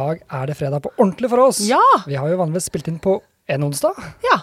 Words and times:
Dag 0.00 0.22
er 0.40 0.48
det 0.48 0.56
fredag 0.56 0.84
på 0.84 0.92
ordentlig 0.96 1.28
for 1.32 1.48
oss. 1.48 1.60
Ja! 1.68 1.82
Vi 2.06 2.16
har 2.16 2.30
jo 2.30 2.38
vanligvis 2.40 2.70
spilt 2.70 2.88
inn 2.88 3.00
på 3.02 3.18
en 3.50 3.66
onsdag. 3.66 3.98
Ja. 4.24 4.38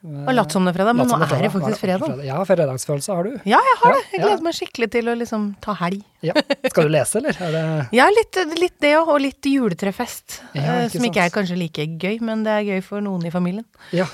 Og 0.00 0.30
latt 0.32 0.54
som 0.54 0.64
det 0.64 0.72
er 0.72 0.76
fredag, 0.78 0.96
men 0.96 1.10
nå 1.10 1.16
er 1.18 1.28
det 1.28 1.50
faktisk 1.52 1.74
det 1.74 1.80
fredag. 1.82 2.20
Ja, 2.24 2.38
fredagsfølelse 2.48 3.16
har 3.18 3.26
du. 3.26 3.34
Ja, 3.44 3.58
jeg 3.66 3.76
har 3.82 3.92
det. 3.92 4.00
Jeg 4.14 4.22
gleder 4.22 4.38
ja. 4.38 4.44
meg 4.46 4.56
skikkelig 4.56 4.88
til 4.94 5.10
å 5.12 5.16
liksom 5.20 5.44
ta 5.60 5.74
helg. 5.76 6.00
Ja. 6.24 6.32
Skal 6.72 6.88
du 6.88 6.94
lese, 6.94 7.20
eller? 7.20 7.36
Er 7.36 7.52
det 7.56 7.64
Ja, 7.98 8.06
litt, 8.14 8.40
litt 8.56 8.78
det 8.80 8.94
òg, 8.96 9.12
og 9.12 9.20
litt 9.20 9.50
juletrefest. 9.50 10.40
Ja, 10.56 10.78
eh, 10.78 10.86
ikke 10.86 10.96
som 10.96 11.06
ikke 11.10 11.26
er 11.26 11.34
kanskje 11.34 11.60
like 11.60 11.88
gøy, 12.00 12.16
men 12.24 12.46
det 12.48 12.56
er 12.56 12.68
gøy 12.70 12.84
for 12.86 13.04
noen 13.04 13.28
i 13.28 13.34
familien. 13.34 13.66
Ja. 13.92 14.08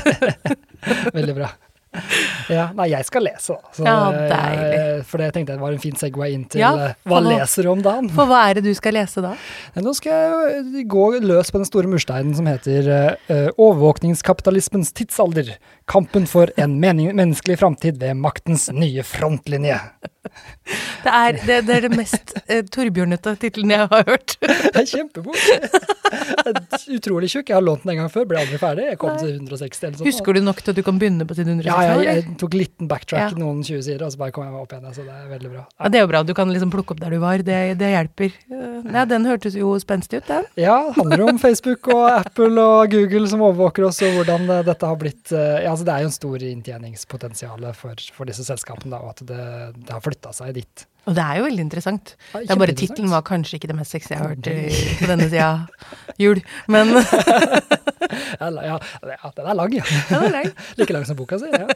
Veldig 1.20 1.38
bra. 1.38 1.52
Ja, 2.50 2.68
nei, 2.74 2.88
jeg 2.90 3.06
skal 3.06 3.24
lese, 3.26 3.54
da. 3.54 3.72
Så 3.74 3.84
Ja, 3.86 3.96
deilig. 4.30 5.04
for 5.10 5.22
det 5.22 5.30
tenkte 5.34 5.54
jeg 5.54 5.62
var 5.62 5.74
en 5.74 5.82
fin 5.82 5.96
Segway 5.98 6.34
inn 6.34 6.44
til 6.50 6.62
Ja, 6.62 6.70
eh, 6.90 6.94
hva 7.08 7.20
nå, 7.22 7.32
leser 7.34 7.66
du 7.66 7.70
om 7.72 7.82
dagen. 7.82 8.10
For 8.14 8.30
hva 8.30 8.42
er 8.48 8.58
det 8.58 8.64
du 8.66 8.72
skal 8.78 8.94
lese 8.98 9.22
da? 9.24 9.34
Nå 9.86 9.94
skal 9.98 10.14
jeg 10.14 10.86
gå 10.90 11.06
løs 11.22 11.50
på 11.50 11.62
den 11.62 11.68
store 11.68 11.90
mursteinen 11.90 12.34
som 12.36 12.48
heter 12.50 12.90
uh, 13.30 13.48
Overvåkningskapitalismens 13.54 14.92
tidsalder. 14.96 15.54
Kampen 15.90 16.26
for 16.30 16.52
en 16.60 16.76
menneskelig 16.80 17.58
framtid 17.58 17.98
ved 17.98 18.14
maktens 18.16 18.68
nye 18.72 19.02
frontlinje. 19.02 19.80
Det 21.00 21.10
er 21.10 21.32
det, 21.46 21.54
det, 21.66 21.76
er 21.78 21.84
det 21.88 21.96
mest 21.96 22.34
eh, 22.44 22.60
Torbjørnete 22.70 23.32
tittelen 23.40 23.72
jeg 23.72 23.86
har 23.90 24.04
hørt. 24.06 24.34
Det 24.74 24.82
er 24.82 24.86
kjempebok. 24.86 25.38
Utrolig 26.92 27.30
tjukk. 27.32 27.48
Jeg 27.50 27.56
har 27.56 27.64
lånt 27.64 27.86
den 27.86 27.94
en 27.94 28.02
gang 28.02 28.10
før, 28.12 28.26
ble 28.28 28.42
aldri 28.42 28.58
ferdig. 28.60 28.84
Jeg 28.92 28.98
kom 29.00 29.16
til 29.18 29.32
160 29.32 29.86
eller 29.86 29.96
sånn. 29.96 30.06
Husker 30.06 30.36
du 30.36 30.40
nok 30.44 30.60
til 30.62 30.74
at 30.74 30.78
du 30.78 30.82
kan 30.86 31.00
begynne 31.00 31.26
på 31.26 31.36
side 31.38 31.48
160? 31.48 31.70
Ja, 31.72 31.96
jeg, 31.96 32.20
jeg 32.20 32.36
tok 32.42 32.56
liten 32.58 32.90
backtrack, 32.90 33.32
Ja. 33.32 33.40
noen 33.40 33.62
20 33.66 33.82
sider, 33.88 34.04
og 34.06 34.12
så 34.14 34.20
bare 34.20 34.34
kom 34.36 34.44
jeg 34.46 34.54
meg 34.54 34.60
opp 34.62 34.74
igjen. 34.76 34.94
Så 34.94 35.06
det 35.08 35.16
er 35.16 35.26
veldig 35.32 35.52
bra. 35.54 35.64
Ja, 35.72 35.90
det 35.90 36.00
er 36.00 36.04
jo 36.04 36.10
bra. 36.12 36.22
Du 36.28 36.34
kan 36.36 36.52
liksom 36.54 36.74
plukke 36.74 36.94
opp 36.94 37.02
der 37.02 37.16
du 37.16 37.18
var. 37.24 37.44
Det, 37.48 37.58
det 37.80 37.90
hjelper. 37.94 38.36
Ja, 38.52 39.06
den 39.08 39.26
hørtes 39.30 39.56
jo 39.58 39.72
spenstig 39.82 40.20
ut, 40.22 40.28
den. 40.30 40.46
Ja, 40.60 40.78
handler 41.00 41.26
om 41.30 41.40
Facebook 41.42 41.90
og 41.94 42.04
Apple 42.12 42.60
og 42.60 42.94
Google 42.94 43.24
som 43.32 43.42
overvåker 43.48 43.88
oss, 43.88 44.02
og 44.06 44.20
hvordan 44.20 44.46
eh, 44.46 44.62
dette 44.68 44.92
har 44.92 45.00
blitt 45.00 45.32
eh, 45.34 45.64
ja, 45.64 45.74
altså 45.80 45.88
Det 45.88 45.94
er 45.96 46.04
jo 46.04 46.10
en 46.10 46.16
stor 46.20 46.44
inntjeningspotensial 46.50 47.66
for, 47.74 48.04
for 48.12 48.28
disse 48.30 48.44
selskapene, 48.44 48.92
da, 48.92 49.00
og 49.00 49.14
at 49.16 49.24
det, 49.26 49.40
det 49.80 49.90
har 49.96 50.04
flytta 50.04 50.32
seg 50.36 50.54
dit. 50.60 50.86
Og 51.08 51.14
det 51.16 51.24
er 51.24 51.38
jo 51.40 51.46
veldig 51.48 51.62
interessant. 51.64 52.14
Ja, 52.34 52.42
Det 52.44 52.52
er 52.52 52.60
bare 52.60 52.74
tittelen 52.76 53.08
var 53.10 53.22
kanskje 53.24 53.56
ikke 53.56 53.70
det 53.72 53.76
mest 53.78 53.94
sexy 53.96 54.12
jeg 54.12 54.20
har 54.20 54.34
hørt 54.34 54.44
på 55.00 55.08
denne 55.08 55.28
sida 55.32 55.66
jul. 56.20 56.42
Men 56.68 56.92
Ja, 58.40 58.48
ja, 58.64 58.76
den 59.36 59.46
er 59.46 59.54
lang, 59.54 59.72
ja. 59.74 59.84
den 60.08 60.24
er 60.24 60.32
lang. 60.34 60.48
Like 60.78 60.94
lang 60.94 61.04
som 61.06 61.16
boka 61.18 61.38
si. 61.40 61.48
Ja. 61.52 61.66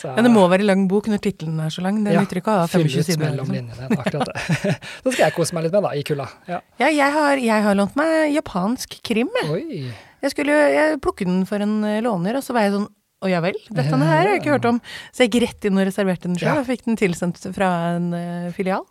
Så, 0.00 0.10
Men 0.16 0.26
det 0.26 0.32
må 0.34 0.42
være 0.50 0.66
lang 0.66 0.86
bok 0.90 1.08
når 1.10 1.20
tittelen 1.24 1.58
er 1.64 1.72
så 1.72 1.82
lang. 1.84 2.00
Det 2.04 2.14
Ja, 2.14 2.22
nytter 2.24 2.40
ikke 2.40 2.52
å 2.52 2.62
ha 2.62 2.68
25 2.70 3.04
sider. 3.06 3.22
mellom 3.22 3.50
Liksom. 3.50 3.70
linjene. 3.70 3.98
Akkurat 4.02 4.30
det. 4.30 4.74
Da 5.04 5.12
skal 5.14 5.24
jeg 5.26 5.36
kose 5.36 5.56
meg 5.56 5.66
litt 5.66 5.74
med, 5.76 5.86
da, 5.86 5.92
i 5.96 6.04
kulda. 6.06 6.26
Ja. 6.50 6.60
Ja, 6.82 6.90
jeg 6.92 7.14
har, 7.16 7.40
jeg 7.40 7.66
har 7.66 7.78
lånt 7.78 7.96
meg 8.00 8.34
japansk 8.34 8.98
krim. 9.06 9.30
Jeg, 9.42 9.50
Oi. 9.54 9.82
jeg 10.26 10.34
skulle 10.34 10.56
jeg 10.74 11.00
plukket 11.04 11.30
den 11.30 11.44
for 11.48 11.62
en 11.64 11.78
eh, 11.88 12.00
låner, 12.04 12.40
og 12.40 12.44
så 12.46 12.56
var 12.56 12.66
jeg 12.68 12.76
sånn 12.76 12.88
å 13.20 13.28
ja 13.28 13.40
vel, 13.44 13.56
dette 13.68 13.96
her 14.00 14.06
har 14.08 14.28
jeg 14.30 14.40
ikke 14.40 14.54
hørt 14.54 14.68
om. 14.70 14.80
Så 15.12 15.24
jeg 15.24 15.30
gikk 15.32 15.42
rett 15.44 15.68
inn 15.68 15.78
og 15.80 15.86
reserverte 15.88 16.28
den 16.28 16.38
sjøl, 16.40 16.54
Ja. 16.54 16.60
og 16.62 16.68
fikk 16.68 16.86
den 16.86 16.96
tilsendt 17.00 17.42
fra 17.54 17.70
en 17.96 18.12
uh, 18.16 18.52
filial. 18.56 18.86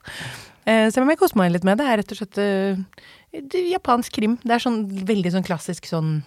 Uh, 0.68 0.86
så 0.90 1.00
jeg 1.00 1.08
må 1.08 1.16
kose 1.18 1.38
meg 1.40 1.54
litt 1.56 1.66
med 1.66 1.80
det. 1.80 1.86
Det 1.88 1.94
er 1.94 2.02
rett 2.04 2.14
og 2.14 2.20
slett 2.22 2.42
uh, 2.44 3.64
japansk 3.74 4.14
krim. 4.14 4.38
Det 4.44 4.54
er 4.54 4.62
sånn 4.62 4.84
veldig 5.10 5.34
sånn 5.34 5.48
klassisk 5.48 5.90
sånn 5.90 6.20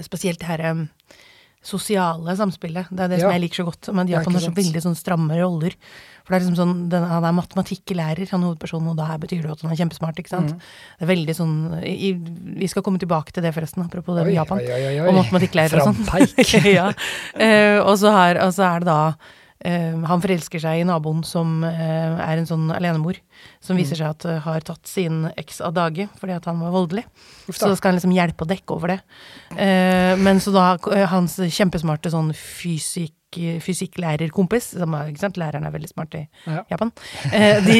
Spesielt 0.00 0.40
det 0.40 0.46
her 0.48 0.62
eh, 0.64 0.78
sosiale 1.68 2.34
samspillet. 2.38 2.88
Det 2.90 3.04
er 3.04 3.12
det 3.12 3.20
som 3.22 3.32
jeg 3.34 3.42
liker 3.44 3.62
så 3.62 3.66
godt. 3.68 3.90
Men 3.92 4.08
Ja, 4.08 4.18
Japan 4.18 4.38
har 4.38 4.44
så 4.46 4.54
veldig 4.56 4.82
sånn 4.84 4.96
stramme 4.98 5.36
roller. 5.40 5.76
For 6.24 6.34
det 6.34 6.38
er 6.38 6.44
liksom 6.44 6.58
sånn, 6.58 6.74
den, 6.92 7.04
Han 7.08 7.24
er 7.24 7.36
matematikklærer, 7.36 8.28
han 8.28 8.44
hovedpersonen, 8.44 8.90
og 8.92 8.98
da 8.98 9.16
betyr 9.20 9.46
det 9.46 9.54
at 9.54 9.64
han 9.64 9.72
er 9.72 9.80
kjempesmart. 9.80 10.18
ikke 10.20 10.34
sant? 10.34 10.52
Mm. 10.52 10.60
Det 10.98 11.06
er 11.06 11.12
veldig 11.12 11.36
sånn 11.36 11.54
i, 11.88 12.12
Vi 12.60 12.68
skal 12.68 12.84
komme 12.84 13.00
tilbake 13.00 13.32
til 13.32 13.44
det, 13.46 13.54
forresten, 13.56 13.86
apropos 13.86 14.18
det 14.18 14.26
med 14.28 14.36
Japan. 14.36 14.60
oi, 14.60 14.68
oi, 14.68 14.94
oi. 15.00 15.08
Og 15.08 15.20
matematikklærer 15.22 15.80
og 15.80 15.92
sånn. 15.92 16.04
Ja. 16.78 16.90
Uh, 17.38 17.80
og, 17.84 17.94
så 18.00 18.12
har, 18.12 18.40
og 18.44 18.52
så 18.52 18.66
er 18.68 18.84
det 18.84 18.90
da 18.90 19.00
Han 19.64 20.20
forelsker 20.22 20.60
seg 20.62 20.80
i 20.80 20.84
naboen 20.86 21.24
som 21.26 21.64
eh, 21.66 22.20
er 22.22 22.38
en 22.38 22.46
sånn 22.46 22.68
alenemor, 22.70 23.16
som 23.60 23.74
Mm. 23.76 23.82
viser 23.82 23.96
seg 23.98 24.10
at 24.10 24.24
eh, 24.24 24.38
har 24.44 24.60
tatt 24.60 24.86
sin 24.86 25.24
eks 25.36 25.60
av 25.60 25.74
dage 25.74 26.08
fordi 26.20 26.36
at 26.36 26.44
han 26.46 26.60
var 26.60 26.70
voldelig. 26.70 27.04
Så 27.50 27.74
skal 27.76 27.90
han 27.92 27.98
liksom 27.98 28.14
hjelpe 28.14 28.46
å 28.46 28.48
dekke 28.48 28.70
over 28.76 28.88
det. 28.94 29.00
Eh, 29.58 30.14
men 30.16 30.38
så 30.38 30.52
da 30.54 30.78
eh, 30.94 31.06
hans 31.10 31.36
kjempesmarte 31.42 32.10
sånn 32.14 32.30
fysikk 32.38 33.17
fysikklærerkompis, 33.60 34.70
som 34.78 34.94
er, 34.96 35.10
ikke 35.12 35.20
sant, 35.20 35.36
læreren 35.40 35.66
er 35.68 35.74
veldig 35.74 35.90
smart 35.90 36.14
i 36.16 36.22
Ja. 36.46 36.62
Japan, 36.70 36.92
eh, 37.32 37.60
de, 37.64 37.78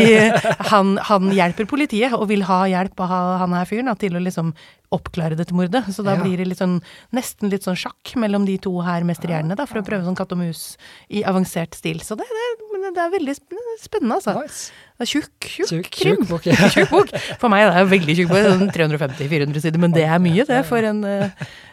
han, 0.70 0.96
han 1.08 1.30
hjelper 1.32 1.66
politiet 1.70 2.12
og 2.12 2.28
vil 2.28 2.42
ha 2.48 2.64
hjelp 2.68 3.00
av 3.00 3.38
han 3.40 3.52
her 3.56 3.64
fyren 3.70 3.88
til 3.98 4.16
å 4.18 4.20
liksom 4.22 4.52
oppklare 4.92 5.36
dette 5.36 5.52
mordet. 5.52 5.84
Så 5.92 6.02
da 6.04 6.14
Ja. 6.16 6.22
blir 6.22 6.36
det 6.40 6.46
litt 6.48 6.58
sånn, 6.60 6.78
nesten 7.12 7.50
litt 7.52 7.62
sånn 7.64 7.76
sjakk 7.76 8.14
mellom 8.16 8.44
de 8.46 8.56
to 8.58 8.72
her 8.84 9.04
mesterhjernene, 9.04 9.56
da, 9.56 9.66
for 9.66 9.80
å 9.80 9.84
prøve 9.84 10.04
sånn 10.04 10.16
katt 10.16 10.32
og 10.32 10.38
mus 10.38 10.76
i 11.10 11.22
avansert 11.24 11.74
stil. 11.76 12.00
Så 12.00 12.16
det, 12.16 12.24
det, 12.28 12.92
det 12.94 13.02
er 13.04 13.10
veldig 13.12 13.34
spennende, 13.80 14.14
altså. 14.20 14.36
Nice. 14.40 14.70
Det 14.98 15.04
er 15.04 15.10
tjukk, 15.12 15.48
tjukk, 15.48 15.68
Tjukk, 15.68 15.90
krim. 15.92 16.16
tjukk 16.16 16.28
bok, 16.28 16.46
ja. 16.46 16.56
Tjukk 16.74 16.90
bok. 16.90 17.12
For 17.38 17.48
meg 17.52 17.66
det 17.68 17.74
er 17.76 17.84
det 17.84 17.92
veldig 17.92 18.16
tjukk 18.20 18.32
bok, 18.32 18.48
sånn 18.48 18.72
350-400 18.76 19.60
sider, 19.64 19.78
men 19.80 19.92
det 19.96 20.04
er 20.08 20.18
mye 20.24 20.44
det 20.48 20.62
for 20.66 20.78
en, 20.82 21.04
eh, 21.04 21.30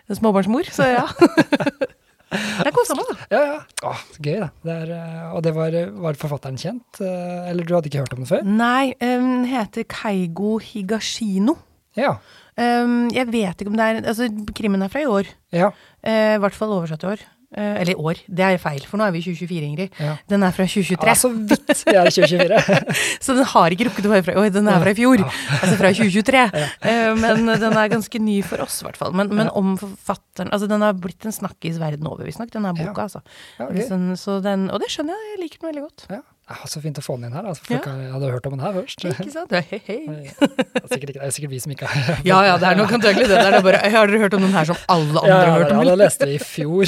en 0.10 0.16
småbarnsmor, 0.20 0.68
så 0.72 0.92
ja. 0.92 1.06
Det 2.32 2.66
er 2.68 2.74
koselig, 2.76 3.04
da. 3.10 3.16
Ja, 3.32 3.42
ja. 3.54 3.60
Åh, 3.90 4.00
gøy, 4.20 4.40
da. 4.42 4.48
Det 4.66 4.76
er, 4.86 4.94
eh, 4.96 5.28
og 5.36 5.44
det 5.46 5.54
var, 5.56 5.76
var 6.08 6.18
forfatteren 6.20 6.58
kjent? 6.60 7.00
eh, 7.02 7.50
Eller 7.52 7.64
du 7.68 7.76
hadde 7.76 7.92
ikke 7.92 8.02
hørt 8.04 8.16
om 8.18 8.24
den 8.24 8.30
før? 8.32 8.44
Nei, 8.48 8.94
eh, 9.00 9.16
den 9.22 9.46
heter 9.52 9.86
Keigo 9.92 10.58
Higashino. 10.64 11.58
Ja. 11.96 12.18
Um, 12.56 13.10
jeg 13.12 13.28
vet 13.32 13.60
ikke 13.60 13.72
om 13.72 13.76
det 13.76 13.84
er 13.86 13.98
Altså, 14.08 14.30
krimmen 14.56 14.82
er 14.84 14.92
fra 14.92 15.02
i 15.04 15.08
år. 15.12 15.28
Ja. 15.56 15.70
Uh, 16.04 16.36
I 16.36 16.42
hvert 16.44 16.56
fall 16.56 16.72
oversatt 16.76 17.04
i 17.04 17.10
år. 17.14 17.24
Eh, 17.56 17.76
eller 17.82 17.94
i 17.94 17.96
år, 17.96 18.20
det 18.28 18.44
er 18.44 18.58
feil, 18.60 18.82
for 18.90 18.98
nå 19.00 19.06
er 19.06 19.12
vi 19.16 19.20
i 19.22 19.24
2024, 19.24 19.68
Ingrid. 19.70 19.90
ja. 20.02 20.16
Den 20.28 20.44
er 20.44 20.52
fra 20.52 20.66
2023, 20.66 20.98
det 21.06 21.12
er 21.14 21.20
så 21.20 21.30
vidt 21.30 21.84
vi 21.86 21.94
er 21.96 22.10
i 22.10 22.14
2024. 22.16 22.96
så 23.28 23.36
den 23.38 23.46
har 23.54 23.76
ikke 23.76 23.88
rukket 23.90 24.08
å 24.10 24.12
være 24.12 24.26
fra 24.26 24.34
i 24.36 24.40
år. 24.42 24.50
Den 24.56 24.68
er 24.68 24.82
fra 24.82 24.92
i 24.92 24.98
fjor, 24.98 25.24
altså 25.62 25.78
fra 25.80 25.92
2023. 25.96 26.44
Eh, 26.90 27.12
men 27.22 27.46
den 27.62 27.78
er 27.78 27.92
ganske 27.94 28.20
ny 28.20 28.40
for 28.44 28.66
oss, 28.66 28.82
i 28.82 28.88
hvert 28.90 28.98
fall. 29.00 29.14
Men, 29.16 29.30
men 29.32 29.46
Ja. 29.48 29.54
om 29.56 29.76
forfatteren 29.80 30.52
Altså, 30.52 30.68
den 30.68 30.82
har 30.84 30.94
blitt 31.00 31.24
en 31.26 31.32
snakkis 31.32 31.78
verden 31.80 32.08
over, 32.10 32.26
visstnok, 32.28 32.52
den 32.52 32.66
her 32.68 32.74
boka, 32.76 33.06
altså. 33.08 33.22
Ja, 33.60 33.70
Så, 33.88 34.00
så 34.20 34.42
den, 34.44 34.68
og 34.72 34.82
det 34.84 34.90
skjønner 34.92 35.16
jeg, 35.16 35.32
jeg 35.36 35.44
liker 35.46 35.62
den 35.62 35.70
veldig 35.72 35.86
godt. 35.88 36.08
ja. 36.12 36.22
Ja, 36.46 36.60
så 36.70 36.78
fint 36.78 37.00
å 37.02 37.02
få 37.02 37.16
den 37.18 37.26
inn 37.32 37.34
her. 37.34 37.46
Altså, 37.50 37.64
folk 37.66 37.88
ja. 37.90 37.94
hadde 38.14 38.28
hørt 38.30 38.46
om 38.46 38.54
den 38.54 38.62
her 38.62 38.74
først. 38.76 39.02
Ikke 39.10 39.32
sant? 39.34 39.50
Hei, 39.56 39.80
hei. 39.88 39.98
Er 40.06 40.86
sikkert, 40.92 41.10
ikke, 41.10 41.18
det 41.18 41.26
er 41.26 41.34
sikkert 41.34 41.54
vi 41.56 41.62
som 41.64 41.72
ikke 41.74 41.90
har 41.90 42.20
Ja 42.28 42.40
ja, 42.46 42.54
det 42.62 42.68
er 42.70 42.78
nok 42.78 42.94
antagelig 43.00 43.26
det. 43.26 43.34
det 43.34 43.46
er 43.48 43.54
det 43.58 43.64
bare, 43.66 43.80
har 43.82 44.06
dere 44.12 44.22
hørt 44.28 44.36
om 44.38 44.44
den 44.46 44.54
her 44.54 44.66
som 44.70 44.78
alle 44.86 45.24
andre 45.24 45.40
har 45.42 45.58
hørt 45.58 45.72
om? 45.74 45.82
ja, 45.82 45.86
det 45.90 45.98
leste 46.04 46.30
vi 46.30 46.36
i 46.38 46.44
fjor. 46.44 46.86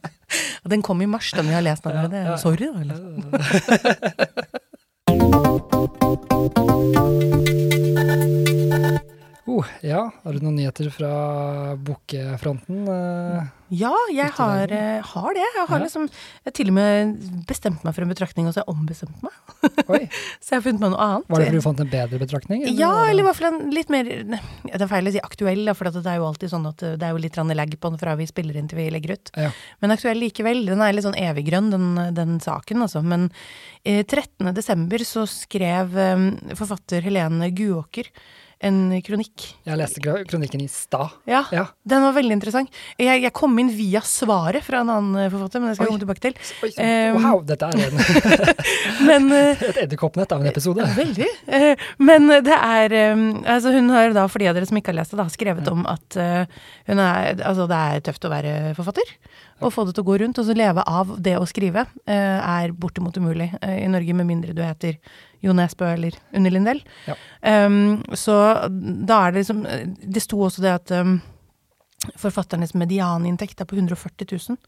Den 0.70 0.82
kom 0.86 1.00
i 1.02 1.06
mars, 1.10 1.32
den 1.34 1.48
vi 1.48 1.54
har 1.56 1.64
lest 1.64 1.86
allerede. 1.86 2.16
Ja, 2.16 2.24
ja. 2.30 2.38
Sorry, 2.38 2.68
da. 2.70 2.94
Eller? 9.50 9.60
Oh, 9.60 9.66
ja, 9.82 10.04
har 10.24 10.32
du 10.36 10.44
noen 10.44 10.56
nyheter 10.60 10.90
fra 10.94 11.10
bokfronten? 11.76 12.84
eh? 12.88 13.48
Ja, 13.70 13.92
jeg 14.10 14.30
har, 14.34 14.66
eh, 14.74 15.00
har 15.00 15.34
det. 15.34 15.44
Jeg 15.54 15.66
har 15.68 15.78
Ja. 15.78 15.84
liksom 15.84 16.08
jeg 16.44 16.54
til 16.54 16.68
og 16.68 16.74
med 16.74 17.46
bestemt 17.46 17.84
meg 17.84 17.94
for 17.94 18.02
en 18.02 18.08
betraktning, 18.08 18.46
og 18.48 18.52
så 18.54 18.60
har 18.60 18.64
jeg 18.66 18.74
ombestemt 18.74 19.22
meg. 19.22 19.30
Så 20.40 20.54
jeg 20.54 20.56
har 20.56 20.62
funnet 20.64 20.80
meg 20.80 20.90
noe 20.90 20.98
annet. 21.04 21.28
Var 21.28 21.38
det 21.38 21.46
fordi 21.46 21.58
du 21.58 21.60
fant 21.62 21.80
en 21.80 21.90
bedre 21.90 22.18
betraktning? 22.18 22.62
Ja, 22.78 23.04
eller 23.10 23.22
i 23.22 23.26
hvert 23.26 23.36
fall 23.36 23.52
en 23.60 23.70
litt 23.70 23.90
mer 23.90 24.04
ne, 24.24 24.40
Det 24.64 24.80
er 24.80 24.88
feil 24.88 25.06
å 25.06 25.12
si 25.12 25.20
aktuell, 25.20 25.74
for 25.76 25.84
det 25.90 26.02
er 26.06 26.16
jo 26.16 26.26
alltid 26.26 26.50
sånn 26.50 26.66
at 26.66 26.82
eh, 26.82 26.96
det 26.96 27.02
er 27.06 27.12
jo 27.12 27.18
litt 27.22 27.36
lag 27.36 27.70
på 27.78 27.90
den 27.90 27.98
fra 28.00 28.16
vi 28.16 28.26
spiller 28.26 28.56
inn 28.56 28.66
til 28.68 28.78
vi 28.78 28.90
legger 28.90 29.12
ut. 29.12 29.30
Ja. 29.36 29.50
Men 29.82 29.90
aktuell 29.92 30.18
likevel. 30.18 30.64
Den 30.66 30.80
er 30.80 30.92
litt 30.92 31.04
sånn 31.04 31.14
eviggrønn, 31.20 31.70
den, 31.70 32.14
den 32.14 32.40
saken, 32.40 32.82
altså. 32.82 33.02
Men 33.04 33.30
eh, 33.84 34.02
13. 34.02 34.52
desember 34.54 34.98
så 35.04 35.26
skrev 35.28 35.94
eh, 35.96 36.54
forfatter 36.56 37.02
Helene 37.02 37.50
Guåker 37.54 38.08
en 38.60 38.76
kronikk. 39.02 39.44
Jeg 39.64 39.78
leste 39.80 40.02
kronikken 40.28 40.60
i 40.60 40.66
stad. 40.68 41.14
Ja, 41.28 41.44
Ja. 41.54 41.62
den 41.88 42.02
var 42.04 42.12
veldig 42.12 42.34
interessant. 42.36 42.68
Jeg, 43.00 43.22
jeg 43.24 43.32
kom 43.32 43.56
inn 43.58 43.70
via 43.72 44.02
svaret 44.04 44.62
fra 44.66 44.82
en 44.82 44.90
annen 44.92 45.16
eh, 45.24 45.30
forfatter, 45.32 45.62
men 45.62 45.70
det 45.70 45.76
skal 45.78 45.86
jeg 45.86 45.92
komme 45.94 46.02
tilbake 46.04 46.24
til. 46.26 46.34
Oi, 46.66 46.70
Um, 46.80 47.16
wow, 47.24 47.40
dette 47.44 47.66
er 47.66 47.80
en, 47.86 47.96
Men 49.08 49.30
eh, 49.32 49.62
et 49.70 49.80
edderkoppnett 49.86 50.32
av 50.36 50.40
en 50.44 50.50
episode. 50.50 50.84
Veldig. 51.00 51.28
Eh, 51.48 51.86
Men 51.98 52.28
det 52.44 52.56
er 52.56 52.92
eh, 52.98 53.22
Altså, 53.54 53.72
hun 53.74 53.88
har 53.94 54.12
da, 54.16 54.26
for 54.30 54.42
de 54.42 54.48
av 54.50 54.56
dere 54.58 54.68
som 54.68 54.76
ikke 54.80 54.92
har 54.92 55.00
lest 55.00 55.14
det, 55.16 55.20
da, 55.22 55.28
skrevet 55.32 55.68
om 55.72 55.86
at 55.88 56.18
hun 56.20 56.98
er 57.00 57.40
Altså, 57.40 57.66
det 57.70 57.80
er 57.80 58.04
tøft 58.10 58.24
å 58.28 58.32
være 58.32 58.54
forfatter. 58.78 59.14
Å 59.60 59.68
få 59.72 59.84
det 59.88 59.92
til 59.96 60.04
å 60.04 60.08
gå 60.08 60.14
rundt, 60.22 60.38
og 60.40 60.46
så 60.48 60.54
leve 60.56 60.80
av 60.88 61.10
det 61.20 61.34
å 61.36 61.44
skrive, 61.48 61.82
er 62.08 62.72
bortimot 62.72 63.16
umulig 63.20 63.50
i 63.60 63.88
Norge, 63.92 64.14
med 64.16 64.24
mindre 64.30 64.54
du 64.56 64.62
heter 64.64 64.96
Jo 65.40 65.54
Nesbø 65.56 65.88
eller 65.88 66.16
Unni 66.36 66.52
Lindell. 66.52 66.82
Ja. 67.08 67.16
Um, 67.66 68.02
så 68.12 68.36
da 68.68 69.22
er 69.24 69.32
det 69.32 69.40
liksom 69.40 69.62
Det 69.64 70.22
sto 70.22 70.40
også 70.44 70.64
det 70.64 70.72
at 70.74 70.92
um, 71.00 71.14
forfatternes 72.20 72.74
medianinntekt 72.76 73.60
er 73.60 73.68
på 73.68 73.78
140 73.78 74.28
000. 74.32 74.58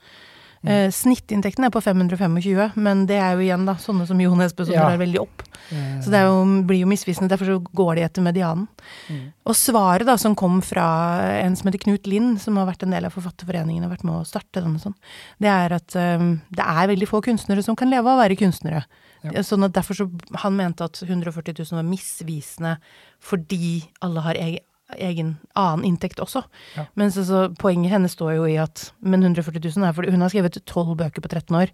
Eh, 0.64 0.91
snittinntekten 0.94 1.64
er 1.67 1.70
på 1.75 1.81
525, 1.82 2.76
men 2.76 3.06
det 3.06 3.17
er 3.19 3.32
jo 3.35 3.43
igjen 3.43 3.64
da, 3.67 3.75
sånne 3.82 4.06
som 4.06 4.20
Jo 4.23 4.35
Nesbø 4.38 4.64
som 4.64 4.75
Ja. 4.75 4.85
drar 4.87 4.99
veldig 5.00 5.19
opp. 5.20 5.43
Eh, 5.73 5.99
Så 6.00 6.11
det 6.11 6.20
jo, 6.23 6.44
blir 6.67 6.81
jo 6.81 6.87
misvisende, 6.87 7.29
derfor 7.29 7.47
så 7.47 7.56
går 7.75 7.97
de 7.97 8.03
etter 8.03 8.23
medianen. 8.23 8.69
Mm. 9.11 9.32
Og 9.44 9.55
svaret 9.55 10.06
da, 10.06 10.17
som 10.17 10.37
kom 10.37 10.61
fra 10.62 11.41
en 11.43 11.56
som 11.56 11.67
heter 11.67 11.82
Knut 11.82 12.06
Lind, 12.06 12.41
som 12.41 12.56
har 12.56 12.67
vært 12.67 12.85
en 12.85 12.91
del 12.91 13.05
av 13.05 13.12
Forfatterforeningen 13.12 13.85
og 13.85 13.91
vært 13.91 14.05
med 14.05 14.14
å 14.14 14.26
starte 14.26 14.62
den 14.62 14.75
og 14.76 14.81
sånn, 14.81 14.94
det 15.41 15.49
er 15.49 15.73
at 15.73 15.97
um, 15.97 16.41
det 16.55 16.62
er 16.65 16.87
veldig 16.94 17.08
få 17.08 17.20
kunstnere 17.23 17.62
som 17.65 17.75
kan 17.75 17.91
leve 17.91 18.06
av 18.06 18.19
å 18.19 18.23
være 18.23 18.38
kunstnere. 18.38 18.85
Ja. 19.25 19.43
Sånn 19.43 19.65
at 19.65 19.73
derfor 19.73 19.94
så, 19.94 20.11
Han 20.43 20.56
mente 20.56 20.82
at 20.82 20.94
140 21.03 21.55
000 21.58 21.79
var 21.79 21.85
misvisende 21.87 22.79
fordi 23.23 23.85
alle 24.03 24.20
har 24.20 24.35
egen, 24.35 24.58
egen 24.99 25.37
annen 25.56 25.85
inntekt 25.85 26.21
også. 26.21 26.44
Ja. 26.77 26.87
Mens 26.97 27.17
altså, 27.17 27.55
poenget 27.59 27.91
hennes 27.91 28.12
står 28.17 28.37
jo 28.37 28.44
i 28.47 28.56
at 28.61 28.91
Men 29.00 29.23
140 29.23 29.61
000 29.77 29.89
er 29.89 29.93
fordi 29.93 30.11
hun 30.11 30.21
har 30.21 30.29
skrevet 30.33 30.65
tolv 30.67 30.97
bøker 30.97 31.23
på 31.23 31.29
13 31.29 31.56
år. 31.56 31.71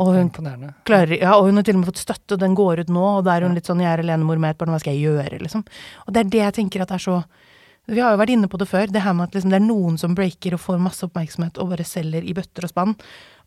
Og 0.00 0.14
hun 0.16 0.30
klarer, 0.32 1.18
ja, 1.20 1.34
og 1.36 1.44
hun 1.50 1.56
har 1.60 1.62
til 1.62 1.76
og 1.76 1.82
med 1.82 1.90
fått 1.90 2.00
støtte, 2.00 2.32
og 2.32 2.40
den 2.40 2.54
går 2.56 2.80
ut 2.80 2.88
nå, 2.88 3.02
og 3.18 3.24
da 3.26 3.34
er 3.36 3.42
hun 3.42 3.50
Ja. 3.52 3.54
litt 3.56 3.66
sånn 3.68 3.80
'jeg 3.82 3.92
er 3.92 4.02
alenemor 4.02 4.38
med 4.38 4.50
et 4.50 4.58
barn, 4.58 4.70
hva 4.70 4.80
skal 4.80 4.94
jeg 4.94 5.04
gjøre', 5.04 5.40
liksom. 5.42 5.64
Og 6.06 6.12
det 6.14 6.20
er 6.20 6.30
det 6.30 6.40
jeg 6.40 6.54
tenker 6.54 6.80
at 6.82 6.90
er 6.90 6.98
så 6.98 7.24
Vi 7.88 7.98
har 7.98 8.12
jo 8.12 8.18
vært 8.22 8.30
inne 8.30 8.46
på 8.46 8.58
det 8.58 8.68
før, 8.68 8.86
det 8.92 9.02
her 9.02 9.12
med 9.14 9.28
at 9.28 9.34
liksom 9.34 9.50
det 9.50 9.60
er 9.62 9.66
noen 9.66 9.98
som 9.98 10.14
breaker 10.14 10.52
og 10.52 10.60
får 10.60 10.78
masse 10.78 11.02
oppmerksomhet 11.02 11.58
og 11.58 11.70
bare 11.70 11.84
selger 11.84 12.22
i 12.22 12.32
bøtter 12.32 12.62
og 12.62 12.70
spann, 12.70 12.96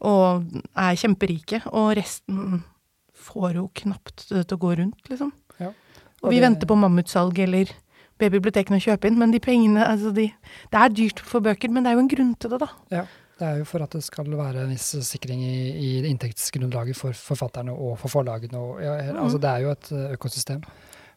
og 0.02 0.44
er 0.76 0.96
kjemperike, 0.96 1.62
og 1.72 1.96
resten 1.96 2.64
får 3.16 3.54
jo 3.54 3.72
knapt 3.74 4.28
det 4.30 4.48
til 4.48 4.58
å 4.58 4.60
gå 4.60 4.78
rundt, 4.78 5.02
liksom. 5.10 5.32
Ja. 5.60 5.72
Og 6.24 6.30
vi 6.32 6.40
det- 6.40 6.50
venter 6.50 6.68
på 6.68 6.76
mammutsalg 6.76 7.40
eller 7.40 7.70
be 8.22 8.30
bibliotekene 8.34 8.78
å 8.80 8.84
kjøpe 8.84 9.10
inn, 9.10 9.18
men 9.20 9.34
de 9.34 9.40
pengene, 9.44 9.84
altså 9.88 10.14
de 10.16 10.30
Det 10.72 10.80
er 10.80 10.90
dyrt 10.94 11.20
for 11.20 11.44
bøker, 11.44 11.70
men 11.74 11.84
det 11.84 11.92
er 11.92 11.98
jo 11.98 12.06
en 12.06 12.14
grunn 12.16 12.34
til 12.36 12.54
det, 12.54 12.60
da. 12.64 12.70
Ja, 12.94 13.04
det 13.40 13.48
er 13.50 13.62
jo 13.64 13.66
for 13.66 13.84
at 13.84 13.92
det 13.98 14.04
skal 14.06 14.30
være 14.30 14.64
en 14.64 14.74
viss 14.74 14.92
sikring 15.08 15.42
i, 15.44 15.56
i 15.74 15.92
inntektsgrunnlaget 16.12 16.96
for 16.98 17.18
forfatterne 17.18 17.74
og 17.74 17.98
for 18.02 18.14
forlagene. 18.14 18.60
Og, 18.60 18.82
ja, 18.84 18.98
altså, 19.18 19.42
det 19.42 19.50
er 19.50 19.66
jo 19.66 19.74
et 19.74 19.92
økosystem. 20.14 20.62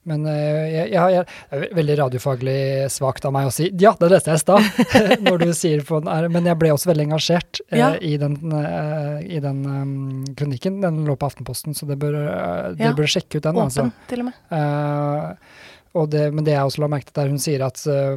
Men 0.07 0.23
jeg, 0.31 0.91
jeg, 0.93 1.15
jeg, 1.17 1.23
er 1.51 1.65
veldig 1.75 1.95
radiofaglig 1.99 2.59
svakt 2.95 3.25
av 3.27 3.33
meg 3.35 3.49
å 3.49 3.55
si 3.55 3.73
ja, 3.83 3.91
det 3.99 4.11
leste 4.13 4.31
jeg 4.31 4.39
i 4.39 4.43
stad, 4.45 4.69
når 5.27 5.43
du 5.43 5.49
sier 5.59 5.83
på 5.87 5.99
den 5.99 6.13
her, 6.13 6.29
men 6.31 6.47
jeg 6.47 6.59
ble 6.61 6.71
også 6.71 6.93
veldig 6.93 7.09
engasjert 7.09 7.59
eh, 7.67 7.81
Ja. 7.81 7.89
i 7.99 8.13
den, 8.23 8.37
eh, 8.55 9.25
i 9.35 9.41
den 9.43 9.65
um, 9.67 10.21
kronikken. 10.39 10.79
Den 10.85 11.03
lå 11.09 11.19
på 11.19 11.27
Aftenposten, 11.27 11.75
så 11.75 11.89
det 11.91 11.99
bør, 11.99 12.21
eh, 12.23 12.69
dere 12.79 12.93
Ja. 12.93 12.95
bør 12.95 13.11
sjekke 13.17 13.41
ut 13.41 13.49
den. 13.49 13.59
altså. 13.65 13.89
Åpen, 13.89 14.07
til 14.13 14.23
og 14.23 14.29
med. 14.31 14.39
Eh, 14.55 15.27
og 15.27 15.66
det, 16.13 16.27
men 16.35 16.45
det 16.45 16.53
jeg 16.53 16.69
også 16.69 16.83
la 16.83 16.89
merke 16.93 17.09
til 17.09 17.17
der 17.23 17.31
hun 17.33 17.39
sier 17.41 17.63
at 17.65 17.81
uh, 17.89 18.17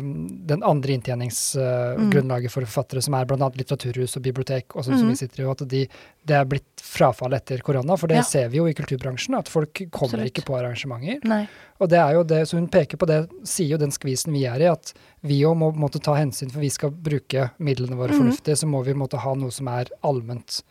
den 0.51 0.63
andre 0.67 0.97
inntjeningsgrunnlaget 0.97 2.51
for 2.51 2.65
forfattere, 2.67 3.01
som 3.05 3.15
er 3.15 3.27
bl.a. 3.29 3.49
litteraturhus 3.55 4.17
og 4.19 4.23
bibliotek, 4.25 4.75
og 4.75 4.83
sånn 4.83 4.97
som 4.99 5.07
Mhm. 5.07 5.13
vi 5.13 5.19
sitter 5.21 5.43
i, 5.43 5.47
at 5.51 5.63
de, 5.71 5.81
det 6.25 6.35
er 6.35 6.45
blitt 6.45 6.83
frafall 6.83 7.33
etter 7.37 7.61
korona. 7.63 7.95
For 7.97 8.07
det 8.07 8.17
Ja. 8.17 8.21
ser 8.23 8.49
vi 8.49 8.57
jo 8.57 8.65
i 8.67 8.73
kulturbransjen, 8.73 9.37
at 9.37 9.47
folk 9.47 9.73
kommer 9.91 10.19
Absolutt. 10.19 10.33
ikke 10.33 10.45
på 10.45 10.57
arrangementer. 10.59 11.23
Nei. 11.23 11.47
Og 11.79 11.89
det 11.89 11.97
er 11.99 12.13
jo 12.13 12.23
det, 12.23 12.41
så 12.47 12.57
hun 12.59 12.67
peker 12.67 12.97
på 12.97 13.07
det, 13.07 13.29
sier 13.43 13.69
jo 13.69 13.77
den 13.77 13.91
skvisen 13.91 14.33
vi 14.33 14.43
er 14.45 14.59
i, 14.59 14.65
at 14.71 14.93
vi 15.23 15.41
òg 15.43 15.55
må 15.57 15.71
måtte 15.75 16.01
ta 16.01 16.15
hensyn, 16.15 16.51
for 16.51 16.59
vi 16.59 16.69
skal 16.69 16.91
bruke 16.91 17.51
midlene 17.59 17.95
våre 17.95 18.11
mm. 18.11 18.19
fornuftig, 18.19 18.57
så 18.57 18.67
må 18.67 18.83
vi 18.83 18.93
måtte 18.93 19.17
ha 19.19 19.33
noe 19.35 19.51
som 19.51 19.67
er 19.67 19.85
allment 20.03 20.61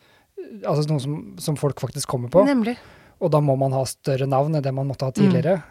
Altså 0.65 0.87
noe 0.89 0.99
som, 0.99 1.35
som 1.37 1.55
folk 1.55 1.75
faktisk 1.79 2.07
kommer 2.07 2.29
på. 2.29 2.43
Nemlig. 2.45 2.77
Og 3.21 3.29
da 3.29 3.39
må 3.39 3.55
man 3.59 3.71
ha 3.73 3.83
større 3.85 4.25
navn 4.25 4.55
enn 4.55 4.63
det 4.63 4.73
man 4.73 4.87
måtte 4.87 5.03
ha 5.05 5.11
Mm. 5.11 5.61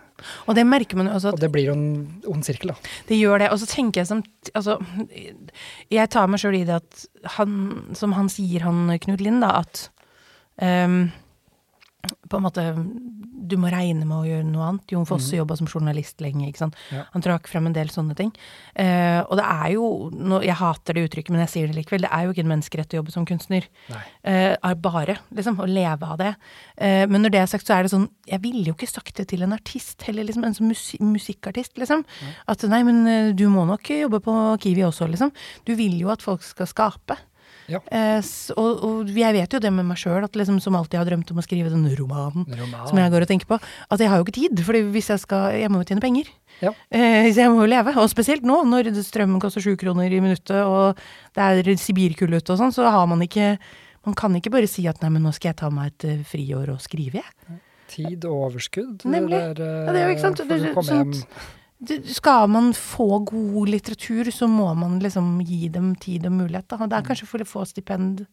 Og 0.47 0.57
det 0.59 0.65
merker 0.67 0.99
man 0.99 1.11
jo 1.11 1.17
også 1.19 1.33
at 1.33 1.39
Og 1.39 1.43
det 1.45 1.51
blir 1.55 1.69
jo 1.69 1.77
en 1.77 2.23
ond 2.31 2.47
sirkel, 2.47 2.73
da. 2.73 2.91
Det 3.09 3.19
gjør 3.19 3.45
det. 3.45 3.51
Og 3.55 3.61
så 3.63 3.69
tenker 3.71 4.03
jeg 4.03 4.11
som 4.11 4.25
Altså, 4.55 4.79
jeg 5.93 6.11
tar 6.11 6.29
meg 6.31 6.43
sjøl 6.43 6.59
i 6.61 6.67
det 6.69 6.79
at 6.81 7.07
han, 7.37 7.55
som 7.99 8.15
han 8.17 8.31
sier, 8.33 8.65
han 8.67 8.89
Knut 9.05 9.23
Lind, 9.23 9.43
da, 9.45 9.59
at 9.63 9.89
ehm, 10.65 11.11
på 12.29 12.39
en 12.39 12.45
måte 12.45 12.65
Du 13.49 13.57
må 13.61 13.71
regne 13.73 14.05
med 14.05 14.17
å 14.17 14.27
gjøre 14.27 14.45
noe 14.45 14.65
annet. 14.67 14.93
Jon 14.93 15.07
Fosse 15.09 15.33
mm. 15.33 15.39
jobba 15.39 15.57
som 15.57 15.69
journalist 15.71 16.21
lenge. 16.21 16.49
ikke 16.49 16.61
sant? 16.61 16.77
Ja. 16.93 17.07
Han 17.15 17.25
trakk 17.25 17.49
frem 17.49 17.69
en 17.69 17.77
del 17.77 17.89
sånne 17.93 18.17
ting. 18.19 18.33
Eh, 18.77 19.21
og 19.23 19.39
det 19.41 19.47
er 19.47 19.71
jo 19.73 19.87
no, 20.13 20.43
Jeg 20.45 20.59
hater 20.59 20.99
det 20.99 21.07
uttrykket, 21.09 21.33
men 21.33 21.45
jeg 21.47 21.53
sier 21.55 21.71
det 21.71 21.79
likevel. 21.79 22.05
Det 22.05 22.11
er 22.13 22.27
jo 22.27 22.35
ikke 22.35 22.45
en 22.45 22.53
menneskerett 22.53 22.93
å 22.93 23.01
jobbe 23.01 23.15
som 23.15 23.25
kunstner. 23.29 23.69
Eh, 23.89 24.53
er 24.53 24.77
bare, 24.85 25.17
liksom. 25.33 25.61
Å 25.65 25.69
leve 25.71 26.11
av 26.13 26.21
det. 26.21 26.35
Eh, 26.77 27.07
men 27.09 27.25
når 27.25 27.35
det 27.35 27.43
er 27.43 27.51
sagt, 27.55 27.69
så 27.69 27.79
er 27.79 27.87
det 27.87 27.95
sånn 27.95 28.09
Jeg 28.29 28.43
ville 28.45 28.67
jo 28.69 28.77
ikke 28.77 28.91
sagt 28.91 29.17
det 29.17 29.31
til 29.33 29.47
en 29.47 29.57
artist 29.57 30.05
heller, 30.09 30.29
liksom. 30.29 30.45
En 30.45 30.59
sånn 30.59 30.73
musi 30.73 31.01
musikkartist, 31.01 31.79
liksom. 31.81 32.05
At 32.49 32.67
nei, 32.69 32.83
men 32.87 33.01
eh, 33.09 33.33
du 33.33 33.47
må 33.53 33.65
nok 33.69 33.89
jobbe 33.95 34.21
på 34.25 34.37
Kiwi 34.65 34.85
også, 34.91 35.09
liksom. 35.09 35.33
Du 35.65 35.73
vil 35.79 35.97
jo 36.03 36.13
at 36.13 36.25
folk 36.25 36.45
skal 36.45 36.69
skape. 36.69 37.17
Ja. 37.69 37.81
Eh, 37.93 38.21
og, 38.57 38.83
og 38.89 39.11
jeg 39.13 39.35
vet 39.37 39.53
jo 39.53 39.61
det 39.61 39.71
med 39.77 39.85
meg 39.85 39.99
sjøl, 40.01 40.25
liksom, 40.25 40.57
som 40.65 40.77
alltid 40.79 40.99
har 41.03 41.09
drømt 41.11 41.31
om 41.35 41.41
å 41.41 41.45
skrive 41.45 41.69
den 41.73 41.85
romanen 41.99 42.47
Roman. 42.49 42.87
som 42.89 42.97
jeg 42.99 43.13
går 43.13 43.27
og 43.27 43.29
tenker 43.29 43.47
på, 43.51 43.59
at 43.61 44.01
jeg 44.01 44.09
har 44.09 44.19
jo 44.21 44.25
ikke 44.25 44.37
tid. 44.41 44.63
For 44.65 44.73
hvis 44.95 45.11
jeg 45.13 45.21
skal 45.21 45.53
Jeg 45.61 45.71
må 45.71 45.83
jo 45.83 45.89
tjene 45.91 46.01
penger. 46.05 46.31
Ja. 46.65 46.73
Eh, 46.91 47.29
så 47.33 47.45
jeg 47.45 47.51
må 47.53 47.61
jo 47.67 47.69
leve. 47.71 47.93
Og 48.01 48.09
spesielt 48.11 48.43
nå, 48.43 48.63
når 48.67 48.89
strømmen 49.05 49.41
koster 49.41 49.61
sju 49.61 49.77
kroner 49.77 50.09
i 50.11 50.21
minuttet, 50.25 50.65
og 50.65 50.97
det 51.37 51.45
er 51.69 51.77
sibirkulde 51.77 52.41
ute 52.41 52.57
og 52.57 52.59
sånn, 52.63 52.73
så 52.75 52.89
har 52.91 53.07
man 53.07 53.21
ikke 53.23 53.59
Man 54.09 54.15
kan 54.17 54.33
ikke 54.39 54.51
bare 54.55 54.67
si 54.71 54.87
at 54.89 55.03
nei, 55.03 55.11
men 55.13 55.23
nå 55.27 55.33
skal 55.37 55.51
jeg 55.51 55.57
ta 55.61 55.69
meg 55.69 55.91
et 55.93 56.05
uh, 56.09 56.25
friår 56.25 56.71
og 56.73 56.79
skrive, 56.81 57.21
jeg. 57.21 57.59
Tid 57.93 58.25
og 58.25 58.47
overskudd. 58.47 59.03
Nemlig. 59.05 59.37
Det 59.59 59.61
er, 59.67 59.85
Ja, 59.85 59.93
det 59.93 60.01
er 60.01 60.07
jo 60.09 60.15
ikke 60.15 60.23
sant, 60.25 60.39
For 60.41 60.49
det 60.49 60.57
er 60.63 60.71
å 60.71 60.75
komme 60.79 60.89
sånt- 60.89 61.19
hjem 61.19 61.27
Det- 61.29 61.58
Skal 62.11 62.49
man 62.51 62.73
få 62.75 63.21
god 63.29 63.69
litteratur, 63.71 64.31
så 64.35 64.49
må 64.51 64.67
man 64.75 64.99
liksom 65.03 65.37
gi 65.47 65.69
dem 65.71 65.93
tid 66.01 66.27
og 66.27 66.35
mulighet. 66.35 66.67
Da. 66.71 66.89
Det 66.91 66.97
er 66.99 67.07
kanskje 67.07 67.29
for 67.31 67.45
få 67.47 67.63
stipend, 67.71 68.25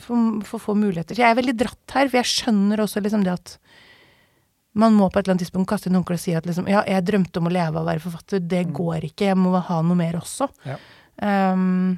for, 0.00 0.40
for 0.48 0.62
få 0.62 0.74
muligheter. 0.74 1.14
Så 1.14 1.22
jeg 1.22 1.30
er 1.30 1.38
veldig 1.38 1.54
dratt 1.60 1.94
her, 1.94 2.08
for 2.08 2.18
jeg 2.18 2.32
skjønner 2.32 2.82
også 2.82 3.02
liksom 3.04 3.22
det 3.26 3.36
at 3.36 3.58
man 4.74 4.96
må 4.98 5.06
på 5.06 5.20
et 5.20 5.28
eller 5.28 5.36
annet 5.36 5.44
tidspunkt 5.44 5.70
kaste 5.70 5.86
inn 5.86 5.94
håndkleet 5.94 6.18
og 6.18 6.24
si 6.24 6.34
at 6.34 6.48
liksom, 6.48 6.66
ja, 6.66 6.80
jeg 6.90 7.06
drømte 7.06 7.38
om 7.38 7.46
å 7.46 7.52
leve 7.54 7.78
av 7.78 7.84
å 7.84 7.86
være 7.86 8.02
forfatter, 8.02 8.42
det 8.42 8.64
går 8.74 9.06
ikke, 9.06 9.28
jeg 9.30 9.38
må 9.38 9.54
ha 9.54 9.76
noe 9.86 9.98
mer 9.98 10.18
også. 10.18 10.48
Ja. 10.66 10.80
Um, 11.22 11.94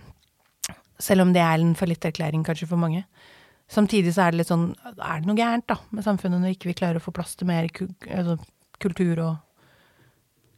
selv 1.01 1.25
om 1.25 1.33
det 1.33 1.41
er 1.41 1.57
en 1.57 1.73
fallitterklæring 1.79 2.45
kanskje 2.45 2.69
for 2.69 2.81
mange. 2.81 3.07
Samtidig 3.73 4.13
så 4.15 4.27
er 4.27 4.35
det 4.35 4.43
litt 4.43 4.53
sånn, 4.53 4.69
er 4.93 5.23
det 5.23 5.31
noe 5.31 5.39
gærent 5.41 5.67
da, 5.73 5.79
med 5.89 6.05
samfunnet 6.05 6.43
når 6.43 6.53
ikke 6.55 6.69
vi 6.69 6.77
klarer 6.77 7.01
å 7.01 7.07
få 7.07 7.17
plass 7.17 7.33
til 7.35 7.49
mer 7.49 7.67
altså, 7.73 8.37
kultur 8.83 9.25
og 9.25 9.33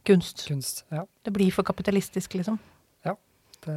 kunst? 0.09 0.43
kunst. 0.49 0.83
Ja. 0.91 1.05
Det 1.25 1.33
blir 1.37 1.53
for 1.55 1.67
kapitalistisk, 1.67 2.35
liksom. 2.41 2.59
Det, 3.65 3.75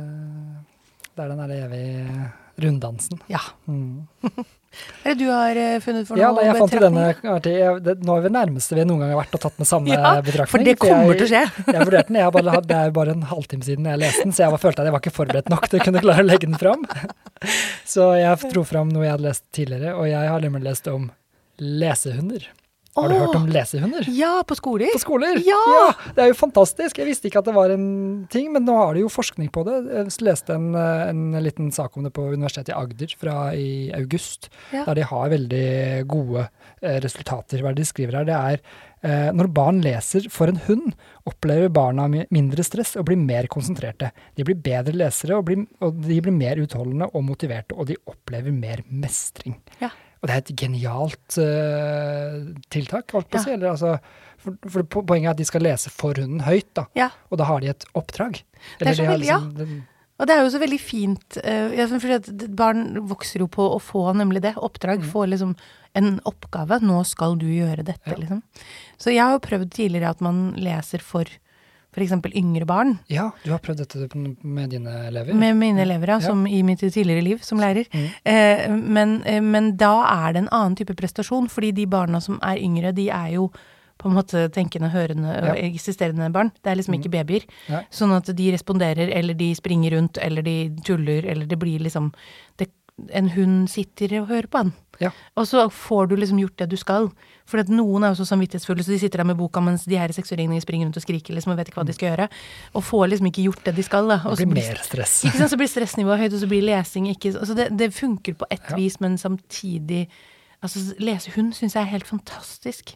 det 1.17 1.23
er 1.25 1.31
den 1.33 1.41
derre 1.43 1.57
evige 1.67 2.27
runddansen. 2.63 3.19
Ja. 3.33 3.41
Mm. 3.67 4.05
Hva 4.73 5.11
er 5.11 5.17
det 5.17 5.21
du 5.21 5.27
har 5.29 5.59
eh, 5.61 5.81
funnet 5.85 6.07
for 6.09 6.17
Ja, 6.21 6.31
noe 6.31 6.39
da, 6.39 6.45
jeg 6.47 6.61
fant 6.63 6.75
denne 6.81 7.03
artig- 7.35 7.83
det, 7.85 7.95
Nå 8.07 8.15
er 8.17 8.23
vi 8.25 8.31
nærmeste 8.33 8.77
vi 8.79 8.85
noen 8.89 9.03
gang 9.03 9.11
har 9.13 9.19
vært 9.19 9.35
og 9.37 9.43
tatt 9.43 9.59
med 9.61 9.69
samme 9.69 9.91
Ja, 9.93 10.13
betraktning. 10.25 10.53
For 10.55 10.65
det 10.65 10.77
kommer 10.81 11.19
til 11.19 11.27
å 11.27 11.31
skje. 11.33 11.43
Jeg 11.75 11.89
vurderte 11.89 12.09
den, 12.13 12.21
jeg 12.23 12.35
bare, 12.39 12.55
det 12.71 12.79
er 12.79 12.89
jo 12.89 12.95
bare 12.97 13.17
en 13.19 13.27
halvtime 13.33 13.67
siden 13.67 13.91
jeg 13.91 14.01
leste 14.01 14.25
den, 14.25 14.33
så 14.37 14.47
jeg 14.47 14.55
var, 14.55 14.63
følte 14.63 14.85
at 14.85 14.89
jeg 14.89 14.95
var 14.97 15.05
ikke 15.05 15.15
forberedt 15.19 15.53
nok 15.53 15.69
til 15.69 15.81
å 15.81 15.85
kunne 15.89 16.05
klare 16.07 16.25
å 16.25 16.29
legge 16.31 16.49
den 16.49 16.61
fram. 16.63 16.87
Så 17.89 18.09
jeg 18.23 18.53
dro 18.55 18.65
fram 18.69 18.95
noe 18.95 19.05
jeg 19.09 19.17
hadde 19.17 19.27
lest 19.27 19.45
tidligere, 19.53 19.93
og 19.99 20.09
jeg 20.09 20.33
har 20.33 20.47
nemlig 20.47 20.65
lest 20.71 20.89
om 20.93 21.11
lesehunder. 21.61 22.49
Har 22.93 23.09
du 23.09 23.15
hørt 23.17 23.37
om 23.39 23.47
lesehunder? 23.49 24.05
Ja, 24.13 24.43
på 24.45 24.53
skoler. 24.59 24.91
På 24.93 25.01
skoler? 25.01 25.39
Ja! 25.41 25.93
Det 26.13 26.27
er 26.27 26.29
jo 26.29 26.37
fantastisk. 26.37 26.99
Jeg 27.01 27.09
visste 27.09 27.31
ikke 27.31 27.41
at 27.41 27.47
det 27.49 27.55
var 27.57 27.73
en 27.73 27.87
ting, 28.33 28.51
men 28.53 28.67
nå 28.69 28.75
har 28.77 28.93
de 28.93 29.01
jo 29.07 29.09
forskning 29.13 29.49
på 29.55 29.63
det. 29.65 29.79
Jeg 29.89 30.13
leste 30.27 30.53
en, 30.59 30.75
eh, 30.77 31.09
en 31.09 31.23
liten 31.41 31.71
sak 31.73 31.97
om 31.97 32.05
det 32.05 32.13
på 32.13 32.27
Universitetet 32.35 32.75
i 32.75 32.77
Agder 32.77 33.15
fra 33.17 33.37
i 33.57 33.71
august, 33.97 34.51
Ja. 34.75 34.85
der 34.85 35.01
de 35.01 35.07
har 35.09 35.33
veldig 35.33 36.07
gode 36.07 36.45
eh, 36.83 37.01
resultater. 37.01 37.65
Hva 37.65 37.73
de 37.75 37.89
skriver 37.89 38.19
her? 38.21 38.29
Det 38.29 38.37
er 38.37 38.61
eh, 39.09 39.33
når 39.33 39.49
barn 39.57 39.81
leser 39.81 40.29
for 40.29 40.53
en 40.53 40.61
hund, 40.69 40.93
opplever 41.25 41.73
barna 41.73 42.11
mindre 42.13 42.63
stress 42.63 42.97
og 43.01 43.07
blir 43.09 43.17
mer 43.17 43.49
konsentrerte. 43.49 44.13
De 44.37 44.45
blir 44.45 44.61
bedre 44.61 44.93
lesere, 44.93 45.41
og, 45.41 45.47
blir, 45.49 45.65
og 45.81 45.97
de 46.05 46.21
blir 46.21 46.37
mer 46.37 46.61
utholdende 46.61 47.09
og 47.15 47.25
motiverte, 47.25 47.73
og 47.73 47.89
de 47.89 47.97
opplever 48.07 48.53
mer 48.53 48.85
mestring. 48.91 49.57
Ja. 49.81 49.89
Og 50.23 50.29
det 50.31 50.35
er 50.35 50.43
et 50.45 50.53
genialt 50.55 51.39
uh, 51.43 52.53
tiltak, 52.71 53.11
holdt 53.11 53.31
på 53.33 53.41
å 53.41 53.43
si. 53.43 53.55
Eller, 53.57 53.73
altså, 53.73 53.97
for, 54.39 54.59
for 54.71 55.03
poenget 55.03 55.33
er 55.33 55.35
at 55.35 55.41
de 55.41 55.47
skal 55.49 55.65
lese 55.67 55.91
for 55.91 56.19
hunden 56.19 56.45
høyt, 56.47 56.69
da. 56.79 56.87
Ja. 56.99 57.09
Og 57.31 57.41
da 57.41 57.49
har 57.49 57.63
de 57.63 57.73
et 57.73 57.87
oppdrag. 57.99 58.39
Det 58.79 58.93
er 58.93 58.99
så 58.99 59.09
de 59.09 59.17
liksom, 59.25 59.49
ja. 59.51 59.59
den, 59.59 59.81
Og 60.23 60.31
det 60.31 60.37
er 60.37 60.45
jo 60.45 60.53
så 60.55 60.63
veldig 60.63 60.79
fint, 60.79 61.39
eh, 61.43 61.75
at 62.15 62.31
barn 62.55 62.85
vokser 63.11 63.43
jo 63.43 63.51
på 63.51 63.67
å 63.75 63.81
få 63.83 64.05
nemlig 64.15 64.45
det. 64.47 64.55
Oppdrag. 64.63 65.03
Mm. 65.03 65.11
Få 65.11 65.27
liksom 65.27 65.57
en 65.99 66.15
oppgave. 66.29 66.79
Nå 66.87 67.03
skal 67.09 67.35
du 67.41 67.49
gjøre 67.51 67.83
dette, 67.83 68.15
Ja. 68.15 68.21
liksom. 68.23 68.43
Så 69.03 69.11
jeg 69.11 69.25
har 69.27 69.35
jo 69.35 69.43
prøvd 69.43 69.75
tidligere 69.75 70.15
at 70.15 70.23
man 70.23 70.53
leser 70.55 71.03
for 71.03 71.27
f.eks. 71.95 72.13
yngre 72.35 72.65
barn. 72.67 72.99
ja, 73.09 73.31
du 73.45 73.51
har 73.51 73.59
prøvd 73.59 73.79
dette 73.85 74.09
med 74.43 74.71
dine 74.71 74.91
elever? 75.09 75.35
Med 75.35 75.57
mine 75.57 75.83
elever, 75.83 76.09
ja, 76.09 76.19
Ja. 76.21 76.27
som 76.29 76.47
i 76.47 76.63
mitt 76.63 76.81
tidligere 76.81 77.23
liv 77.23 77.39
som 77.43 77.59
lærer. 77.59 77.85
Mm. 77.93 78.09
Eh, 78.25 78.69
men, 78.77 79.23
eh, 79.25 79.41
men 79.41 79.77
da 79.77 80.05
er 80.29 80.33
det 80.33 80.43
en 80.43 80.49
annen 80.53 80.77
type 80.77 80.95
prestasjon, 80.97 81.49
fordi 81.49 81.73
de 81.75 81.87
barna 81.87 82.21
som 82.21 82.39
er 82.43 82.57
yngre, 82.57 82.95
de 82.95 83.11
er 83.11 83.33
jo 83.35 83.51
på 83.99 84.09
en 84.09 84.17
måte 84.17 84.49
tenkende, 84.51 84.91
hørende 84.91 85.31
og 85.43 85.57
Ja. 85.57 85.69
eksisterende 85.69 86.33
barn. 86.33 86.51
Det 86.65 86.73
er 86.73 86.75
liksom 86.77 86.95
ikke 86.99 87.11
babyer. 87.11 87.45
Nei. 87.69 87.85
Sånn 87.91 88.11
at 88.17 88.25
de 88.35 88.51
responderer, 88.51 89.13
eller 89.15 89.35
de 89.35 89.55
springer 89.55 89.93
rundt, 89.93 90.19
eller 90.21 90.43
de 90.43 90.71
tuller, 90.83 91.25
eller 91.25 91.47
det 91.47 91.59
blir 91.59 91.79
liksom 91.79 92.13
det, 92.59 92.69
en 93.11 93.29
hund 93.33 93.69
sitter 93.73 94.13
og 94.21 94.29
hører 94.29 94.47
på 94.53 94.63
den. 94.63 94.73
Ja. 95.01 95.11
Og 95.37 95.47
så 95.49 95.65
får 95.73 96.09
du 96.11 96.17
liksom 96.17 96.39
gjort 96.39 96.57
det 96.61 96.69
du 96.71 96.77
skal. 96.77 97.09
For 97.49 97.59
at 97.59 97.71
noen 97.73 98.05
er 98.05 98.13
jo 98.13 98.21
så 98.23 98.27
samvittighetsfulle, 98.29 98.85
så 98.85 98.93
de 98.93 98.99
sitter 99.01 99.23
der 99.23 99.25
med 99.33 99.39
boka 99.41 99.61
mens 99.65 99.87
de 99.89 99.97
her 99.99 100.13
seksåringene 100.15 100.61
springer 100.63 100.87
rundt 100.87 100.97
og 101.01 101.03
skriker 101.03 101.35
liksom, 101.35 101.53
og 101.55 101.59
vet 101.59 101.69
ikke 101.73 101.81
hva 101.81 101.87
de 101.89 101.97
skal 101.97 102.11
gjøre. 102.13 102.29
Og 102.77 102.85
får 102.87 103.09
liksom 103.11 103.31
ikke 103.33 103.47
gjort 103.49 103.65
det 103.65 103.75
de 103.81 103.83
skal. 103.83 104.09
da. 104.13 104.21
Og 104.29 104.37
Det 104.37 104.45
så 104.45 104.47
blir 104.47 104.55
blir- 104.61 104.69
mer 104.69 104.83
stress. 104.85 105.15
ikke 105.25 105.39
sant, 105.41 105.51
Så 105.51 105.57
blir 105.59 105.73
stressnivået 105.73 106.19
høyt, 106.21 106.33
og 106.37 106.41
så 106.45 106.49
blir 106.53 106.63
lesing 106.63 107.09
ikke 107.09 107.33
altså 107.41 107.55
det, 107.57 107.77
det 107.77 107.91
funker 107.95 108.35
på 108.35 108.47
ett 108.51 108.71
Ja. 108.71 108.77
vis, 108.77 109.01
men 109.01 109.17
samtidig 109.19 110.09
Altså, 110.63 110.95
lese 111.03 111.29
hund 111.35 111.53
syns 111.55 111.75
jeg 111.75 111.83
er 111.83 111.91
helt 111.91 112.07
fantastisk. 112.07 112.93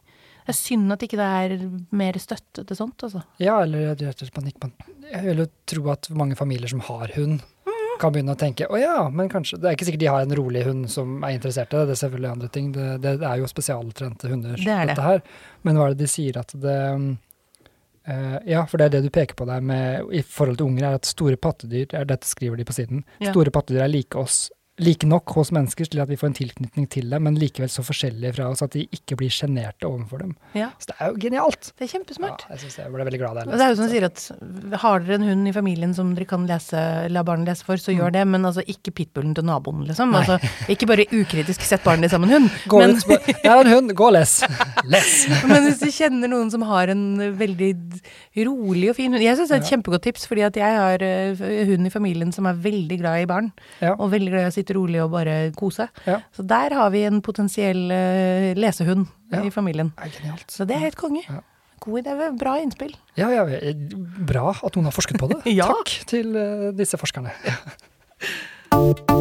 Det 0.47 0.53
er 0.53 0.53
synd 0.55 0.93
at 0.93 1.01
ikke 1.03 1.17
det 1.19 1.27
er 1.59 1.71
mer 1.91 2.13
støtte 2.13 2.65
til 2.65 2.77
sånt, 2.77 3.03
altså. 3.03 3.25
Ja, 3.41 3.57
eller 3.65 3.97
jeg, 3.97 3.99
jeg, 4.21 4.31
panikk. 4.33 4.63
Jeg 5.11 5.25
vil 5.25 5.37
jo 5.43 5.47
tro 5.67 5.91
at 5.91 6.09
mange 6.15 6.37
familier 6.37 6.69
som 6.69 6.79
har 6.87 7.09
hund, 7.17 7.41
kan 8.01 8.13
begynne 8.15 8.35
å 8.35 8.39
tenke 8.41 8.67
å 8.71 8.79
ja, 8.81 9.09
men 9.13 9.29
kanskje 9.33 9.59
Det 9.61 9.69
er 9.71 9.77
ikke 9.77 9.87
sikkert 9.89 10.03
de 10.05 10.11
har 10.13 10.25
en 10.27 10.35
rolig 10.39 10.65
hund 10.67 10.89
som 10.93 11.23
er 11.25 11.37
interessert 11.37 11.73
i 11.73 11.77
det, 11.79 11.85
det 11.91 11.95
er 11.97 12.01
selvfølgelig 12.05 12.31
andre 12.33 12.49
ting. 12.53 12.73
Det, 12.73 12.89
det 13.03 13.15
er 13.21 13.39
jo 13.43 13.49
spesialtrente 13.51 14.29
hunder, 14.33 14.57
Det 14.57 14.65
det. 14.67 14.89
dette 14.93 15.07
her. 15.07 15.23
Men 15.67 15.77
hva 15.81 15.87
er 15.91 15.95
det 15.97 16.05
de 16.05 16.11
sier 16.11 16.39
at 16.41 16.53
det 16.63 16.77
uh, 18.09 18.39
Ja, 18.47 18.65
for 18.71 18.79
det 18.79 18.87
er 18.87 18.95
det 18.97 19.05
du 19.07 19.11
peker 19.15 19.35
på 19.39 19.47
der 19.49 19.61
med 19.65 20.13
i 20.15 20.23
forhold 20.23 20.61
til 20.61 20.69
unger, 20.71 20.85
er 20.91 20.99
at 21.01 21.09
store 21.09 21.37
pattedyr, 21.41 21.89
er, 21.93 22.05
dette 22.07 22.29
skriver 22.29 22.57
de 22.61 22.65
på 22.69 22.77
siden, 22.77 23.05
Ja. 23.23 23.33
store 23.33 23.51
pattedyr 23.55 23.83
er 23.87 23.91
like 23.93 24.19
oss. 24.19 24.51
Like 24.79 25.07
nok 25.09 25.33
hos 25.39 25.49
mennesker 25.57 25.89
til 25.89 26.03
at 26.03 26.11
vi 26.11 26.19
får 26.21 26.29
en 26.29 26.35
tilknytning 26.37 26.87
til 26.93 27.07
dem, 27.09 27.23
men 27.25 27.37
likevel 27.41 27.71
så 27.73 27.81
forskjellige 27.87 28.35
fra 28.37 28.51
oss 28.53 28.61
at 28.67 28.75
de 28.77 28.83
ikke 28.93 29.17
blir 29.17 29.31
sjenerte 29.33 29.89
overfor 29.89 30.21
dem. 30.21 30.35
Ja, 30.53 30.67
Så 30.79 30.91
det 30.91 30.97
er 31.01 31.13
jo 31.15 31.21
genialt! 31.23 31.71
det 31.79 31.87
er 31.87 31.93
kjempesmart. 31.95 32.45
Ja, 32.45 32.53
jeg, 32.53 32.61
synes 32.67 32.77
jeg 32.83 32.93
ble 32.93 33.07
veldig 33.09 33.21
glad 33.23 33.39
da 33.39 33.45
jeg 33.47 33.57
det 33.57 33.65
er 33.65 33.73
jo 33.73 33.79
som 33.79 33.89
du 33.89 33.95
sier 33.95 34.07
at 34.11 34.81
har 34.83 35.01
dere 35.07 35.17
en 35.17 35.25
hund 35.31 35.49
i 35.49 35.55
familien 35.57 35.95
som 35.97 36.11
dere 36.15 36.29
kan 36.29 36.45
lese, 36.51 36.83
la 37.09 37.23
barnet 37.25 37.49
lese 37.49 37.65
for, 37.65 37.81
så 37.81 37.95
Mm. 37.95 37.99
gjør 38.03 38.13
det, 38.19 38.27
men 38.29 38.45
altså 38.45 38.61
ikke 38.69 38.93
pitbullen 38.93 39.33
til 39.35 39.45
naboen, 39.49 39.87
liksom. 39.89 40.13
Altså, 40.15 40.37
ikke 40.69 40.87
bare 40.91 41.07
ukritisk 41.09 41.63
sett 41.65 41.83
barnet 41.87 42.11
sammen 42.13 42.29
hund. 42.29 42.51
Gå 42.69 42.79
Men, 42.83 42.97
ut, 43.01 43.07
det 43.33 43.47
er 43.49 43.61
en 43.65 43.73
hund, 43.73 43.95
gå 43.97 44.11
og 44.11 44.13
les! 44.19 44.35
Les! 44.93 45.15
men 45.49 45.65
hvis 45.65 45.81
du 45.81 45.89
kjenner 45.91 46.29
noen 46.29 46.51
som 46.53 46.63
har 46.69 46.93
en 46.93 47.03
veldig 47.39 47.71
rolig 48.47 48.91
og 48.93 48.97
fin 48.99 49.13
hund 49.15 49.23
Jeg 49.25 49.37
syns 49.39 49.51
det 49.51 49.57
er 49.57 49.63
et 49.65 49.71
kjempegodt 49.73 50.05
tips, 50.07 50.27
fordi 50.29 50.45
at 50.47 50.57
jeg 50.61 50.77
har 50.79 51.03
eh, 51.03 51.41
hund 51.71 51.89
i 51.89 51.93
familien 51.95 52.33
som 52.35 52.47
er 52.51 52.59
veldig 52.61 52.99
glad 53.01 53.23
i 53.25 53.29
barn. 53.31 53.51
Ja. 53.81 53.95
Og 53.97 54.11
veldig 54.13 54.31
glad 54.35 54.47
i 54.47 54.51
å 54.51 54.55
sitte 54.55 54.66
rolig 54.75 55.03
og 55.05 55.11
bare 55.13 55.53
kose. 55.57 55.89
Ja. 56.07 56.21
Så 56.35 56.43
der 56.47 56.75
har 56.75 56.91
vi 56.91 57.05
en 57.05 57.21
potensiell 57.23 57.91
eh, 57.91 58.55
lesehund 58.59 59.07
Ja. 59.33 59.43
i 59.43 59.51
familien. 59.51 59.93
Det 59.97 60.05
er 60.07 60.21
genialt. 60.21 60.51
Så 60.51 60.67
det 60.67 60.77
er 60.77 60.85
helt 60.87 60.97
konge. 60.97 61.23
Ja. 61.29 61.41
God 61.81 62.03
idé. 62.05 62.31
Bra 62.39 62.57
innspill. 62.59 62.95
Ja, 63.17 63.29
ja, 63.31 63.45
bra 64.27 64.51
at 64.65 64.75
noen 64.77 64.85
har 64.89 64.93
forsket 64.97 65.19
på 65.21 65.29
det. 65.29 65.43
Takk 65.61 65.93
til 66.09 66.35
eh, 66.37 66.71
disse 66.75 66.97
forskerne. 66.99 67.31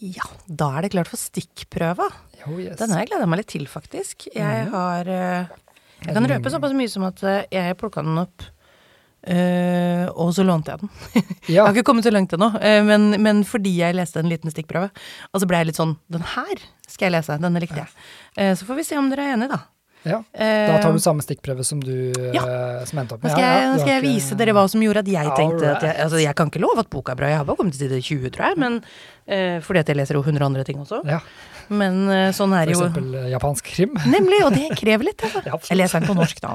Ja, 0.00 0.24
da 0.48 0.70
er 0.78 0.86
det 0.86 0.92
klart 0.94 1.10
for 1.10 1.20
stikkprøva. 1.20 2.06
Oh, 2.48 2.56
yes. 2.56 2.78
Den 2.80 2.92
har 2.94 3.02
jeg 3.02 3.10
gleda 3.12 3.26
meg 3.28 3.42
litt 3.42 3.50
til, 3.52 3.66
faktisk. 3.68 4.28
Jeg 4.34 4.66
Mhm. 4.66 4.70
har 4.72 5.04
Jeg 6.00 6.14
kan 6.14 6.24
røpe 6.24 6.48
såpass 6.50 6.72
mye 6.72 6.88
som 6.88 7.02
at 7.04 7.22
eh, 7.22 7.44
jeg 7.52 7.76
plukka 7.76 8.00
den 8.02 8.16
opp, 8.16 8.42
eh, 9.26 10.06
og 10.14 10.32
så 10.36 10.44
lånte 10.46 10.72
jeg 10.74 10.82
den. 10.84 10.92
Jeg 11.54 11.62
har 11.64 11.74
ikke 11.74 11.86
kommet 11.90 12.06
så 12.06 12.12
langt 12.14 12.32
ennå, 12.36 12.50
uh, 12.54 12.82
men, 12.86 13.10
men 13.22 13.42
fordi 13.48 13.72
jeg 13.80 13.96
leste 13.98 14.20
en 14.20 14.30
liten 14.30 14.52
stikkprøve, 14.52 14.90
og 15.32 15.42
så 15.42 15.48
ble 15.50 15.58
jeg 15.60 15.70
litt 15.70 15.80
sånn 15.80 15.96
Den 16.12 16.22
her 16.36 16.62
skal 16.86 17.08
jeg 17.08 17.16
lese, 17.16 17.38
denne 17.42 17.62
likte 17.62 17.82
jeg. 17.82 17.90
Uh, 18.38 18.52
Så 18.58 18.68
får 18.68 18.80
vi 18.80 18.86
se 18.86 18.98
om 19.00 19.10
dere 19.10 19.26
er 19.26 19.36
enige, 19.36 19.56
da. 19.56 19.64
Ja. 20.06 20.22
Eh, 20.32 20.66
Da 20.70 20.78
tar 20.82 20.94
du 20.96 21.00
samme 21.02 21.22
stikkprøve 21.24 21.64
som 21.66 21.80
du 21.82 22.12
ja. 22.32 22.42
som 22.88 23.00
endte 23.02 23.16
opp 23.16 23.22
Nå 23.22 23.28
med. 23.28 23.34
skal 23.34 23.44
Ja, 23.44 23.52
jeg, 23.58 23.68
nå 23.70 23.78
skal 23.82 23.92
jeg 23.96 24.04
vise 24.06 24.38
dere 24.40 24.54
hva 24.56 24.64
som 24.72 24.84
gjorde 24.84 25.02
at 25.04 25.10
jeg 25.12 25.32
tenkte 25.36 25.70
at 25.74 25.82
jeg 25.84 25.96
Altså, 26.06 26.20
jeg 26.22 26.34
kan 26.38 26.48
ikke 26.52 26.62
love 26.62 26.80
at 26.80 26.90
boka 26.92 27.12
er 27.12 27.20
bra, 27.20 27.28
jeg 27.32 27.40
har 27.42 27.46
bare 27.48 27.60
kommet 27.60 27.76
til 27.76 27.84
side 27.88 28.00
20, 28.00 28.30
tror 28.36 28.46
jeg, 28.48 28.60
men 28.62 28.78
uh, 28.80 29.58
fordi 29.66 29.82
at 29.82 29.92
jeg 29.92 29.98
leser 30.00 30.16
jo 30.16 30.22
100 30.24 30.46
andre 30.46 30.64
ting 30.64 30.80
også. 30.80 31.02
Ja, 31.08 31.20
Men 31.68 32.00
uh, 32.08 32.30
sånn 32.34 32.54
er 32.56 32.66
for 32.66 32.72
jo. 32.72 32.86
eksempel 32.88 33.18
eh, 33.20 33.28
japansk 33.34 33.68
krim. 33.70 33.92
Nemlig, 34.10 34.40
og 34.46 34.56
det 34.56 34.70
krever 34.80 35.10
litt, 35.10 35.22
altså. 35.28 35.44
Ja. 35.50 35.60
Jeg 35.68 35.78
leser 35.82 36.00
den 36.00 36.08
på 36.10 36.16
norsk, 36.18 36.40
da. 36.42 36.54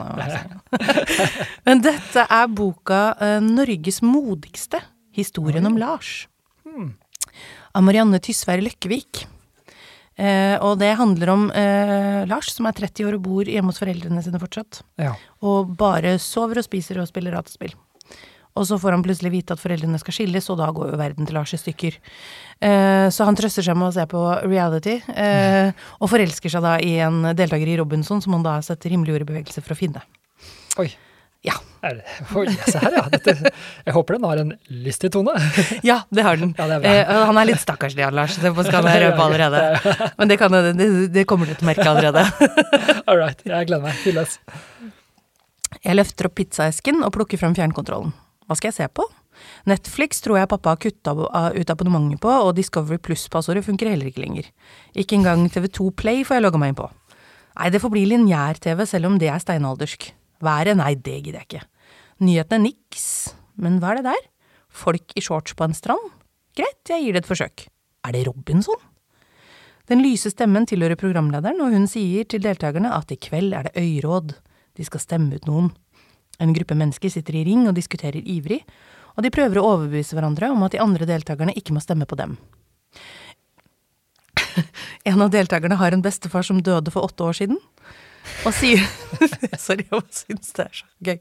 Men 1.67 1.85
dette 1.85 2.25
er 2.25 2.47
boka 2.51 3.03
uh, 3.21 3.39
'Norges 3.45 4.01
modigste'. 4.03 4.81
Historien 5.15 5.63
om 5.69 5.77
Lars. 5.79 6.25
Hmm. 6.67 6.89
Av 7.71 7.83
Marianne 7.87 8.19
Tysvær 8.19 8.59
Løkkevik. 8.59 9.23
Eh, 10.15 10.55
og 10.63 10.77
det 10.79 10.93
handler 10.95 11.31
om 11.33 11.47
eh, 11.51 12.21
Lars, 12.29 12.53
som 12.55 12.69
er 12.69 12.77
30 12.77 13.09
år 13.09 13.17
og 13.17 13.25
bor 13.25 13.49
hjemme 13.51 13.73
hos 13.73 13.81
foreldrene 13.81 14.23
sine 14.23 14.39
fortsatt. 14.39 14.81
Ja. 15.01 15.15
Og 15.43 15.75
bare 15.79 16.15
sover 16.23 16.61
og 16.61 16.67
spiser 16.67 17.01
og 17.01 17.09
spiller 17.11 17.35
dataspill. 17.35 17.75
Og 18.55 18.63
så 18.69 18.77
får 18.79 18.95
han 18.95 19.03
plutselig 19.03 19.33
vite 19.33 19.55
at 19.55 19.59
foreldrene 19.59 19.99
skal 19.99 20.15
skilles, 20.15 20.45
og 20.51 20.61
da 20.61 20.69
går 20.71 20.93
jo 20.93 20.99
verden 20.99 21.27
til 21.27 21.35
Lars 21.35 21.51
i 21.51 21.59
stykker. 21.59 21.97
Eh, 22.63 23.07
så 23.11 23.27
han 23.27 23.35
trøster 23.35 23.65
seg 23.65 23.75
med 23.75 23.89
å 23.89 23.95
se 23.97 24.05
på 24.07 24.21
reality, 24.45 25.01
eh, 25.11 25.75
og 25.99 26.11
forelsker 26.11 26.53
seg 26.53 26.63
da 26.63 26.77
i 26.79 26.93
en 27.03 27.33
deltaker 27.35 27.67
i 27.67 27.75
Robinson, 27.81 28.23
som 28.23 28.37
han 28.37 28.47
da 28.47 28.61
setter 28.63 28.95
rimelig 28.95 29.17
ord 29.17 29.25
i 29.25 29.33
bevegelse 29.33 29.63
for 29.65 29.75
å 29.75 29.79
finne. 29.81 30.05
Oi. 30.79 30.93
Ja. 31.45 31.55
Er 31.85 31.99
oi, 32.33 32.47
se 32.65 32.79
her, 32.81 32.95
ja. 32.97 33.03
Dette, 33.13 33.51
jeg 33.85 33.93
håper 33.93 34.17
den 34.17 34.23
har 34.25 34.39
en 34.41 34.53
lystig 34.85 35.11
tone. 35.13 35.35
Ja, 35.85 35.99
det 36.09 36.23
har 36.25 36.39
den. 36.41 36.55
Ja, 36.57 36.65
det 36.71 36.79
er 36.81 37.03
eh, 37.03 37.25
han 37.29 37.37
er 37.37 37.49
litt 37.51 37.61
stakkarslig, 37.61 38.01
han 38.07 38.15
Lars, 38.17 38.39
det 38.41 38.51
skal 38.65 38.89
jeg 38.89 39.03
røpe 39.03 39.27
allerede. 39.27 39.61
Men 40.17 40.31
det, 40.31 40.39
kan, 40.41 40.55
det, 40.55 40.87
det 41.13 41.27
kommer 41.29 41.49
du 41.49 41.53
til 41.53 41.67
å 41.67 41.69
merke 41.69 41.85
allerede. 41.91 42.25
All 43.09 43.19
right, 43.21 43.45
jeg 43.45 43.69
gleder 43.69 43.85
meg. 43.85 43.99
Fyll. 44.01 44.17
Jeg 45.85 45.99
løfter 45.99 46.31
opp 46.31 46.37
pizzaesken 46.39 47.05
og 47.05 47.13
plukker 47.13 47.41
frem 47.41 47.53
fjernkontrollen. 47.57 48.15
Hva 48.49 48.57
skal 48.57 48.71
jeg 48.71 48.79
se 48.79 48.89
på? 48.89 49.05
Netflix 49.69 50.21
tror 50.25 50.39
jeg 50.39 50.49
pappa 50.49 50.73
har 50.73 50.81
kutta 50.81 51.13
ut 51.13 51.71
abonnementet 51.73 52.21
på, 52.23 52.31
og 52.31 52.53
Discovery 52.57 52.97
Pluss-passordet 53.03 53.65
funker 53.65 53.91
heller 53.91 54.09
ikke 54.09 54.23
lenger. 54.23 54.49
Ikke 54.97 55.19
engang 55.19 55.45
TV2 55.53 55.91
Play 55.99 56.25
får 56.25 56.39
jeg 56.39 56.45
logga 56.47 56.61
meg 56.61 56.73
inn 56.73 56.79
på. 56.81 56.89
Nei, 57.55 57.71
det 57.71 57.81
får 57.83 57.93
bli 57.93 58.05
lineær-TV, 58.09 58.85
selv 58.89 59.11
om 59.11 59.19
det 59.21 59.29
er 59.31 59.43
steinaldersk. 59.43 60.09
Været? 60.43 60.77
Nei, 60.77 60.95
det 60.95 61.21
gidder 61.23 61.41
jeg 61.43 61.47
ikke. 61.49 61.63
Nyhetene 62.25 62.67
niks. 62.67 63.35
Men 63.59 63.79
hva 63.79 63.93
er 63.93 64.01
det 64.01 64.09
der? 64.09 64.27
Folk 64.75 65.15
i 65.15 65.23
shorts 65.23 65.55
på 65.55 65.67
en 65.67 65.75
strand? 65.75 66.11
Greit, 66.55 66.83
jeg 66.89 67.03
gir 67.03 67.15
det 67.15 67.23
et 67.23 67.29
forsøk. 67.29 67.67
Er 68.05 68.15
det 68.15 68.25
Robinson? 68.27 68.79
Den 69.89 70.01
lyse 70.01 70.31
stemmen 70.33 70.65
tilhører 70.65 70.97
programlederen, 70.97 71.59
og 71.61 71.73
hun 71.75 71.85
sier 71.89 72.25
til 72.25 72.41
deltakerne 72.41 72.89
at 72.95 73.11
i 73.13 73.19
kveld 73.21 73.53
er 73.53 73.67
det 73.67 73.77
øyråd. 73.77 74.33
De 74.75 74.85
skal 74.87 75.03
stemme 75.03 75.37
ut 75.37 75.45
noen. 75.47 75.69
En 76.41 76.53
gruppe 76.55 76.75
mennesker 76.75 77.11
sitter 77.11 77.37
i 77.37 77.45
ring 77.47 77.67
og 77.69 77.77
diskuterer 77.77 78.19
ivrig, 78.19 78.63
og 79.15 79.23
de 79.23 79.31
prøver 79.31 79.61
å 79.61 79.67
overbevise 79.75 80.17
hverandre 80.17 80.49
om 80.51 80.65
at 80.65 80.73
de 80.73 80.81
andre 80.83 81.07
deltakerne 81.07 81.53
ikke 81.55 81.75
må 81.75 81.83
stemme 81.83 82.07
på 82.09 82.17
dem. 82.19 82.37
En 85.05 85.21
av 85.21 85.29
deltakerne 85.29 85.77
har 85.77 85.93
en 85.93 86.01
bestefar 86.01 86.41
som 86.47 86.63
døde 86.65 86.89
for 86.89 87.05
åtte 87.05 87.23
år 87.27 87.35
siden, 87.37 87.59
og 88.45 88.55
sier 88.55 88.81
Sorry, 89.65 89.85
jeg 89.87 90.03
syns 90.11 90.51
det 90.57 90.65
er 90.65 90.79
så 90.81 90.87
gøy. 91.07 91.19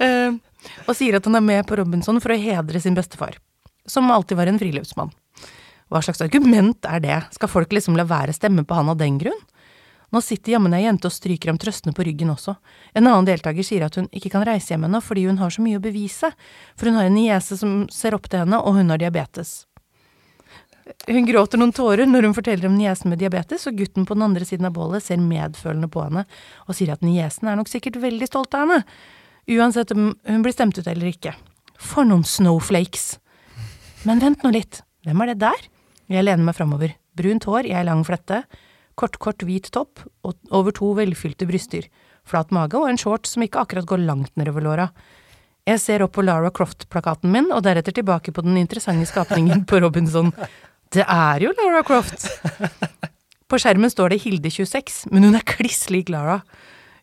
Uh, 0.00 0.38
og 0.86 0.96
sier 0.98 1.18
at 1.18 1.26
han 1.28 1.38
er 1.38 1.44
med 1.44 1.66
på 1.68 1.76
Robinson 1.78 2.20
for 2.22 2.34
å 2.34 2.40
hedre 2.40 2.80
sin 2.82 2.96
bestefar, 2.96 3.36
som 3.86 4.10
alltid 4.10 4.38
var 4.38 4.50
en 4.50 4.60
friluftsmann. 4.60 5.12
Hva 5.92 6.00
slags 6.02 6.22
argument 6.24 6.88
er 6.88 7.02
det? 7.04 7.18
Skal 7.36 7.50
folk 7.50 7.74
liksom 7.76 7.98
la 7.98 8.06
være 8.08 8.34
stemme 8.34 8.64
på 8.66 8.74
han 8.74 8.90
av 8.90 8.98
den 8.98 9.20
grunn? 9.20 9.38
Nå 10.14 10.22
sitter 10.22 10.54
jammen 10.54 10.74
ei 10.74 10.84
jente 10.84 11.08
og 11.10 11.14
stryker 11.14 11.50
ham 11.50 11.58
trøstende 11.60 11.94
på 11.96 12.04
ryggen 12.06 12.30
også. 12.30 12.54
En 12.94 13.08
annen 13.08 13.26
deltaker 13.26 13.66
sier 13.66 13.84
at 13.86 13.98
hun 13.98 14.06
ikke 14.14 14.30
kan 14.32 14.46
reise 14.46 14.72
hjem 14.72 14.86
ennå 14.86 15.02
fordi 15.02 15.26
hun 15.26 15.40
har 15.42 15.52
så 15.52 15.62
mye 15.64 15.80
å 15.80 15.82
bevise, 15.82 16.30
for 16.78 16.90
hun 16.90 16.98
har 16.98 17.10
en 17.10 17.16
niese 17.18 17.58
som 17.58 17.78
ser 17.92 18.14
opp 18.16 18.30
til 18.30 18.44
henne, 18.44 18.60
og 18.62 18.78
hun 18.78 18.92
har 18.94 19.02
diabetes. 19.02 19.64
Hun 21.06 21.26
gråter 21.26 21.58
noen 21.58 21.74
tårer 21.74 22.06
når 22.06 22.28
hun 22.28 22.34
forteller 22.36 22.68
om 22.68 22.76
niesen 22.78 23.10
med 23.10 23.18
diabetes, 23.18 23.66
og 23.66 23.78
gutten 23.78 24.06
på 24.06 24.14
den 24.14 24.26
andre 24.28 24.46
siden 24.46 24.68
av 24.68 24.74
bålet 24.76 25.02
ser 25.02 25.18
medfølende 25.22 25.90
på 25.90 26.04
henne 26.04 26.22
og 26.66 26.78
sier 26.78 26.92
at 26.94 27.02
niesen 27.02 27.50
er 27.50 27.58
nok 27.58 27.70
sikkert 27.70 27.98
veldig 28.02 28.28
stolt 28.30 28.54
av 28.54 28.64
henne, 28.66 28.82
uansett 29.50 29.94
om 29.94 30.12
hun 30.14 30.44
blir 30.44 30.54
stemt 30.54 30.78
ut 30.78 30.86
eller 30.86 31.10
ikke. 31.10 31.34
For 31.82 32.06
noen 32.06 32.22
snowflakes! 32.26 33.16
Men 34.06 34.22
vent 34.22 34.46
nå 34.46 34.52
litt, 34.54 34.84
hvem 35.06 35.24
er 35.24 35.32
det 35.32 35.40
der? 35.42 35.66
Jeg 36.06 36.22
lener 36.22 36.46
meg 36.46 36.54
framover. 36.54 36.94
Brunt 37.18 37.46
hår 37.48 37.66
i 37.66 37.74
ei 37.74 37.82
lang 37.86 38.04
flette, 38.06 38.44
kort, 38.94 39.18
kort 39.22 39.42
hvit 39.42 39.72
topp 39.74 40.04
og 40.26 40.36
over 40.54 40.74
to 40.74 40.92
velfylte 40.94 41.48
bryster, 41.48 41.88
flat 42.26 42.54
mage 42.54 42.78
og 42.78 42.86
en 42.90 43.00
shorts 43.00 43.34
som 43.34 43.42
ikke 43.42 43.64
akkurat 43.64 43.88
går 43.90 44.04
langt 44.06 44.34
nedover 44.38 44.62
låra. 44.62 44.88
Jeg 45.66 45.82
ser 45.82 46.04
opp 46.04 46.14
på 46.14 46.22
Lara 46.22 46.52
Croft-plakaten 46.54 47.32
min, 47.32 47.50
og 47.50 47.64
deretter 47.66 47.94
tilbake 47.94 48.30
på 48.30 48.44
den 48.46 48.54
interessante 48.60 49.08
skapningen 49.10 49.64
på 49.66 49.80
Robinson. 49.82 50.30
Det 50.94 51.02
er 51.02 51.42
jo 51.42 51.52
Lara 51.58 51.82
Croft! 51.86 52.28
På 53.50 53.58
skjermen 53.62 53.90
står 53.90 54.10
det 54.12 54.22
Hilde 54.24 54.50
26, 54.50 55.06
men 55.14 55.26
hun 55.26 55.38
er 55.38 55.46
kliss 55.46 55.86
lik 55.94 56.10
Lara. 56.10 56.40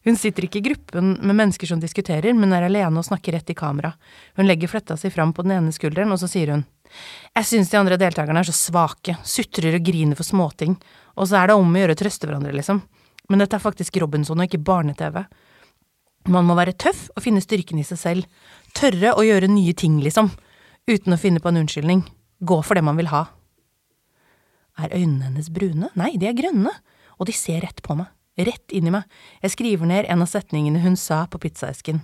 Hun 0.04 0.18
sitter 0.20 0.44
ikke 0.44 0.60
i 0.60 0.66
gruppen 0.66 1.14
med 1.24 1.38
mennesker 1.38 1.70
som 1.70 1.80
diskuterer, 1.80 2.36
men 2.36 2.52
er 2.52 2.66
alene 2.68 3.00
og 3.00 3.08
snakker 3.08 3.38
rett 3.38 3.54
i 3.54 3.56
kamera. 3.56 3.94
Hun 4.36 4.48
legger 4.50 4.72
fletta 4.72 4.98
si 5.00 5.12
fram 5.14 5.32
på 5.36 5.46
den 5.46 5.56
ene 5.56 5.72
skulderen, 5.72 6.12
og 6.12 6.20
så 6.20 6.28
sier 6.28 6.52
hun. 6.52 6.66
Jeg 7.38 7.48
syns 7.48 7.72
de 7.72 7.80
andre 7.80 7.98
deltakerne 8.00 8.44
er 8.44 8.50
så 8.50 8.56
svake, 8.56 9.16
sutrer 9.24 9.78
og 9.78 9.86
griner 9.88 10.20
for 10.20 10.28
småting, 10.28 10.76
og 11.16 11.30
så 11.30 11.40
er 11.40 11.50
det 11.50 11.56
om 11.58 11.72
å 11.72 11.80
gjøre 11.80 11.96
å 11.96 12.02
trøste 12.04 12.28
hverandre, 12.28 12.52
liksom. 12.58 12.82
Men 13.32 13.40
dette 13.40 13.56
er 13.56 13.64
faktisk 13.64 13.96
Robinson 14.04 14.40
og 14.40 14.50
ikke 14.50 14.60
barne-TV. 14.68 15.22
Man 16.34 16.48
må 16.48 16.56
være 16.60 16.76
tøff 16.80 17.06
og 17.16 17.24
finne 17.24 17.44
styrken 17.44 17.80
i 17.80 17.88
seg 17.88 18.00
selv. 18.00 18.44
Tørre 18.76 19.16
å 19.16 19.24
gjøre 19.24 19.52
nye 19.52 19.76
ting, 19.76 20.02
liksom. 20.04 20.32
uten 20.92 21.16
å 21.16 21.20
finne 21.20 21.40
på 21.40 21.52
en 21.52 21.64
unnskyldning. 21.64 22.04
Gå 22.44 22.60
for 22.68 22.76
det 22.76 22.84
man 22.84 23.00
vil 23.00 23.12
ha. 23.12 23.30
Er 24.80 24.94
øynene 24.96 25.30
hennes 25.30 25.52
brune? 25.54 25.92
Nei, 26.00 26.16
de 26.18 26.30
er 26.30 26.38
grønne. 26.38 26.72
Og 27.20 27.30
de 27.30 27.36
ser 27.36 27.62
rett 27.66 27.84
på 27.86 27.98
meg. 27.98 28.10
Rett 28.40 28.74
inn 28.74 28.90
i 28.90 28.94
meg. 28.94 29.06
Jeg 29.44 29.54
skriver 29.54 29.90
ned 29.90 30.10
en 30.10 30.26
av 30.26 30.32
setningene 30.32 30.82
hun 30.82 30.98
sa 30.98 31.24
på 31.30 31.42
pizzaesken. 31.44 32.02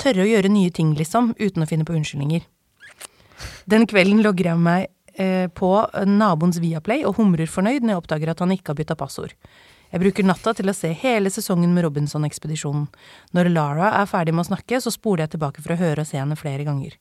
Tørre 0.00 0.24
å 0.24 0.30
gjøre 0.30 0.52
nye 0.52 0.70
ting, 0.72 0.94
liksom, 0.96 1.34
uten 1.40 1.64
å 1.64 1.68
finne 1.68 1.84
på 1.84 1.96
unnskyldninger. 1.96 2.46
Den 3.68 3.84
kvelden 3.90 4.22
logger 4.24 4.52
jeg 4.52 4.62
meg 4.62 4.86
eh, 5.20 5.48
på 5.52 5.72
naboens 6.08 6.60
Viaplay 6.62 7.04
og 7.08 7.18
humrer 7.18 7.50
fornøyd 7.50 7.82
når 7.82 7.94
jeg 7.94 8.02
oppdager 8.04 8.32
at 8.32 8.40
han 8.44 8.54
ikke 8.54 8.72
har 8.72 8.78
bytta 8.80 8.96
passord. 9.00 9.34
Jeg 9.90 10.02
bruker 10.04 10.26
natta 10.26 10.52
til 10.54 10.70
å 10.70 10.76
se 10.76 10.92
hele 10.94 11.32
sesongen 11.34 11.72
med 11.74 11.82
Robinson-ekspedisjonen. 11.88 12.86
Når 13.34 13.50
Lara 13.50 13.90
er 13.98 14.06
ferdig 14.06 14.36
med 14.36 14.44
å 14.44 14.50
snakke, 14.52 14.78
så 14.78 14.92
spoler 14.94 15.24
jeg 15.24 15.34
tilbake 15.34 15.64
for 15.64 15.74
å 15.74 15.80
høre 15.80 16.04
og 16.04 16.08
se 16.08 16.20
henne 16.20 16.38
flere 16.38 16.66
ganger. 16.68 16.94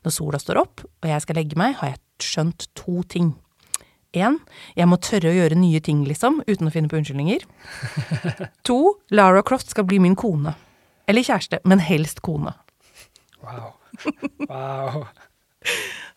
Når 0.00 0.16
sola 0.16 0.40
står 0.40 0.62
opp 0.62 0.86
og 0.86 1.10
jeg 1.10 1.26
skal 1.26 1.36
legge 1.36 1.60
meg, 1.60 1.76
har 1.82 1.92
jeg 1.92 2.30
skjønt 2.30 2.70
to 2.78 3.04
ting. 3.12 3.34
En, 4.18 4.40
jeg 4.74 4.90
må 4.90 4.98
tørre 4.98 5.30
å 5.30 5.36
gjøre 5.36 5.58
nye 5.58 5.78
ting, 5.86 6.02
liksom, 6.08 6.40
uten 6.48 6.66
å 6.66 6.72
finne 6.74 6.90
på 6.90 6.98
unnskyldninger. 6.98 7.44
To, 8.66 8.78
Lara 9.14 9.44
Croft 9.46 9.70
skal 9.70 9.86
bli 9.86 10.00
min 10.02 10.16
kone. 10.18 10.56
Eller 11.10 11.26
kjæreste, 11.26 11.60
men 11.66 11.82
helst 11.82 12.22
kone. 12.26 12.56
Wow. 13.44 13.72
wow. 14.48 15.04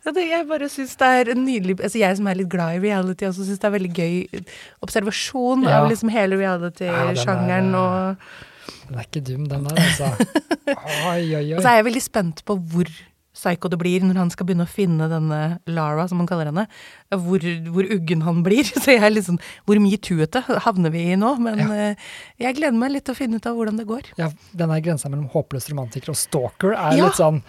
Jeg 0.03 0.43
bare 0.49 0.67
syns 0.71 0.97
det 0.99 1.07
er 1.07 1.29
en 1.31 1.45
nydelig 1.45 1.77
Altså 1.79 1.99
Jeg 2.01 2.17
som 2.19 2.27
er 2.27 2.35
litt 2.35 2.49
glad 2.51 2.75
i 2.75 2.81
reality, 2.83 3.23
også 3.27 3.45
syns 3.47 3.61
det 3.61 3.67
er 3.69 3.73
veldig 3.75 3.91
gøy 3.95 4.41
observasjon 4.83 5.63
ja. 5.63 5.77
av 5.77 5.87
liksom 5.91 6.11
hele 6.11 6.39
reality-sjangeren 6.41 7.69
ja, 7.71 7.83
og 7.83 8.83
Den 8.89 8.99
er 8.99 9.07
ikke 9.07 9.23
dum, 9.23 9.45
den 9.51 9.63
der, 9.67 9.79
altså. 9.79 10.11
Oi, 11.13 11.23
oi, 11.35 11.39
oi. 11.39 11.55
Og 11.55 11.63
så 11.63 11.71
er 11.71 11.79
jeg 11.79 11.87
veldig 11.87 12.03
spent 12.03 12.43
på 12.47 12.57
hvor 12.73 12.91
psycho 13.33 13.69
det 13.71 13.79
blir 13.81 14.05
når 14.05 14.19
han 14.21 14.31
skal 14.33 14.47
begynne 14.47 14.67
å 14.67 14.69
finne 14.69 15.09
denne 15.11 15.41
Lara, 15.69 16.07
som 16.09 16.21
han 16.21 16.29
kaller 16.29 16.51
henne. 16.51 16.67
Hvor, 17.09 17.45
hvor 17.73 17.89
uggen 17.97 18.25
han 18.27 18.43
blir. 18.45 18.67
Så 18.83 18.95
jeg 18.95 19.03
er 19.03 19.19
sånn 19.25 19.41
Hvor 19.67 19.79
metoo-ete 19.81 20.43
havner 20.65 20.93
vi 20.93 21.07
i 21.13 21.19
nå? 21.19 21.35
Men 21.43 21.63
ja. 21.63 21.93
uh, 21.93 22.11
jeg 22.41 22.59
gleder 22.59 22.77
meg 22.77 22.95
litt 22.95 23.07
til 23.09 23.15
å 23.15 23.19
finne 23.19 23.39
ut 23.39 23.49
av 23.49 23.57
hvordan 23.57 23.79
det 23.81 23.87
går. 23.89 24.13
Ja, 24.21 24.31
denne 24.55 24.81
grensa 24.83 25.11
mellom 25.11 25.29
håpløs 25.33 25.69
romantiker 25.71 26.13
og 26.13 26.19
stalker 26.19 26.77
er 26.77 26.99
ja. 26.99 27.09
litt 27.09 27.19
sånn 27.19 27.41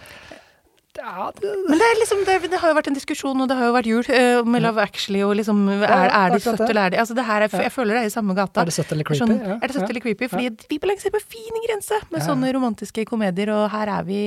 ja, 0.95 1.31
det... 1.41 1.49
Men 1.69 1.79
det, 1.79 1.87
liksom, 1.99 2.21
det, 2.25 2.35
det, 2.51 2.59
har 2.61 2.71
jo 2.71 2.75
vært 2.77 2.87
en 2.87 2.95
diskusjon, 2.95 3.41
og 3.43 3.49
det 3.51 3.57
har 3.59 3.67
jo 3.67 3.73
vært 3.75 3.89
jul 3.89 4.05
uh, 4.07 4.47
med 4.47 4.63
Love 4.63 4.83
Actually 4.83 5.21
og 5.27 5.33
liksom 5.35 5.65
Er, 5.75 6.07
er 6.07 6.31
de 6.31 6.39
søtt 6.39 6.63
eller 6.63 6.85
er 6.85 6.93
de 6.93 7.01
altså 7.03 7.17
det 7.17 7.25
her 7.27 7.45
er, 7.45 7.55
Jeg 7.65 7.73
føler 7.75 7.97
det 7.97 8.03
er 8.05 8.11
i 8.11 8.13
samme 8.13 8.35
gata. 8.37 8.63
Er 8.63 8.71
det 8.71 8.75
søtt 8.77 8.93
eller 8.95 9.07
creepy? 9.07 9.19
Sånn, 9.19 9.35
er 9.57 9.65
det 9.65 9.75
søtt 9.75 9.89
eller 9.89 10.05
creepy? 10.05 10.29
Fordi 10.31 10.69
vi 10.71 10.79
balanserer 10.81 11.11
ser 11.11 11.15
på 11.17 11.35
fin 11.35 11.63
grense 11.67 11.99
med 12.13 12.23
sånne 12.23 12.53
romantiske 12.55 13.05
komedier, 13.09 13.51
og 13.53 13.67
her 13.75 13.91
er 13.97 14.07
vi 14.07 14.21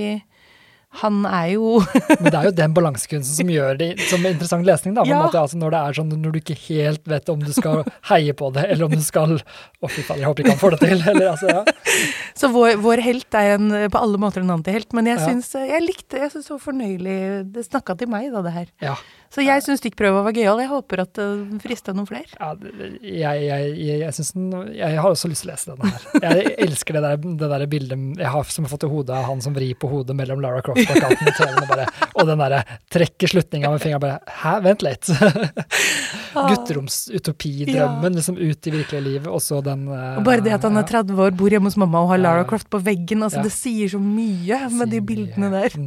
han 0.88 1.18
er 1.28 1.50
jo 1.52 1.78
Men 2.23 2.30
det 2.30 2.38
er 2.38 2.47
jo 2.49 2.52
den 2.57 2.75
balansekunsten 2.76 3.37
som 3.37 3.50
gjør 3.52 3.76
det 3.80 3.90
som 4.09 4.25
interessant 4.25 4.64
lesning, 4.66 4.95
da. 4.97 5.04
Ja. 5.07 5.21
Måte, 5.21 5.42
altså 5.42 5.59
når 5.61 5.75
det 5.75 5.83
er 5.83 5.99
sånn 5.99 6.14
når 6.14 6.35
du 6.35 6.38
ikke 6.40 6.57
helt 6.64 7.11
vet 7.12 7.28
om 7.28 7.42
du 7.45 7.52
skal 7.52 7.83
heie 8.11 8.35
på 8.37 8.49
det, 8.57 8.64
eller 8.73 8.88
om 8.88 8.95
du 8.97 9.04
skal 9.04 9.37
Å, 9.38 9.90
fy 9.92 10.02
faen, 10.02 10.23
jeg 10.23 10.26
håper 10.26 10.42
ikke 10.42 10.54
han 10.57 10.62
får 10.62 10.75
det 10.75 10.80
til. 10.87 11.04
Eller, 11.12 11.28
altså, 11.30 11.52
ja. 11.52 12.00
Så 12.38 12.50
vår, 12.54 12.78
vår, 12.83 13.02
helt 13.04 13.37
er 13.38 13.52
en, 13.59 13.68
på 13.92 14.00
alle 14.00 14.21
måter 14.21 14.42
en 14.42 14.57
antihelt, 14.57 14.90
men 14.97 15.11
jeg 15.11 15.21
syns 15.23 15.52
jeg 15.59 15.85
likte 15.85 16.18
Jeg 16.23 16.33
syns 16.33 16.49
det 16.49 16.54
var 16.54 16.62
fornøyelig 16.64 17.18
Det 17.54 17.64
snakka 17.66 17.97
til 18.00 18.11
meg, 18.11 18.30
da, 18.33 18.42
det 18.47 18.54
her. 18.57 18.68
Ja. 18.83 18.97
Så 19.28 19.44
jeg 19.44 19.61
syns 19.61 19.82
stikkprøva 19.82 20.23
var 20.25 20.32
gøyal. 20.32 20.62
Jeg 20.62 20.70
håper 20.70 21.02
at 21.02 21.18
det 21.18 21.61
frista 21.61 21.92
noen 21.92 22.08
flere. 22.08 22.28
Ja, 22.32 22.54
jeg, 23.04 23.42
jeg, 23.44 23.73
jeg, 23.76 23.99
jeg, 24.00 24.26
den, 24.35 24.54
jeg, 24.73 24.97
har 24.97 25.08
også 25.08 25.28
lyst 25.28 25.44
til 25.44 25.50
å 25.50 25.52
lese 25.52 25.75
denne 25.75 25.90
her. 25.92 26.06
Jeg 26.25 26.54
elsker 26.64 26.97
det 26.97 27.02
der, 27.04 27.18
det 27.42 27.50
der 27.52 27.64
bildet 27.70 28.23
jeg 28.23 28.32
har 28.32 28.52
som 28.54 28.64
har 28.64 28.73
fått 28.73 28.87
i 28.88 28.90
hodet 28.90 29.16
av 29.18 29.26
han 29.28 29.42
som 29.44 29.56
vrir 29.56 29.76
på 29.78 29.90
hodet 29.90 30.16
mellom 30.16 30.41
Lara 30.41 30.62
Croft-plakaten 30.64 31.28
og 31.28 31.69
bare, 31.69 31.84
og 32.14 32.28
den 32.28 32.41
derre 32.41 32.62
trekker 32.93 33.32
slutninga 33.34 33.73
med 33.75 33.82
fingeren 33.84 34.02
bare 34.02 34.36
Hæ, 34.41 34.54
vent 34.64 34.84
litt. 34.86 35.10
Ah. 36.36 36.50
Gutteromsutopidrømmen 36.52 38.19
liksom 38.19 38.36
ut 38.36 38.67
i 38.69 38.73
virkelige 38.75 39.00
livet, 39.00 39.28
og 39.32 39.41
så 39.43 39.62
den 39.64 39.86
Og 39.88 40.21
bare 40.26 40.45
det 40.45 40.52
at 40.58 40.67
han 40.67 40.76
er 40.76 40.84
30 40.86 41.17
år, 41.25 41.32
bor 41.38 41.50
hjemme 41.50 41.71
hos 41.71 41.78
mamma 41.80 42.02
og 42.04 42.12
har 42.12 42.21
Lara 42.21 42.45
Croft 42.49 42.69
på 42.71 42.80
veggen, 42.84 43.25
altså 43.25 43.41
ja. 43.41 43.47
det 43.47 43.54
sier 43.54 43.93
så 43.95 44.00
mye 44.02 44.60
med 44.76 44.93
de 44.93 45.00
bildene 45.08 45.49
der. 45.54 45.78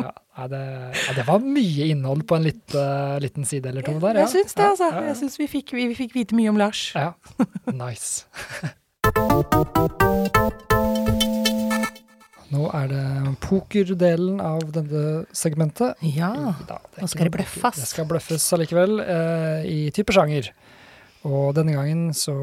Ja. 0.00 0.14
Ja, 0.42 0.48
det, 0.48 0.92
ja, 1.06 1.12
det, 1.14 1.22
var 1.22 1.38
mye 1.38 1.84
innhold 1.92 2.24
på 2.26 2.34
en 2.34 2.42
litt, 2.42 2.74
uh, 2.74 3.14
liten 3.22 3.44
side 3.46 3.68
eller 3.70 3.84
to 3.86 3.92
der. 4.02 4.16
Ja. 4.18 4.24
Jeg 4.24 4.32
syns 4.32 4.56
det, 4.58 4.64
altså. 4.72 4.88
Jeg 5.06 5.14
syns 5.20 5.38
vi, 5.38 5.46
vi, 5.46 5.62
vi, 5.92 5.94
fikk 5.94 6.16
vite 6.16 6.34
mye 6.34 6.50
om 6.50 6.58
Lars. 6.58 6.80
Ja. 6.98 7.12
Nice. 7.70 8.26
Nå 12.50 12.66
er 12.74 12.90
det 12.90 13.06
pokerdelen 13.46 14.42
av 14.42 14.66
denne 14.74 15.22
segmentet. 15.30 15.94
Ja, 16.10 16.34
nå 16.34 17.06
skal 17.06 17.30
det 17.30 17.36
bløffes. 17.38 17.78
Det 17.78 17.86
skal 17.94 18.10
bløffes 18.10 18.50
allikevel, 18.58 18.98
uh, 18.98 19.62
i 19.62 19.94
type 19.94 20.10
sjanger. 20.10 20.50
Og 21.22 21.54
denne 21.54 21.78
gangen 21.78 22.10
så 22.18 22.34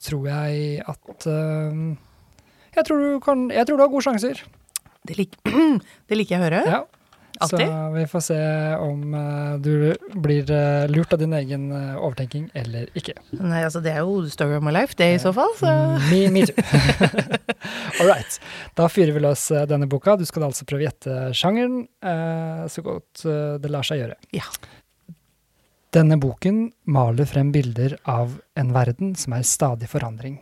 tror 0.00 0.32
jeg 0.32 0.80
at 0.80 1.28
uh, 1.28 1.92
jeg, 2.72 2.88
tror 2.88 2.96
du 3.04 3.20
kan, 3.20 3.50
jeg 3.52 3.68
tror 3.68 3.76
du 3.76 3.84
har 3.84 3.92
gode 3.92 4.08
sjanser. 4.08 4.46
Det, 5.04 5.20
lik, 5.20 5.36
det 6.08 6.16
liker 6.16 6.38
jeg 6.38 6.40
å 6.40 6.48
høre. 6.48 6.70
Ja. 6.72 6.86
Alltid. 7.40 7.66
Så 7.68 7.90
vi 7.94 8.06
får 8.06 8.20
se 8.20 8.40
om 8.82 9.14
uh, 9.14 9.58
du 9.62 9.94
blir 10.14 10.50
uh, 10.50 10.88
lurt 10.90 11.12
av 11.12 11.18
din 11.18 11.32
egen 11.32 11.68
uh, 11.72 11.96
overtenking 11.96 12.48
eller 12.54 12.88
ikke. 12.98 13.14
Nei, 13.38 13.62
altså 13.64 13.82
Det 13.84 13.92
er 13.92 14.02
jo 14.02 14.24
story 14.32 14.58
of 14.58 14.64
my 14.66 14.74
life, 14.74 14.96
det 14.98 15.12
i 15.14 15.20
så 15.22 15.32
fall. 15.36 15.54
Så. 15.58 15.74
Me, 16.10 16.24
me 16.34 16.46
too. 16.48 16.56
All 18.00 18.10
right. 18.10 18.40
Da 18.78 18.88
fyrer 18.90 19.14
vi 19.16 19.22
løs 19.22 19.48
denne 19.70 19.88
boka. 19.90 20.16
Du 20.18 20.26
skal 20.28 20.48
altså 20.48 20.66
prøve 20.68 20.84
å 20.84 20.88
gjette 20.88 21.20
sjangeren 21.36 21.86
så 22.70 22.82
godt 22.84 23.24
det 23.62 23.70
lar 23.70 23.86
seg 23.86 24.02
gjøre. 24.02 24.16
Ja. 24.36 24.46
Denne 25.94 26.18
boken 26.20 26.68
maler 26.84 27.28
frem 27.28 27.52
bilder 27.52 27.96
av 28.08 28.38
en 28.58 28.72
verden 28.76 29.14
som 29.16 29.34
er 29.34 29.44
i 29.44 29.48
stadig 29.48 29.88
forandring. 29.90 30.36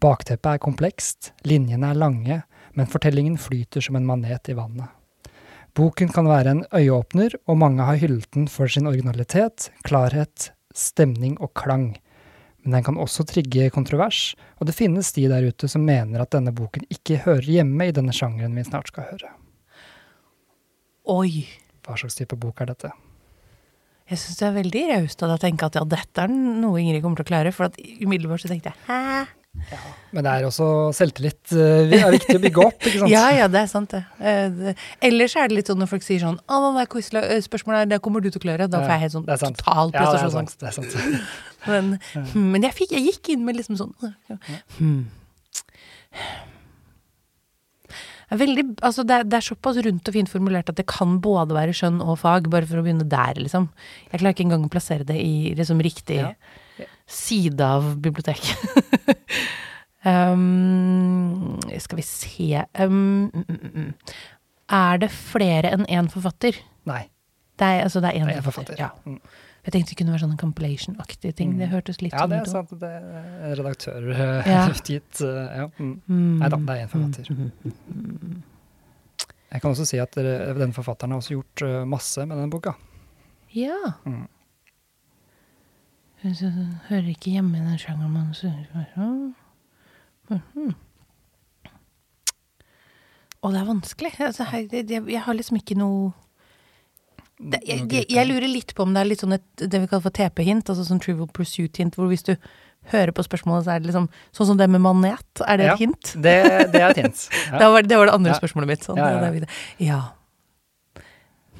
Bakteppet 0.00 0.54
er 0.54 0.62
komplekst, 0.62 1.32
linjene 1.44 1.90
er 1.92 1.98
lange, 1.98 2.42
men 2.78 2.88
fortellingen 2.90 3.36
flyter 3.40 3.84
som 3.84 3.98
en 3.98 4.06
manet 4.06 4.48
i 4.48 4.56
vannet. 4.56 4.97
Boken 5.78 6.08
kan 6.10 6.26
være 6.26 6.50
en 6.50 6.64
øyeåpner, 6.74 7.36
og 7.46 7.58
mange 7.60 7.84
har 7.86 8.00
hyllet 8.00 8.26
den 8.34 8.48
for 8.50 8.66
sin 8.66 8.88
originalitet, 8.90 9.68
klarhet, 9.86 10.48
stemning 10.74 11.36
og 11.38 11.52
klang. 11.54 11.92
Men 12.64 12.74
den 12.74 12.86
kan 12.88 12.98
også 12.98 13.22
trigge 13.22 13.68
kontrovers, 13.70 14.32
og 14.58 14.66
det 14.66 14.74
finnes 14.74 15.12
de 15.14 15.28
der 15.30 15.46
ute 15.46 15.70
som 15.70 15.86
mener 15.86 16.24
at 16.24 16.34
denne 16.34 16.50
boken 16.50 16.82
ikke 16.90 17.20
hører 17.28 17.46
hjemme 17.46 17.86
i 17.86 17.94
denne 17.94 18.10
sjangeren 18.10 18.58
vi 18.58 18.66
snart 18.66 18.90
skal 18.90 19.06
høre. 19.12 19.30
Oi. 21.14 21.46
Hva 21.86 21.94
slags 21.94 22.18
type 22.18 22.34
bok 22.42 22.58
er 22.60 22.72
dette? 22.72 22.90
Jeg 24.10 24.18
syns 24.18 24.42
det 24.42 24.48
er 24.48 24.58
veldig 24.58 24.86
raust 24.90 25.22
av 25.22 25.30
deg 25.30 25.38
å 25.38 25.44
tenke 25.46 25.70
at 25.70 25.78
ja, 25.78 25.86
dette 25.94 26.26
er 26.26 26.34
noe 26.34 26.82
Ingrid 26.82 27.06
kommer 27.06 27.22
til 27.22 27.28
å 27.28 27.30
klare. 27.30 27.54
For 27.54 27.70
umiddelbart 28.02 28.42
så 28.42 28.50
tenkte 28.50 28.74
jeg 28.74 28.88
hæ? 28.90 29.28
Ja, 29.68 29.78
men 30.14 30.24
det 30.24 30.32
er 30.32 30.44
også 30.48 30.66
selvtillit 30.96 31.50
det 31.50 31.98
er 31.98 32.12
viktig 32.14 32.36
å 32.38 32.40
bygge 32.40 32.64
opp, 32.64 32.78
ikke 32.78 33.02
sant? 33.02 33.12
ja, 33.16 33.24
ja, 33.34 33.48
det 33.52 33.60
er 33.60 33.70
sant, 33.70 33.92
det. 33.92 34.00
Uh, 34.20 34.84
ellers 35.04 35.34
er 35.36 35.50
det 35.50 35.58
litt 35.58 35.70
sånn 35.70 35.80
når 35.82 35.90
folk 35.90 36.04
sier 36.06 36.22
sånn 36.22 36.38
'Å, 36.46 36.58
det 36.76 36.84
er 36.84 37.42
spørsmålet 37.44 37.80
er, 37.82 37.90
det 37.92 38.00
kommer 38.04 38.24
du 38.24 38.30
til 38.30 38.40
å 38.40 38.44
klare'. 38.44 38.68
Da 38.70 38.80
får 38.84 38.94
jeg 38.94 39.04
helt 39.04 39.16
sånn 39.16 39.26
total 39.28 39.92
prestasjonsangst. 39.96 40.60
Ja, 40.60 40.64
det 40.64 40.70
er 40.70 40.76
sant. 40.78 41.24
men, 41.72 41.96
hmm, 42.14 42.52
men 42.54 42.68
jeg, 42.68 42.76
fikk, 42.76 42.94
jeg, 42.96 43.08
gikk 43.10 43.32
inn 43.34 43.42
med 43.48 43.58
liksom 43.58 43.80
sånn 43.80 43.92
hmm. 44.78 45.02
Veldig, 48.28 48.64
altså 48.84 49.04
det, 49.08 49.22
det, 49.32 49.38
er 49.38 49.44
såpass 49.44 49.78
rundt 49.84 50.08
og 50.08 50.14
fint 50.14 50.28
formulert 50.28 50.68
at 50.68 50.76
det 50.76 50.84
kan 50.88 51.16
både 51.24 51.56
være 51.56 51.74
skjønn 51.76 52.02
og 52.04 52.18
fag, 52.20 52.50
bare 52.52 52.68
for 52.68 52.80
å 52.80 52.84
begynne 52.84 53.08
der, 53.08 53.40
liksom. 53.40 53.70
Jeg 54.10 54.20
klarer 54.20 54.36
ikke 54.36 54.44
engang 54.44 54.66
å 54.68 54.72
plassere 54.72 55.08
det 55.08 55.16
i 55.16 55.54
liksom 55.56 55.80
riktig 55.84 56.20
ja 56.20 56.32
side 57.08 57.64
av 57.64 57.96
biblioteket. 58.04 58.58
um, 60.04 61.58
skal 61.84 62.00
vi 62.00 62.06
se 62.06 62.64
um, 62.78 63.30
Er 64.68 65.00
det 65.02 65.10
flere 65.14 65.72
enn 65.72 65.86
én 65.88 66.10
forfatter? 66.12 66.58
Nei. 66.88 67.06
Det 67.58 67.66
er, 67.66 67.84
altså 67.88 68.02
det 68.04 68.12
er 68.12 68.20
én 68.20 68.42
forfatter. 68.42 68.76
forfatter. 68.76 68.82
Ja. 68.82 68.90
Mm. 69.08 69.46
Jeg 69.66 69.74
tenkte 69.74 69.92
det 69.92 69.98
kunne 69.98 70.12
være 70.14 70.22
sånn 70.22 70.36
compilation-aktig 70.40 71.32
ting. 71.36 71.56
Det 71.58 71.66
hørtes 71.68 71.98
litt 72.00 72.14
ja, 72.14 72.22
sånn 72.22 72.30
ut. 72.30 72.36
Ja, 72.36 72.44
det 72.44 72.46
er 72.46 72.52
sant. 72.52 72.70
Det 72.80 72.92
er 73.48 73.58
redaktørutgitt. 73.58 75.20
Ja. 75.24 75.42
ja. 75.64 75.66
Mm. 75.76 75.96
mm. 76.06 76.36
Nei 76.40 76.50
da, 76.54 76.60
det 76.68 76.76
er 76.76 76.86
én 76.86 76.92
forfatter. 76.92 77.32
Jeg 79.48 79.64
kan 79.64 79.72
også 79.72 79.86
si 79.88 80.00
at 80.00 80.16
den 80.16 80.72
forfatteren 80.76 81.12
har 81.12 81.20
også 81.20 81.36
gjort 81.36 81.64
masse 81.88 82.24
med 82.28 82.40
den 82.40 82.52
boka. 82.52 82.76
Ja. 83.56 83.76
Mm. 84.06 84.26
Hører 86.88 87.08
ikke 87.12 87.30
hjemme 87.30 87.58
i 87.58 87.64
den 87.64 87.78
sjangeren 87.78 88.12
man 88.12 88.34
synger 88.34 88.66
-hmm. 90.30 90.74
Og 93.42 93.52
det 93.52 93.60
er 93.60 93.64
vanskelig. 93.64 94.12
Altså, 94.20 94.44
jeg, 94.52 94.90
jeg, 94.90 95.02
jeg, 95.08 95.22
har 95.22 95.32
liksom 95.32 95.56
ikke 95.56 95.74
noe 95.78 96.12
det, 97.38 97.60
jeg, 97.68 98.06
jeg, 98.10 98.26
lurer 98.26 98.48
litt 98.50 98.74
på 98.74 98.82
om 98.82 98.94
det 98.94 99.00
er 99.00 99.06
litt 99.12 99.20
sånn 99.22 99.36
et, 99.36 99.44
det 99.62 99.78
vi 99.78 99.86
kaller 99.86 100.02
for 100.02 100.10
TP-hint, 100.10 100.70
altså 100.72 100.82
sånn 100.88 100.98
Trivial 100.98 101.28
Pursuit-hint, 101.30 101.94
hvor 101.94 102.08
hvis 102.10 102.26
du 102.26 102.32
hører 102.90 103.12
på 103.14 103.22
spørsmålet, 103.22 103.66
så 103.66 103.76
er 103.76 103.78
det 103.78 103.92
liksom 103.92 104.08
sånn 104.34 104.48
som 104.50 104.58
det 104.58 104.66
med 104.72 104.82
manet. 104.82 105.42
Er 105.46 105.60
det 105.60 105.68
ja, 105.68 105.76
et 105.76 105.84
hint? 105.84 106.10
Det, 106.16 106.34
det 106.72 106.82
er 106.82 106.88
et 106.90 107.02
hint. 107.04 107.28
Ja. 107.52 107.60
det, 107.60 107.68
var, 107.70 107.86
det, 107.86 108.00
var, 108.00 108.10
det 108.10 108.16
andre 108.18 108.32
ja. 108.34 108.40
spørsmålet 108.40 108.72
mitt. 108.72 108.88
Sånn, 108.88 108.98
ja, 108.98 109.06
ja. 109.86 110.00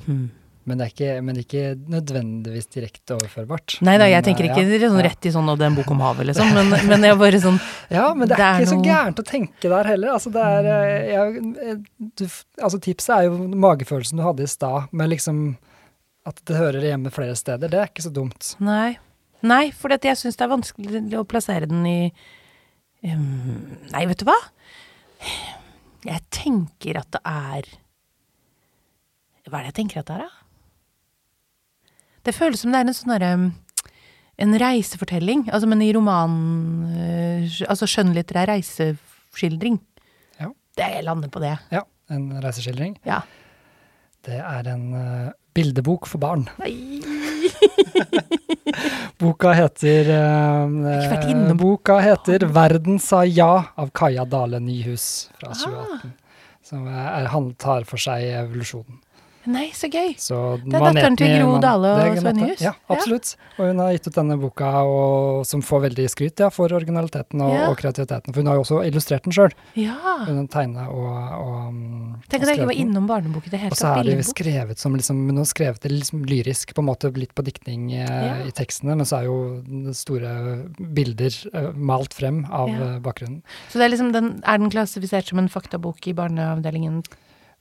Hmm. 0.09 0.26
Men 0.68 0.81
det 0.81 0.87
er 0.87 0.92
ikke, 0.92 1.12
men 1.24 1.40
ikke 1.40 1.62
nødvendigvis 1.94 2.68
direkte 2.74 3.16
overførbart. 3.16 3.78
Nei 3.87 3.96
da, 4.00 4.09
jeg 4.11 4.26
tenker 4.26 4.48
ikke 4.50 4.64
ja, 4.66 4.90
sånn 4.90 5.04
rett 5.07 5.28
i 5.28 5.33
sånn 5.35 5.48
og 5.48 5.59
det 5.61 5.66
er 5.66 5.72
en 5.72 5.78
bok 5.78 5.92
om 5.94 6.02
havet, 6.04 6.28
liksom. 6.28 6.52
Men, 6.59 6.74
men 6.90 7.07
jeg 7.07 7.16
bare 7.20 7.40
sånn 7.40 7.57
Ja, 7.92 8.09
men 8.16 8.28
det 8.28 8.37
er, 8.37 8.40
Det 8.40 8.46
er 8.48 8.64
ikke 8.64 8.72
så 8.74 8.83
gærent 8.85 9.22
å 9.22 9.24
tenke 9.26 9.70
der 9.72 9.88
heller. 9.88 10.14
Altså, 10.18 10.33
det 10.35 10.44
er, 10.44 10.68
eh, 10.74 11.11
jeg, 11.14 11.42
eh, 11.64 11.81
du, 12.20 12.24
altså 12.61 12.81
tipset 12.85 13.14
er 13.16 13.28
jo 13.28 13.48
magefølelsen 13.66 14.20
du 14.20 14.24
hadde 14.26 14.44
i 14.44 14.50
stad, 14.50 14.88
med 14.92 15.12
liksom 15.14 15.42
at 16.28 16.40
det 16.48 16.59
hører 16.59 16.85
hjemme 16.85 17.12
flere 17.14 17.37
steder. 17.38 17.70
Det 17.72 17.78
er 17.81 17.90
ikke 17.90 18.04
så 18.04 18.12
dumt. 18.12 18.52
Nei. 18.61 18.98
Nei, 19.46 19.68
for 19.70 19.94
jeg 19.94 20.18
syns 20.18 20.38
det 20.38 20.44
er 20.44 20.50
vanskelig 20.50 21.18
å 21.20 21.26
plassere 21.28 21.68
den 21.70 21.85
i 21.87 21.98
um, 23.07 23.78
Nei, 23.92 24.02
vet 24.11 24.18
du 24.18 24.26
hva? 24.26 24.37
Jeg 26.07 26.24
tenker 26.35 26.98
at 27.00 27.11
det 27.14 27.22
er 27.26 27.70
Hva 29.48 29.61
er 29.61 29.68
det 29.68 29.70
jeg 29.70 29.78
tenker 29.83 30.02
at 30.02 30.11
det 30.11 30.18
er, 30.18 30.26
da? 30.26 30.47
Det 32.26 32.35
føles 32.35 32.61
som 32.61 32.72
det 32.74 32.81
er 32.81 32.87
en 32.88 32.94
sånn 32.96 33.12
derre 33.14 33.33
En 34.38 34.54
reisefortelling, 34.62 35.48
altså, 35.50 35.66
men 35.66 35.81
i 35.83 35.90
roman 35.96 36.31
øh, 36.94 37.42
Altså 37.68 37.87
skjønnlitterær 37.90 38.46
reiseskildring. 38.52 39.81
Ja. 40.38 40.52
Det 40.78 40.90
lander 41.02 41.28
på 41.35 41.40
det. 41.42 41.57
Ja, 41.74 41.83
en 42.11 42.28
reiseskildring. 42.42 42.98
Ja. 43.07 43.20
Det 44.26 44.38
er 44.38 44.62
en 44.70 44.85
uh, 44.94 45.31
bildebok 45.54 46.07
for 46.07 46.18
barn. 46.22 46.46
Nei. 46.61 47.02
Boka 49.18 49.52
heter 49.57 50.07
uh, 50.14 51.54
Boka 51.59 51.98
heter 52.02 52.44
'Verden 52.46 52.98
sa 53.02 53.24
ja' 53.24 53.64
av 53.76 53.90
Kaja 53.90 54.24
Dale 54.24 54.61
Nyhus 54.61 55.31
fra 55.38 55.48
Ah. 55.50 55.54
2018. 55.54 56.12
Som 56.62 56.87
er, 56.87 57.26
han 57.33 57.54
tar 57.54 57.85
for 57.88 57.96
seg 57.96 58.22
evolusjonen. 58.28 58.98
Nei, 59.46 59.70
så 59.72 59.88
gøy. 59.88 60.14
Så 60.20 60.61
Det 60.64 60.74
er 60.74 60.83
datteren 60.83 61.16
til 61.16 61.31
Gro 61.38 61.59
Dale 61.62 61.88
og 61.94 62.01
det 62.14 62.20
Sven 62.22 62.37
nettopp- 62.37 62.61
Ja, 62.61 62.72
absolutt. 62.90 63.37
Og 63.59 63.66
hun 63.68 63.79
har 63.79 63.92
gitt 63.92 64.09
ut 64.09 64.14
denne 64.18 64.37
boka 64.40 64.70
og, 64.85 65.46
som 65.46 65.62
får 65.62 65.81
veldig 65.88 66.07
skryt 66.11 66.38
ja, 66.42 66.48
for 66.51 66.68
originaliteten 66.68 67.40
og, 67.40 67.53
Ja. 67.55 67.68
og 67.70 67.77
kreativiteten. 67.79 68.35
For 68.35 68.40
hun 68.42 68.46
har 68.46 68.55
jo 68.59 68.61
også 68.66 68.81
illustrert 68.85 69.22
den 69.24 69.33
sjøl. 69.33 69.53
Ja. 69.74 69.94
Hun 70.27 70.37
har 70.42 70.46
tegna 70.48 70.88
og, 70.90 71.07
og 71.38 71.68
um, 71.68 72.16
Tenk 72.29 72.42
at 72.42 72.48
jeg 72.51 72.59
ikke 72.59 72.66
var 72.66 72.81
innom 72.83 73.07
barnebok 73.09 73.46
i 73.46 73.51
det 73.51 73.61
hele 73.61 73.70
Og 73.72 73.79
så 73.79 73.94
er 73.96 74.03
det 74.05 74.16
jo 74.18 74.27
skrevet 74.27 74.79
som 74.79 74.94
liksom, 74.94 75.22
Hun 75.31 75.37
har 75.37 75.44
skrevet 75.48 75.81
det 75.81 75.92
liksom 75.92 76.24
lyrisk, 76.29 76.74
på 76.74 76.83
en 76.85 76.88
måte 76.90 77.12
litt 77.16 77.35
på 77.35 77.44
diktning 77.46 77.92
eh, 77.92 78.05
Ja. 78.09 78.35
i 78.44 78.51
tekstene, 78.51 78.96
men 78.96 79.07
så 79.07 79.20
er 79.22 79.24
jo 79.31 79.92
store 79.94 80.68
bilder 80.77 81.33
eh, 81.55 81.70
malt 81.74 82.12
frem 82.14 82.44
av 82.51 82.68
Ja. 82.68 82.74
eh, 82.96 82.98
bakgrunnen. 83.01 83.42
Så 83.70 83.79
det 83.79 83.87
er 83.87 83.94
liksom 83.96 84.12
den, 84.12 84.42
er 84.44 84.59
den 84.59 84.70
klassifisert 84.70 85.29
som 85.29 85.38
en 85.38 85.48
faktabok 85.48 86.07
i 86.07 86.12
barneavdelingen? 86.12 87.05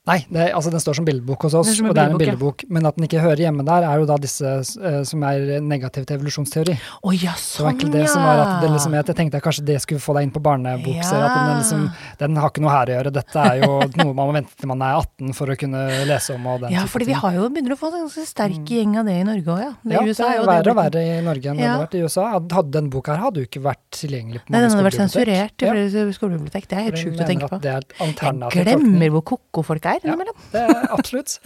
Nei, 0.07 0.21
det, 0.31 0.45
altså 0.55 0.71
den 0.71 0.79
står 0.79 0.95
som 1.01 1.05
bildebok 1.07 1.41
hos 1.47 1.55
oss, 1.59 1.73
og 1.83 1.91
det 1.91 2.03
er 2.03 2.13
en 2.13 2.19
bildebok, 2.21 2.63
Ja. 2.63 2.69
men 2.77 2.85
at 2.87 2.95
den 2.95 3.07
ikke 3.07 3.19
hører 3.19 3.41
hjemme 3.43 3.65
der, 3.67 3.83
er 3.83 3.99
jo 3.99 4.05
da 4.07 4.15
disse 4.23 4.45
uh, 4.47 5.01
som 5.03 5.23
er 5.27 5.59
negativ 5.61 6.05
til 6.07 6.15
evolusjonsteori. 6.17 6.75
Å 7.03 7.11
ja, 7.17 7.33
sånn, 7.35 7.75
det 7.75 7.75
var 7.75 7.81
sånn 7.83 7.95
det 7.97 8.05
som 8.13 8.23
var 8.23 8.41
at 8.43 8.53
det 8.63 8.69
liksom, 8.71 8.95
jeg 8.95 9.17
tenkte 9.17 9.41
at 9.41 9.43
kanskje 9.43 9.65
det 9.67 9.77
skulle 9.83 10.03
få 10.03 10.15
deg 10.15 10.27
inn 10.29 10.33
på 10.35 10.41
barnebokserien. 10.45 11.25
At 11.27 11.35
den, 11.35 11.59
liksom, 11.59 11.83
den 12.21 12.39
har 12.39 12.53
ikke 12.53 12.63
noe 12.63 12.71
her 12.73 12.91
å 12.91 12.95
gjøre. 12.97 13.13
Dette 13.19 13.43
er 13.51 13.61
jo 13.65 13.71
noe 13.99 14.13
man 14.13 14.31
må 14.31 14.37
vente 14.37 14.55
til 14.55 14.71
man 14.71 14.85
er 14.87 14.95
18 15.01 15.35
for 15.37 15.51
å 15.51 15.57
kunne 15.59 15.83
lese 16.07 16.37
om. 16.37 16.47
Og 16.53 16.63
den 16.63 16.75
Ja, 16.77 16.85
fordi 16.87 17.09
vi 17.11 17.17
har 17.19 17.35
jo 17.35 17.49
begynner 17.51 17.75
å 17.75 17.79
få 17.79 17.91
en 17.91 18.05
ganske 18.05 18.25
sterk 18.31 18.71
gjeng 18.77 18.95
av 19.01 19.11
det 19.11 19.17
i 19.19 19.27
Norge 19.27 19.53
òg, 19.57 19.61
ja. 19.65 19.73
Det, 19.83 19.95
ja, 19.97 20.05
USA 20.07 20.31
det 20.31 20.39
jo 20.39 20.45
er 20.45 20.51
verre 20.53 20.71
og 20.71 20.79
verre 20.79 21.03
i 21.03 21.19
Norge 21.25 21.51
enn 21.51 21.59
det 21.59 21.67
har 21.67 21.83
vært 21.83 21.99
i 21.99 22.03
USA. 22.05 22.29
Hadde, 22.37 22.71
den 22.77 22.89
boka 22.93 23.15
her 23.15 23.25
hadde 23.27 23.43
jo 23.43 23.49
ikke 23.49 23.63
vært 23.67 23.83
tilgjengelig 23.97 24.45
på 24.45 24.55
Nei, 24.55 24.63
den 24.63 24.71
hadde 24.71 24.87
vært 24.87 25.01
sensurert 25.03 25.67
i 25.67 25.67
Ja, 25.67 26.07
skolebibliotek. 26.15 26.67
Det 26.71 26.77
er 26.79 26.87
helt 26.87 27.01
sjukt 27.01 27.19
å 27.19 27.27
tenke 27.27 27.51
på. 27.51 27.59
Jeg 27.67 28.63
glemmer 28.63 29.15
hvor 29.17 29.25
ko-ko 29.33 29.63
folk 29.67 29.85
er 29.89 29.96
Ja. 30.03 30.13
innimellom. 30.13 30.35
Det 30.51 30.61
er 30.61 30.87
absolutt. 30.93 31.37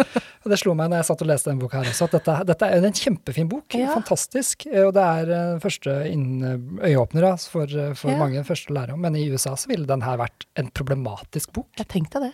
Og 0.43 0.49
det 0.51 0.59
slo 0.59 0.73
meg 0.75 0.89
når 0.91 1.01
jeg 1.01 1.05
satt 1.11 1.21
og 1.21 1.27
leste 1.31 1.49
denne 1.51 1.61
boka 1.63 1.79
her 1.81 1.89
også, 1.91 2.07
at 2.09 2.15
dette, 2.17 2.35
dette 2.51 2.69
er 2.71 2.85
en 2.89 2.99
kjempefin 2.99 3.49
bok. 3.49 3.77
Ja. 3.77 3.93
Fantastisk. 3.95 4.67
eh, 4.71 4.83
Og 4.87 4.93
det 4.97 5.03
er 5.07 5.31
eh, 5.37 5.59
første 5.63 5.95
inn- 6.11 6.79
øyeåpner 6.81 7.27
for, 7.49 7.63
eh, 7.65 7.93
for 7.93 8.11
Ja. 8.11 8.17
mange 8.17 8.43
første 8.47 8.71
å 8.73 8.77
lære 8.79 8.93
om. 8.93 9.01
Men 9.01 9.15
i 9.15 9.29
USA 9.31 9.55
så 9.55 9.67
ville 9.67 9.85
den 9.85 10.01
her 10.01 10.17
vært 10.17 10.45
en 10.57 10.69
problematisk 10.69 11.53
bok. 11.53 11.67
Jeg 11.77 11.87
tenkte 11.87 12.19
det. 12.21 12.33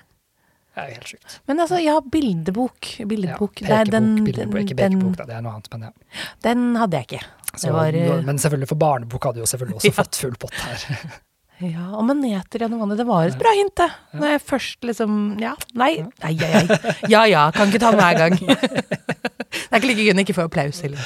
Det 0.77 0.83
er 0.83 0.89
jo 0.89 0.93
helt 0.99 1.09
sjukt. 1.09 1.39
Men 1.47 1.57
altså, 1.63 1.77
ja, 1.81 1.99
bildebok. 2.01 2.99
Ja. 2.99 3.05
Det 3.07 3.17
er 3.17 3.85
pekebok, 3.85 3.91
den, 3.91 4.09
bildebok, 4.23 4.59
ikke 4.61 4.75
den, 4.77 4.99
da, 5.17 5.25
det 5.25 5.33
er 5.35 5.41
noe 5.41 5.53
annet. 5.57 5.69
Men, 5.73 5.81
ja. 5.87 6.25
den 6.45 6.75
hadde 6.77 6.91
jeg 6.99 7.07
ikke. 7.07 7.23
Så, 7.57 7.71
var 7.73 7.95
eh, 7.97 8.21
men 8.21 8.37
selvfølgelig 8.37 8.67
for 8.69 8.75
barnebok 8.77 9.23
hadde 9.25 9.41
jo 9.41 9.47
selvfølgelig 9.49 9.79
også 9.79 9.89
Ja. 9.91 9.95
fått 10.03 10.15
full 10.21 10.35
pott 10.37 10.53
her. 10.53 11.17
Ja, 11.57 11.87
og 11.97 12.03
maneter 12.05 12.61
gjennom 12.61 12.83
vannet. 12.83 12.99
Det 12.99 13.05
var 13.09 13.25
et 13.25 13.37
bra 13.39 13.49
hint, 13.57 13.73
det. 13.79 13.87
Når 14.13 14.33
jeg 14.35 14.41
først 14.45 14.85
liksom 14.85 15.13
Ja, 15.41 15.55
nei, 15.73 16.03
nei, 16.21 16.35
nei, 16.37 16.51
nei. 16.67 16.93
Ja 17.09 17.23
ja, 17.25 17.47
kan 17.55 17.71
ikke 17.71 17.81
ta 17.81 17.89
den 17.95 18.01
hver 18.03 18.19
gang. 18.21 18.37
Det 19.57 19.73
er 19.73 19.79
ikke 19.79 19.89
like 19.89 20.03
gøy 20.05 20.13
å 20.13 20.21
ikke 20.21 20.35
få 20.37 20.45
applaus 20.45 20.83
heller. 20.85 21.01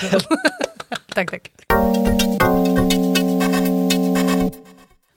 Takk, 1.16 1.32
takk. 1.32 1.48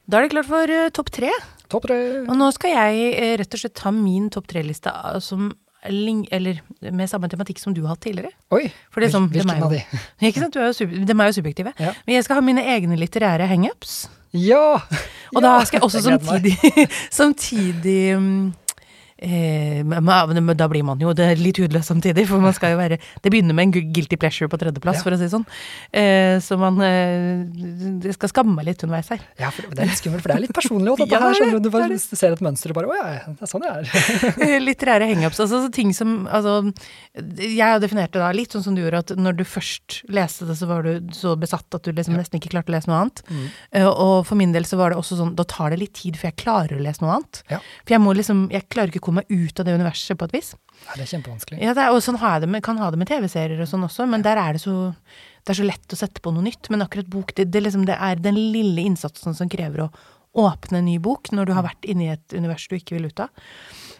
Da 0.07 0.18
er 0.18 0.27
det 0.27 0.33
klart 0.35 0.49
for 0.49 0.70
uh, 0.70 0.87
topp 0.94 1.11
tre. 1.14 1.31
Topp 1.73 1.87
tre. 1.88 1.99
Og 2.29 2.35
nå 2.38 2.49
skal 2.55 2.75
jeg 2.75 3.12
uh, 3.18 3.35
rett 3.40 3.59
og 3.59 3.62
slett 3.62 3.77
ta 3.79 3.90
min 3.94 4.27
topp 4.35 4.49
tre-liste 4.51 4.92
ah, 4.92 5.18
som 5.23 5.51
eller 5.85 6.62
med 6.97 7.11
samme 7.11 7.29
tematikk 7.29 7.59
som 7.61 7.75
du 7.77 7.83
har 7.83 7.92
hatt 7.92 8.05
tidligere. 8.07 8.33
Oi, 8.57 8.70
For 8.88 9.03
det 9.03 9.11
er 9.11 9.16
sånn, 9.18 9.27
hvilken 9.29 9.51
dem 9.51 9.66
er 9.66 9.73
hvilken 9.75 9.99
av 9.99 9.99
de? 10.01 10.27
Ikke 10.31 10.40
sant? 10.40 10.57
Du 10.57 10.62
er 10.62 10.70
jo 10.70 10.77
sub 10.79 10.94
de 10.94 11.16
er 11.16 11.29
jo 11.29 11.38
subjektive. 11.42 11.75
Ja. 11.77 11.92
Men 12.07 12.16
jeg 12.16 12.27
skal 12.27 12.40
ha 12.40 12.44
mine 12.47 12.64
egne 12.75 12.97
litterære 13.01 13.51
hangups. 13.51 14.05
Ja! 14.35 14.81
Og 15.35 15.42
da 15.42 15.64
skal 15.64 15.77
jeg 15.77 15.85
også 15.85 16.03
samtidig, 16.03 16.59
samtidig 17.20 18.18
mm, 18.18 18.53
eh, 19.25 19.83
men- 19.83 20.05
men 20.45 20.57
Da 20.57 20.69
blir 20.69 20.85
man 20.85 20.99
jo 21.01 21.13
det 21.17 21.25
er 21.33 21.37
litt 21.41 21.57
hudløs 21.59 21.89
samtidig, 21.89 22.27
for 22.29 22.39
man 22.41 22.53
skal 22.53 22.73
jo 22.75 22.79
være 22.79 22.99
Det 23.23 23.31
begynner 23.33 23.55
med 23.55 23.75
en 23.75 23.93
guilty 23.93 24.17
pleasure 24.17 24.49
på 24.49 24.59
tredjeplass, 24.61 24.97
Ja. 25.01 25.03
for 25.03 25.11
å 25.11 25.17
si 25.19 25.25
det 25.25 25.33
sånn. 25.33 25.47
Eh, 25.93 26.39
så 26.45 26.59
man 26.59 26.79
eh, 26.81 28.13
skal 28.13 28.29
skamme 28.29 28.55
meg 28.55 28.67
litt 28.67 28.83
underveis 28.85 29.09
her. 29.09 29.21
Ja, 29.41 29.51
for 29.51 29.63
det 29.71 29.79
er 29.81 29.87
litt 29.91 29.99
skummelt, 30.01 30.23
for 30.23 30.29
det 30.29 30.37
er 30.37 30.45
litt 30.47 30.55
personlig 30.57 30.93
òg. 30.95 31.03
Ja, 31.15 31.21
her, 31.21 31.31
er 31.31 31.35
skjønner 31.39 31.63
du, 31.63 31.71
bare 31.71 31.89
det 31.89 31.99
er 32.01 32.17
ser 32.17 32.33
et 32.33 32.41
mønster 32.45 32.71
og 32.71 32.79
bare 32.79 32.87
Å 32.91 32.95
ja, 32.95 33.33
det 33.33 33.43
er 33.43 33.51
sånn 33.51 33.65
jeg 33.65 33.75
er. 33.81 33.85
Eh, 34.45 34.59
Litterære 34.61 35.07
hangups. 35.09 35.41
Altså 35.41 35.61
så 35.65 35.71
ting 35.73 35.93
som 35.95 36.27
altså, 36.27 36.73
Jeg 37.39 37.81
det 37.81 37.91
da 38.13 38.31
litt 38.35 38.51
sånn 38.55 38.63
som 38.65 38.75
du 38.75 38.83
gjorde, 38.83 38.99
at 39.05 39.13
når 39.17 39.37
du 39.39 39.45
først 39.45 40.03
leste 40.11 40.47
det, 40.49 40.57
så 40.59 40.67
var 40.69 40.83
du 40.87 41.01
så 41.15 41.35
besatt 41.39 41.73
at 41.75 41.83
du 41.87 41.93
liksom 41.93 42.17
nesten 42.19 42.39
ikke 42.41 42.51
klarte 42.55 42.71
å 42.73 42.75
lese 42.77 42.89
noe 42.91 43.01
annet. 43.05 43.23
Mm. 43.31 43.47
Eh, 43.73 43.87
og 43.89 44.27
for 44.27 44.35
min 44.39 44.53
del 44.53 44.65
så 44.69 44.77
var 44.81 44.91
det 44.91 44.99
også 44.99 45.19
sånn 45.19 45.35
Da 45.39 45.45
tar 45.45 45.71
det 45.71 45.79
litt 45.81 45.95
tid 45.95 46.17
før 46.19 46.31
jeg 46.31 46.37
klarer 46.43 46.77
å 46.79 46.83
lese 46.83 47.03
noe 47.05 47.17
annet. 47.19 47.43
Ja. 47.51 47.59
For 47.85 47.95
jeg 47.97 48.01
må 48.05 48.15
liksom 48.17 48.45
Jeg 48.53 48.69
klarer 48.69 48.91
ikke 48.93 49.03
å 49.03 49.09
komme 49.14 49.24
ut 49.29 49.61
av 49.61 49.66
det 49.66 49.74
universet 49.74 50.18
på 50.18 50.27
et 50.29 50.35
vis. 50.35 50.55
Ja, 50.85 50.96
det 50.96 51.05
er 51.05 51.12
kjempevanskelig. 51.12 51.61
Ja, 51.62 51.74
det 51.77 51.85
er, 51.85 51.94
og 51.94 52.03
sånn 52.03 52.18
med, 52.48 52.62
kan 52.64 52.79
ha 52.79 52.90
det 52.90 52.98
med 52.98 53.09
TV-serier 53.09 53.61
og 53.62 53.70
sånn 53.70 53.87
også, 53.87 54.07
men 54.11 54.22
der 54.22 54.40
er 54.40 54.57
det 54.57 54.64
så 54.64 54.94
det 55.44 55.53
er 55.53 55.59
så 55.61 55.66
lett 55.66 55.92
å 55.92 55.96
sette 55.98 56.22
på 56.24 56.33
noe 56.33 56.44
nytt. 56.46 56.70
Men 56.72 56.81
akkurat 56.81 57.09
bok, 57.12 57.35
det, 57.37 57.50
det, 57.53 57.61
liksom, 57.66 57.85
det 57.85 57.98
er 58.00 58.16
den 58.16 58.38
lille 58.38 58.81
innsatsen 58.81 59.37
som 59.37 59.50
krever 59.53 59.85
å 59.85 59.90
åpne 60.40 60.81
en 60.81 60.88
ny 60.88 60.96
bok 60.98 61.29
når 61.37 61.50
du 61.50 61.53
har 61.55 61.66
vært 61.66 61.85
inne 61.85 62.07
i 62.07 62.12
et 62.14 62.35
univers 62.35 62.64
du 62.66 62.79
ikke 62.79 62.96
vil 62.96 63.11
ut 63.11 63.20
av. 63.27 63.44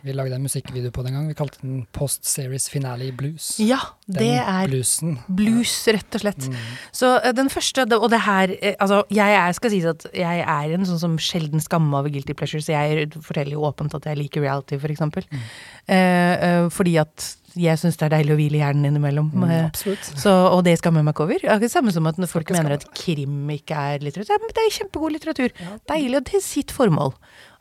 Vi 0.05 0.12
lagde 0.12 0.37
en 0.37 0.45
musikkvideo 0.45 0.93
på 0.93 1.03
den 1.07 1.14
gang. 1.17 1.29
Vi 1.31 1.37
kalte 1.38 1.62
den 1.62 1.87
Post 1.97 2.27
Series 2.29 2.67
Finale 2.69 3.07
Blues. 3.17 3.55
Ja, 3.62 3.79
Den 4.05 4.19
det 4.21 4.33
er 4.43 4.67
bluesen. 4.69 5.14
blues, 5.33 5.73
rett 5.88 6.19
og 6.19 6.21
slett. 6.21 6.49
Mm. 6.51 6.59
Så 6.93 7.12
eh, 7.23 7.33
den 7.33 7.49
første, 7.49 7.87
og 7.97 8.11
det 8.12 8.21
her 8.27 8.53
eh, 8.61 8.75
Altså, 8.85 9.03
jeg 9.09 9.38
er, 9.38 9.53
skal 9.57 9.73
sies 9.73 9.87
at 9.88 10.05
jeg 10.12 10.43
er 10.45 10.75
en 10.77 10.85
sånn 10.85 11.01
som 11.01 11.14
sjelden 11.17 11.62
skammer 11.64 12.03
over 12.03 12.12
guilty 12.12 12.37
pleasures. 12.37 12.69
jeg 12.69 13.09
forteller 13.17 13.57
jo 13.57 13.64
åpent 13.64 13.97
at 13.97 14.05
jeg 14.11 14.21
liker 14.21 14.45
reality, 14.45 14.77
for 14.83 14.93
eksempel. 14.93 15.25
Mm. 15.33 15.49
Eh, 15.88 16.35
eh, 16.51 16.69
fordi 16.69 16.99
at 17.01 17.31
jeg 17.57 17.79
syns 17.81 17.97
det 18.01 18.07
er 18.09 18.12
deilig 18.17 18.35
å 18.35 18.38
hvile 18.38 18.61
hjernen 18.61 18.88
innimellom. 18.90 19.31
Mm, 19.35 19.45
Eh. 19.55 19.71
Så, 20.19 20.33
og 20.51 20.64
det 20.67 20.77
skammer 20.81 21.01
jeg 21.03 21.07
meg 21.09 21.14
ikke 21.14 21.25
over. 21.27 21.40
Det 21.40 21.49
er 21.51 21.57
ikke 21.59 21.69
det 21.69 21.75
samme 21.77 21.93
som 21.95 22.07
at 22.11 22.19
når 22.19 22.31
folk 22.31 22.51
mener 22.55 22.77
at 22.77 22.87
krim 22.97 23.51
ikke 23.55 23.75
er 23.95 23.99
litteratur. 24.05 24.38
Men 24.43 24.55
det 24.57 24.62
er 24.64 24.77
kjempegod 24.79 25.12
litteratur. 25.14 25.51
Ja. 25.61 25.75
Deilig 25.95 26.21
og 26.21 26.25
til 26.31 26.43
sitt 26.45 26.75
formål. 26.75 27.14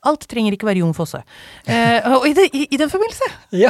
Alt 0.03 0.25
trenger 0.27 0.51
ikke 0.51 0.67
være 0.67 0.81
Jon 0.81 0.93
Fosse. 0.97 1.21
Eh, 1.63 2.03
og 2.11 2.25
i, 2.27 2.33
det, 2.35 2.49
i, 2.51 2.65
i 2.75 2.79
den 2.79 2.89
forbindelse 2.91 3.29
Ja! 3.55 3.69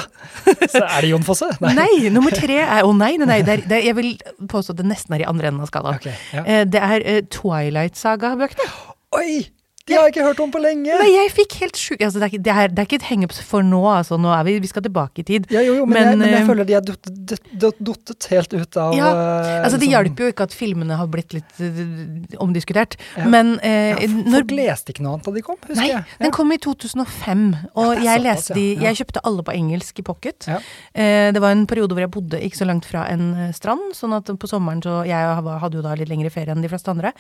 Så 0.65 0.81
er 0.81 1.05
det 1.05 1.11
Jon 1.11 1.21
Fosse? 1.27 1.51
Nei, 1.61 2.09
nummer 2.09 2.33
tre 2.33 2.57
er 2.63 2.87
Å 2.87 2.89
nei, 2.97 3.11
nei, 3.21 3.27
nei. 3.29 3.41
Det 3.45 3.53
er, 3.53 3.61
det 3.69 3.77
er, 3.77 3.83
jeg 3.91 3.97
vil 3.99 4.09
påstå 4.49 4.73
at 4.73 4.79
det 4.81 4.87
nesten 4.89 5.13
er 5.13 5.21
i 5.21 5.27
andre 5.29 5.51
enden 5.51 5.61
av 5.61 5.69
skalaen. 5.69 5.99
Okay, 6.01 6.15
ja. 6.33 6.41
Eh, 6.41 6.63
det 6.65 6.81
er 6.81 7.05
eh, 7.05 7.19
Twilight 7.29 7.99
Saga-bøkene. 8.01 8.65
Oi! 9.13 9.43
De 9.83 9.97
har 9.97 10.05
jeg 10.07 10.13
ikke 10.13 10.23
hørt 10.23 10.39
om 10.39 10.51
på 10.53 10.59
lenge! 10.63 10.93
Men 10.95 11.09
jeg 11.11 11.31
fikk 11.35 11.53
helt 11.59 11.75
sjuk 11.75 11.99
altså, 12.05 12.21
det, 12.23 12.29
det, 12.39 12.53
det 12.71 12.79
er 12.79 12.85
ikke 12.87 12.95
et 13.01 13.07
hangups 13.09 13.41
for 13.43 13.65
nå, 13.67 13.81
altså. 13.91 14.15
Nå 14.15 14.29
er 14.31 14.45
vi, 14.47 14.53
vi 14.63 14.69
skal 14.71 14.85
tilbake 14.85 15.19
i 15.19 15.25
tid. 15.27 15.49
Ja, 15.51 15.59
jo, 15.65 15.73
jo, 15.81 15.87
men, 15.89 15.97
Men, 15.97 16.07
jeg, 16.07 16.19
men 16.21 16.29
jeg 16.31 16.39
eh, 16.39 16.47
føler 16.47 16.67
de 16.69 16.75
er 16.77 16.85
dott- 16.87 17.09
dott- 17.33 17.49
dott- 17.59 17.81
dottet 17.89 18.27
helt 18.31 18.55
ut 18.55 18.77
av 18.79 18.93
Ja, 18.95 19.09
eh, 19.11 19.57
Altså, 19.65 19.75
Det 19.81 19.89
liksom- 19.89 19.91
hjalp 19.97 20.21
jo 20.23 20.29
ikke 20.31 20.45
at 20.47 20.55
filmene 20.55 20.95
har 21.01 21.09
blitt 21.11 21.35
litt 21.35 21.59
eh, 21.59 22.37
omdiskutert. 22.39 22.95
Ja. 23.19 23.25
Men 23.27 23.57
eh, 23.59 23.89
ja, 23.91 23.97
f- 24.07 24.15
når 24.23 24.37
Folk 24.45 24.53
leste 24.55 24.93
ikke 24.95 25.03
noe 25.03 25.17
annet 25.17 25.27
da 25.27 25.35
de 25.35 25.43
kom, 25.49 25.59
husker 25.67 25.81
Nei, 25.81 25.89
jeg. 25.91 26.07
den 26.23 26.31
kom 26.39 26.55
i 26.55 26.59
2005, 26.63 27.43
og 27.75 27.91
jeg 27.91 28.07
såpass, 28.07 28.23
leste 28.29 28.57
de. 28.61 28.65
Jeg 28.87 28.99
kjøpte 29.01 29.25
alle 29.27 29.43
på 29.43 29.57
engelsk 29.57 29.99
i 29.99 30.07
pocket. 30.13 30.47
Eh, 30.47 31.27
det 31.35 31.43
var 31.43 31.51
en 31.57 31.67
periode 31.67 31.91
hvor 31.91 32.05
jeg 32.05 32.13
bodde 32.15 32.39
ikke 32.39 32.61
så 32.61 32.69
langt 32.71 32.87
fra 32.87 33.03
en 33.11 33.51
strand, 33.51 33.91
sånn 33.99 34.15
at 34.15 34.31
på 34.31 34.47
sommeren 34.47 34.79
så 34.83 35.01
Jeg 35.11 35.19
hadde 35.59 35.75
jo 35.75 35.83
da 35.83 35.91
litt 35.99 36.07
lengre 36.07 36.31
ferie 36.31 36.55
enn 36.55 36.63
de 36.63 36.71
fleste 36.71 36.87
andre, 36.95 37.11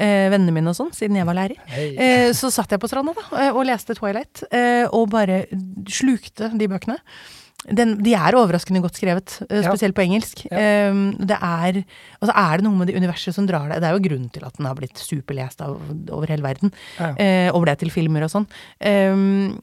eh, 0.00 0.30
vennene 0.32 0.56
mine 0.56 0.72
og 0.72 0.80
sånn, 0.80 0.94
siden 0.96 1.20
jeg 1.20 1.28
var 1.28 1.36
lærer. 1.42 1.60
Hei. 1.76 1.92
Eh, 2.06 2.30
så 2.36 2.50
satt 2.54 2.72
jeg 2.74 2.82
på 2.82 2.90
stranda 2.90 3.14
da, 3.16 3.24
eh, 3.42 3.50
og 3.52 3.66
leste 3.68 3.96
Twilight, 3.98 4.44
eh, 4.50 4.84
og 4.90 5.10
bare 5.12 5.44
slukte 5.90 6.52
de 6.56 6.68
bøkene. 6.70 6.98
den, 7.66 7.96
de 8.04 8.12
er 8.14 8.36
overraskende 8.36 8.82
godt 8.84 8.94
skrevet, 9.00 9.32
spesielt 9.48 9.90
Ja. 9.90 9.96
på 9.96 10.04
engelsk. 10.04 10.44
Ja. 10.52 10.90
Um, 10.90 11.16
det 11.18 11.34
er, 11.40 11.80
altså 12.22 12.34
er 12.36 12.56
det 12.60 12.64
noe 12.66 12.76
med 12.78 12.86
det 12.86 12.96
universet 12.96 13.34
som 13.34 13.46
drar 13.48 13.68
deg 13.72 13.80
Det 13.80 13.88
er 13.88 13.96
jo 13.96 14.04
grunnen 14.04 14.30
til 14.30 14.44
at 14.46 14.54
den 14.56 14.66
har 14.66 14.76
blitt 14.76 14.94
superlest 15.00 15.60
av, 15.64 15.80
over 16.12 16.26
hele 16.28 16.44
verden, 16.44 16.70
Ja, 17.00 17.50
og 17.52 17.64
ble 17.64 17.74
til 17.80 17.90
filmer 17.90 18.22
og 18.22 18.30
sånn. 18.30 18.46
Um, 18.78 19.58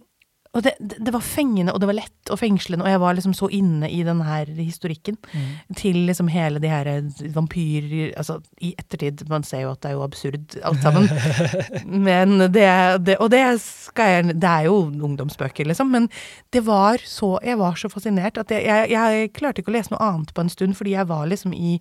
og 0.53 0.61
det, 0.61 0.73
det, 0.77 1.09
var 1.09 1.23
fengende, 1.25 1.73
og 1.73 1.79
det 1.81 1.87
var 1.89 1.95
lett 1.97 2.29
og 2.29 2.37
fengslende, 2.37 2.85
og 2.85 2.91
jeg 2.91 2.99
var 3.01 3.15
liksom 3.17 3.33
så 3.33 3.47
inne 3.57 3.87
i 3.89 4.03
den 4.05 4.19
her 4.21 4.51
historikken. 4.53 5.17
Mm. 5.33 5.47
Til 5.79 5.97
liksom 6.05 6.29
hele 6.29 6.61
de 6.61 6.69
her 6.69 6.89
vampyr... 7.33 8.13
Altså, 8.17 8.37
i 8.61 8.75
ettertid, 8.77 9.25
man 9.31 9.43
ser 9.43 9.65
jo 9.65 9.71
at 9.73 9.81
det 9.81 9.89
er 9.89 9.97
jo 9.97 10.05
absurd 10.05 10.57
alt 10.61 10.85
sammen. 10.85 11.09
Men 12.07 12.37
det, 12.53 12.67
det 13.01 13.17
Og 13.17 13.31
det 13.33 13.41
skal 13.65 14.11
jeg 14.11 14.35
Det 14.37 14.49
er 14.49 14.69
jo 14.69 14.77
ungdomsbøker, 15.09 15.65
liksom. 15.65 15.89
Men 15.89 16.07
det 16.53 16.61
var 16.67 17.01
så 17.01 17.39
Jeg 17.43 17.57
var 17.57 17.75
så 17.79 17.89
fascinert 17.89 18.37
at 18.37 18.53
jeg, 18.53 18.63
jeg, 18.63 18.91
jeg 18.93 19.33
klarte 19.33 19.63
ikke 19.63 19.73
å 19.73 19.77
lese 19.79 19.95
noe 19.95 20.05
annet 20.05 20.35
på 20.37 20.45
en 20.45 20.53
stund, 20.53 20.77
fordi 20.77 20.93
jeg 20.93 21.09
var 21.09 21.25
liksom 21.33 21.57
i 21.57 21.79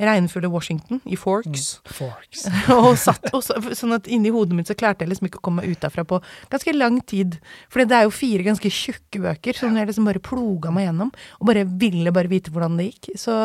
regnfulle 0.00 0.50
Washington, 0.52 1.00
i 1.04 1.16
Forks. 1.18 1.80
Forks. 1.92 2.46
og 2.74 2.96
satt, 3.00 3.28
og 3.34 3.44
så, 3.44 3.56
sånn 3.76 3.96
at 3.96 4.08
inni 4.10 4.32
hodet 4.34 4.56
mitt 4.58 4.70
så 4.70 4.76
klarte 4.78 5.04
jeg 5.04 5.12
liksom 5.12 5.28
ikke 5.28 5.40
å 5.42 5.46
komme 5.48 5.62
meg 5.62 5.74
ut 5.74 5.82
derfra 5.84 6.04
på 6.08 6.20
ganske 6.52 6.74
lang 6.76 7.00
tid. 7.08 7.38
For 7.72 7.84
det 7.84 7.98
er 7.98 8.08
jo 8.08 8.14
fire 8.14 8.46
ganske 8.46 8.72
tjukke 8.72 9.22
bøker 9.26 9.58
som 9.58 9.76
jeg 9.78 9.90
liksom 9.90 10.08
bare 10.08 10.22
ploga 10.24 10.72
meg 10.74 10.88
gjennom. 10.88 11.12
Og 11.40 11.48
bare 11.50 11.64
ville 11.68 12.14
bare 12.14 12.30
vite 12.32 12.52
hvordan 12.54 12.78
det 12.80 12.90
gikk. 12.90 13.12
Så 13.20 13.38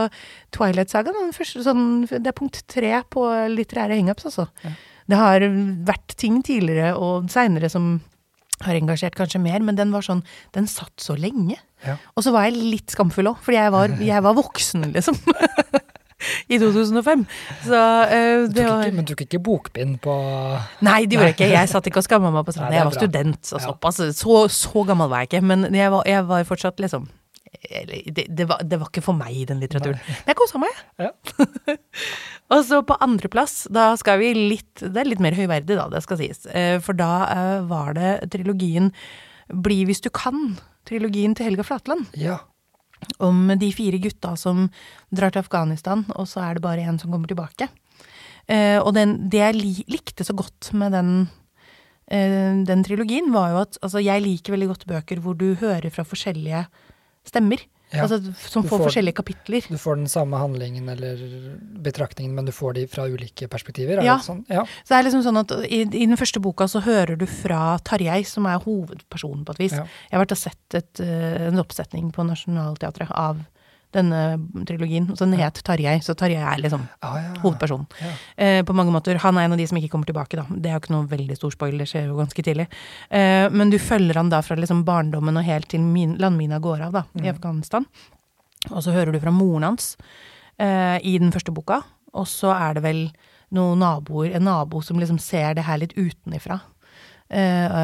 den 0.57 1.33
første 1.35 1.63
sånn 1.63 2.05
Det 2.07 2.29
er 2.29 2.35
punkt 2.35 2.61
tre 2.69 2.93
på 3.11 3.23
litterære 3.53 3.97
hangups, 3.97 4.27
altså. 4.29 4.47
Ja. 4.63 4.75
Det 5.07 5.17
har 5.19 5.43
vært 5.87 6.17
ting 6.19 6.41
tidligere 6.43 6.95
og 6.99 7.29
seinere 7.31 7.69
som 7.71 7.97
har 8.65 8.77
engasjert 8.77 9.15
kanskje 9.17 9.41
mer, 9.41 9.61
men 9.61 9.77
den 9.77 9.93
var 9.93 10.05
sånn 10.05 10.23
Den 10.55 10.67
satt 10.67 10.95
så 11.01 11.15
lenge. 11.19 11.59
Ja. 11.85 11.97
Og 12.17 12.25
så 12.25 12.33
var 12.33 12.47
jeg 12.47 12.57
litt 12.57 12.93
skamfull 12.93 13.29
òg, 13.29 13.41
fordi 13.45 13.59
jeg 13.59 13.73
var, 13.75 13.93
jeg 14.11 14.25
var 14.25 14.37
voksen, 14.37 14.89
liksom. 14.95 15.19
I 16.53 16.59
2005. 16.61 17.25
Så 17.65 17.77
uh, 17.77 18.47
Du 18.47 18.57
det 18.57 18.65
var 18.65 18.87
ikke, 18.87 18.97
men 18.97 19.05
du 19.05 19.13
tok 19.13 19.23
ikke 19.27 19.43
bokbind 19.43 19.99
på 20.03 20.15
Nei, 20.85 21.03
det 21.05 21.17
gjorde 21.17 21.29
jeg 21.31 21.37
ikke. 21.37 21.51
Jeg 21.53 21.71
satt 21.71 21.91
ikke 21.91 22.01
og 22.01 22.07
skamma 22.07 22.33
meg 22.33 22.47
på 22.47 22.55
stranda. 22.55 22.77
Jeg 22.79 22.87
var 22.89 22.95
bra. 22.95 23.03
student, 23.03 23.53
og 23.53 23.63
såpass. 23.67 24.01
Så, 24.17 24.41
så 24.53 24.83
gammel 24.87 25.11
var 25.11 25.23
jeg 25.23 25.31
ikke. 25.31 25.45
Men 25.53 25.69
jeg 25.75 25.93
var, 25.93 26.07
jeg 26.09 26.27
var 26.29 26.49
fortsatt 26.49 26.83
liksom 26.83 27.07
eller, 27.69 28.01
det, 28.11 28.25
det, 28.29 28.45
var, 28.47 28.61
det 28.63 28.79
var 28.79 28.89
ikke 28.91 29.03
for 29.05 29.17
meg, 29.17 29.37
den 29.49 29.61
litteraturen. 29.61 29.99
Men 30.05 30.31
jeg 30.31 30.37
kosa 30.39 30.61
meg. 30.61 30.81
Ja. 31.01 31.11
og 32.53 32.65
så 32.67 32.81
på 32.85 32.97
andreplass, 33.03 33.55
da 33.73 33.89
skal 33.99 34.21
vi 34.21 34.33
litt 34.35 34.83
Det 34.83 35.01
er 35.01 35.09
litt 35.09 35.23
mer 35.23 35.35
høyverdig, 35.37 35.77
da, 35.79 35.87
det 35.91 36.03
skal 36.05 36.21
sies. 36.21 36.45
Eh, 36.51 36.77
For 36.83 36.97
da 36.97 37.11
eh, 37.31 37.55
var 37.69 37.95
det 37.97 38.11
trilogien 38.33 38.91
Bli 39.47 39.83
hvis 39.87 40.03
du 40.03 40.11
kan. 40.13 40.57
Trilogien 40.87 41.35
til 41.35 41.49
Helga 41.49 41.65
Flatland 41.67 42.11
Ja. 42.19 42.41
Om 43.23 43.51
de 43.59 43.69
fire 43.75 43.99
gutta 44.01 44.35
som 44.39 44.67
drar 45.13 45.33
til 45.33 45.43
Afghanistan, 45.43 46.05
og 46.15 46.27
så 46.29 46.43
er 46.43 46.57
det 46.57 46.65
bare 46.65 46.85
en 46.87 46.99
som 47.01 47.13
kommer 47.13 47.29
tilbake. 47.29 47.69
Eh, 48.47 48.79
og 48.79 48.93
den, 48.95 49.17
det 49.31 49.41
jeg 49.41 49.85
likte 49.91 50.25
så 50.27 50.35
godt 50.37 50.71
med 50.77 50.95
den, 50.95 51.11
eh, 52.07 52.63
den 52.67 52.83
trilogien, 52.87 53.31
var 53.35 53.51
jo 53.53 53.63
at 53.65 53.79
altså, 53.81 54.03
jeg 54.03 54.23
liker 54.23 54.55
veldig 54.55 54.69
godt 54.73 54.87
bøker 54.89 55.23
hvor 55.23 55.37
du 55.37 55.51
hører 55.59 55.89
fra 55.93 56.07
forskjellige 56.07 56.65
stemmer. 57.27 57.63
Ja. 57.93 58.01
Altså 58.03 58.17
som 58.35 58.63
får, 58.63 58.69
får- 58.69 58.81
forskjellige 58.89 59.15
kapitler. 59.15 59.63
Du 59.71 59.77
får 59.79 59.95
den 59.95 60.07
samme 60.11 60.35
handlingen 60.41 60.89
eller 60.91 61.21
betraktningen, 61.83 62.33
men 62.35 62.45
du 62.45 62.51
får 62.51 62.73
de 62.75 62.85
fra 62.91 63.05
ulike 63.07 63.47
perspektiver? 63.47 63.99
Er 64.01 64.03
Ja. 64.03 64.17
sånn? 64.19 64.43
Ja. 64.49 64.65
Så 64.83 64.89
det 64.91 64.97
er 64.97 65.03
liksom 65.09 65.23
sånn 65.23 65.39
at 65.39 65.51
i, 65.71 65.81
i 65.85 66.05
den 66.05 66.17
første 66.19 66.41
boka 66.43 66.67
så 66.67 66.81
hører 66.83 67.15
du 67.17 67.25
fra 67.25 67.77
Tarjei, 67.79 68.23
som 68.27 68.45
er 68.45 68.59
hovedpersonen 68.59 69.45
på 69.47 69.51
et 69.55 69.59
vis. 69.59 69.71
Ja. 69.77 69.85
Jeg 70.11 70.17
har 70.19 70.25
vært 70.25 70.35
og 70.35 70.37
sett 70.37 70.75
et, 70.81 70.99
eh, 70.99 71.47
en 71.47 71.59
oppsetning 71.63 72.11
på 72.11 72.25
Nationaltheatret 72.27 73.11
av 73.11 73.45
denne 73.95 74.19
trilogien. 74.67 75.07
Så 75.15 75.25
den 75.25 75.37
het 75.39 75.61
Tarjei, 75.63 75.97
så 76.03 76.13
Tarjei 76.17 76.41
er 76.43 76.59
liksom 76.61 76.83
Ah, 77.01 77.15
ja. 77.21 77.33
hovedpersonen. 77.41 77.85
Ja. 78.01 78.11
Eh, 78.37 78.63
på 78.63 78.73
mange 78.75 78.91
måter. 78.91 79.15
Han 79.23 79.37
er 79.37 79.45
en 79.47 79.53
av 79.53 79.57
de 79.57 79.67
som 79.67 79.77
ikke 79.77 79.89
kommer 79.93 80.05
tilbake, 80.09 80.35
da. 80.35 80.43
Det 80.49 80.69
er 80.69 80.75
jo 80.75 80.81
ikke 80.83 80.93
noe 80.95 81.07
veldig 81.07 81.37
stor 81.37 81.51
spoiler, 81.55 81.77
det 81.79 81.87
skjer 81.87 82.07
jo 82.09 82.17
ganske 82.19 82.43
tidlig. 82.43 82.67
Eh, 83.09 83.47
men 83.49 83.69
du 83.69 83.77
følger 83.79 84.15
han 84.19 84.29
da 84.29 84.41
fra 84.41 84.55
liksom 84.59 84.83
barndommen 84.85 85.37
og 85.37 85.43
helt 85.47 85.67
til 85.69 85.79
min, 85.81 86.17
landmina 86.17 86.59
går 86.59 86.81
av, 86.89 86.91
da, 86.91 87.03
i 87.15 87.21
Mm. 87.27 87.33
Afghanistan. 87.35 87.85
Og 88.71 88.83
så 88.83 88.91
hører 88.91 89.11
du 89.13 89.19
fra 89.19 89.31
moren 89.31 89.63
hans 89.63 89.95
eh, 90.59 90.99
i 91.03 91.17
den 91.17 91.31
første 91.31 91.53
boka. 91.53 91.81
Og 92.13 92.25
så 92.27 92.51
er 92.55 92.73
det 92.75 92.83
vel 92.83 93.11
noen 93.53 93.79
naboer, 93.79 94.33
en 94.35 94.43
nabo 94.43 94.81
som 94.83 94.99
liksom 94.99 95.19
ser 95.19 95.53
det 95.55 95.63
her 95.63 95.77
litt 95.77 95.93
utenifra. 95.95 96.59
Eh, 97.27 97.79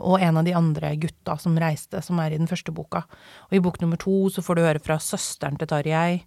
og 0.00 0.22
en 0.24 0.40
av 0.40 0.46
de 0.46 0.54
andre 0.56 0.94
gutta 1.00 1.36
som 1.40 1.58
reiste, 1.60 2.00
som 2.04 2.20
er 2.22 2.32
i 2.32 2.40
den 2.40 2.48
første 2.50 2.72
boka. 2.72 3.04
Og 3.50 3.58
i 3.58 3.62
bok 3.64 3.80
nummer 3.82 4.00
to 4.00 4.30
så 4.32 4.44
får 4.44 4.56
du 4.56 4.64
høre 4.64 4.84
fra 4.84 4.96
søsteren 5.02 5.58
til 5.60 5.68
Tarjei. 5.70 6.22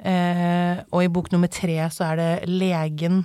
Eh, 0.00 0.80
og 0.88 1.04
i 1.04 1.12
bok 1.12 1.28
nummer 1.34 1.50
tre 1.52 1.76
så 1.92 2.12
er 2.12 2.20
det 2.20 2.32
legen 2.48 3.24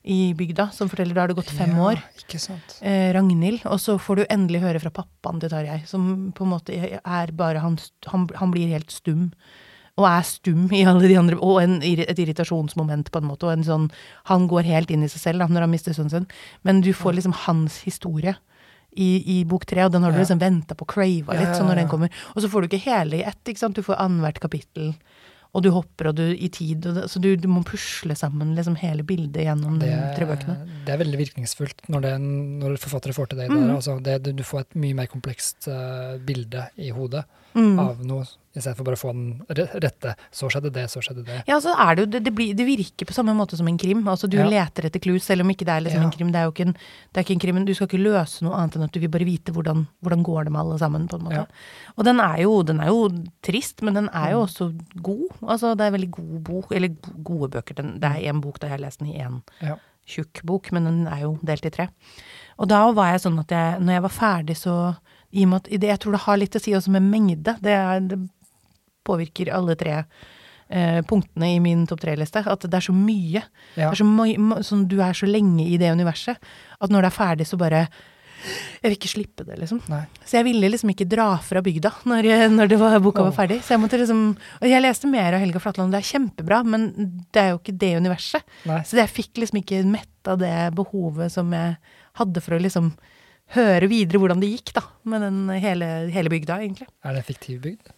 i 0.00 0.32
bygda 0.32 0.70
som 0.72 0.88
forteller 0.88 1.14
da 1.14 1.26
har 1.26 1.30
det 1.30 1.38
gått 1.38 1.52
fem 1.52 1.74
ja, 1.76 1.86
år. 1.90 2.02
Ikke 2.22 2.40
sant. 2.40 2.78
Eh, 2.80 3.10
Ragnhild. 3.14 3.66
Og 3.68 3.80
så 3.82 3.98
får 4.00 4.20
du 4.20 4.28
endelig 4.28 4.62
høre 4.64 4.82
fra 4.82 4.94
pappaen 5.02 5.42
til 5.42 5.52
Tarjei, 5.52 5.82
som 5.88 6.30
på 6.36 6.46
en 6.46 6.54
måte 6.54 6.76
er 6.98 7.34
bare 7.36 7.62
Han, 7.62 7.76
han, 8.08 8.28
han 8.40 8.54
blir 8.54 8.72
helt 8.72 8.90
stum. 8.94 9.28
Og 9.98 10.06
er 10.08 10.26
stum 10.26 10.68
i 10.72 10.84
alle 10.88 11.08
de 11.10 11.16
andre 11.18 11.38
Og 11.42 11.58
en, 11.62 11.80
et 11.82 12.22
irritasjonsmoment, 12.22 13.10
på 13.12 13.20
en 13.20 13.28
måte. 13.28 13.48
Og 13.48 13.56
en 13.56 13.66
sånn 13.66 13.88
Han 14.30 14.46
går 14.50 14.68
helt 14.68 14.92
inn 14.94 15.04
i 15.04 15.10
seg 15.12 15.24
selv 15.24 15.42
da, 15.42 15.50
når 15.50 15.66
han 15.66 15.74
mister 15.74 15.96
sønnen 15.96 16.12
sin. 16.14 16.30
Men 16.62 16.84
du 16.84 16.92
får 16.96 17.18
liksom 17.18 17.36
hans 17.46 17.82
historie. 17.86 18.36
I, 18.90 19.38
i 19.38 19.44
bok 19.46 19.62
tre, 19.70 19.84
og 19.86 19.92
den 19.94 20.02
har 20.02 20.10
du 20.10 20.18
liksom 20.18 20.40
venta 20.40 20.74
på, 20.74 20.82
crava 20.90 21.36
litt, 21.38 21.52
sånn 21.54 21.68
når 21.70 21.78
den 21.78 21.90
kommer. 21.92 22.10
Og 22.34 22.42
så 22.42 22.48
får 22.50 22.64
du 22.64 22.66
ikke 22.66 22.88
hele 22.88 23.20
i 23.20 23.22
ett, 23.22 23.38
ikke 23.46 23.62
sant. 23.62 23.78
Du 23.78 23.86
får 23.86 24.00
annethvert 24.02 24.40
kapittel, 24.42 24.88
og 25.50 25.62
du 25.62 25.70
hopper 25.74 26.10
og 26.10 26.16
du 26.18 26.24
i 26.30 26.48
tid, 26.50 26.82
det, 26.82 27.04
så 27.10 27.22
du, 27.22 27.32
du 27.38 27.48
må 27.50 27.62
pusle 27.66 28.14
sammen 28.18 28.52
liksom 28.58 28.76
hele 28.82 29.02
bildet 29.06 29.46
gjennom 29.46 29.80
de 29.82 29.90
tre 30.14 30.26
bøkene. 30.26 30.56
det 30.86 30.94
er 30.94 31.00
veldig 31.04 31.20
virkningsfullt 31.22 31.88
når, 31.90 32.04
det, 32.06 32.12
når 32.62 32.76
forfattere 32.82 33.14
får 33.16 33.32
til 33.32 33.42
det. 33.42 33.48
Mm. 33.50 33.56
Der, 33.60 33.72
altså, 33.74 33.96
det 34.02 34.18
du, 34.26 34.32
du 34.38 34.44
får 34.46 34.64
et 34.64 34.78
mye 34.84 34.98
mer 35.02 35.10
komplekst 35.10 35.70
uh, 35.70 36.18
bilde 36.22 36.68
i 36.78 36.92
hodet 36.94 37.24
Mm. 37.54 37.78
av 37.82 38.04
noe, 38.06 38.24
istedenfor 38.54 38.84
bare 38.86 38.94
å 38.94 39.00
få 39.00 39.10
den 39.12 39.40
rette. 39.82 40.12
Så 40.30 40.46
skjedde 40.50 40.70
det, 40.72 40.84
så 40.90 41.00
skjedde 41.02 41.24
det. 41.26 41.38
Ja, 41.48 41.56
så 41.62 41.72
er 41.74 41.94
det 41.96 42.02
jo 42.04 42.10
det, 42.12 42.20
det, 42.24 42.32
blir, 42.34 42.54
det 42.54 42.66
virker 42.66 43.06
på 43.06 43.14
samme 43.16 43.34
måte 43.34 43.56
som 43.58 43.66
en 43.66 43.78
krim. 43.78 44.04
Altså 44.06 44.28
Du 44.30 44.36
Ja. 44.38 44.46
leter 44.46 44.86
etter 44.86 45.00
clues, 45.02 45.24
selv 45.24 45.42
om 45.42 45.48
ikke 45.50 45.64
det 45.66 45.74
er 45.74 45.80
liksom 45.80 46.00
Ja. 46.02 46.06
en 46.06 46.10
krim. 46.14 46.30
Det 46.30 46.38
er 46.38 46.44
jo 46.46 46.52
ikke 46.52 46.66
en, 46.68 46.72
det 46.74 47.16
er 47.18 47.24
ikke 47.24 47.34
en 47.34 47.40
krim, 47.40 47.54
men 47.54 47.64
du 47.64 47.74
skal 47.74 47.86
ikke 47.88 48.02
løse 48.02 48.42
noe 48.42 48.54
annet 48.54 48.76
enn 48.76 48.82
at 48.84 48.92
du 48.92 49.00
vil 49.00 49.08
bare 49.10 49.24
vite 49.26 49.52
hvordan, 49.52 49.86
hvordan 50.02 50.22
går 50.22 50.44
det 50.44 50.52
med 50.52 50.60
alle 50.60 50.78
sammen. 50.78 51.08
på 51.08 51.14
en 51.18 51.24
måte. 51.26 51.32
Ja. 51.32 51.46
Og 51.98 52.04
den 52.04 52.20
er, 52.20 52.36
jo, 52.42 52.62
den 52.62 52.80
er 52.80 52.86
jo 52.86 53.08
trist, 53.42 53.82
men 53.82 53.94
den 53.94 54.08
er 54.14 54.30
jo 54.32 54.40
Mm. 54.40 54.46
også 54.46 55.02
god. 55.02 55.28
Altså 55.42 55.76
Det 55.76 55.86
er 55.86 55.96
veldig 55.98 56.10
god 56.10 56.42
bok, 56.44 56.72
eller 56.72 56.88
gode 57.22 57.50
bøker. 57.50 57.74
Den, 57.74 57.98
det 58.00 58.04
er 58.10 58.32
én 58.32 58.40
bok 58.40 58.58
da 58.60 58.66
jeg 58.68 58.78
har 58.78 58.86
lest 58.86 58.98
den 59.00 59.08
i 59.08 59.18
én 59.18 59.42
tjukk 60.06 60.42
bok, 60.44 60.72
men 60.72 60.84
den 60.84 61.06
er 61.06 61.20
jo 61.22 61.38
delt 61.44 61.64
i 61.66 61.70
tre. 61.70 61.88
Og 62.58 62.66
da 62.68 62.90
var 62.92 63.12
jeg 63.12 63.20
sånn 63.20 63.38
at 63.38 63.48
jeg, 63.48 63.80
når 63.80 63.92
jeg 63.92 64.02
var 64.02 64.08
ferdig, 64.10 64.56
så 64.56 64.96
i 65.30 65.46
og 65.46 65.52
med 65.52 65.62
at 65.62 65.88
Jeg 65.90 66.02
tror 66.02 66.16
det 66.16 66.24
har 66.26 66.38
litt 66.40 66.58
å 66.58 66.62
si 66.62 66.74
også 66.74 66.92
med 66.94 67.06
mengde. 67.06 67.56
Det, 67.62 67.74
er, 67.74 68.00
det 68.02 68.18
påvirker 69.06 69.52
alle 69.54 69.76
tre 69.78 70.00
eh, 70.00 71.00
punktene 71.06 71.52
i 71.54 71.60
min 71.62 71.86
topp 71.88 72.02
tre-liste. 72.04 72.42
At 72.46 72.66
det 72.66 72.78
er 72.78 72.86
så 72.86 72.94
mye. 72.94 73.44
Ja. 73.78 73.90
Er 73.90 73.98
så 73.98 74.06
mye, 74.06 74.62
sånn, 74.66 74.86
du 74.90 74.98
er 75.02 75.16
så 75.16 75.28
lenge 75.30 75.66
i 75.66 75.78
det 75.80 75.92
universet 75.94 76.40
at 76.80 76.90
når 76.90 77.06
det 77.06 77.12
er 77.12 77.18
ferdig, 77.18 77.50
så 77.50 77.60
bare 77.60 77.86
Jeg 78.40 78.88
vil 78.88 78.94
ikke 78.96 79.08
slippe 79.12 79.44
det, 79.44 79.58
liksom. 79.60 79.82
Nei. 79.92 80.00
Så 80.24 80.38
jeg 80.38 80.46
ville 80.46 80.68
liksom 80.72 80.94
ikke 80.94 81.04
dra 81.12 81.34
fra 81.44 81.60
bygda 81.60 81.90
når, 82.08 82.28
når 82.48 82.70
det 82.72 82.78
var, 82.80 82.94
boka 83.04 83.26
var 83.26 83.34
ferdig. 83.36 83.58
Så 83.60 83.74
jeg 83.74 83.82
måtte 83.82 84.00
liksom 84.00 84.22
Og 84.32 84.64
jeg 84.64 84.80
leste 84.80 85.10
mer 85.12 85.36
av 85.36 85.44
Helga 85.44 85.60
Flatland, 85.60 85.92
det 85.92 86.00
er 86.00 86.08
kjempebra, 86.08 86.62
men 86.64 86.88
det 87.34 87.42
er 87.42 87.50
jo 87.52 87.60
ikke 87.60 87.76
det 87.76 87.92
universet. 88.00 88.46
Nei. 88.70 88.80
Så 88.88 88.96
jeg 88.96 89.12
fikk 89.12 89.42
liksom 89.42 89.60
ikke 89.60 89.82
metta 89.84 90.38
det 90.40 90.72
behovet 90.78 91.36
som 91.36 91.52
jeg 91.52 91.76
hadde 92.16 92.42
for 92.42 92.56
å 92.56 92.62
liksom 92.64 92.94
høre 93.54 93.88
videre 93.90 94.20
hvordan 94.22 94.42
det 94.42 94.52
gikk, 94.52 94.74
da. 94.76 94.84
Med 95.10 95.24
den 95.26 95.40
hele, 95.62 95.88
hele 96.14 96.32
bygda, 96.32 96.60
egentlig. 96.62 96.88
Er 97.04 97.16
det 97.16 97.24
en 97.24 97.30
fiktiv 97.30 97.60
bygd? 97.64 97.92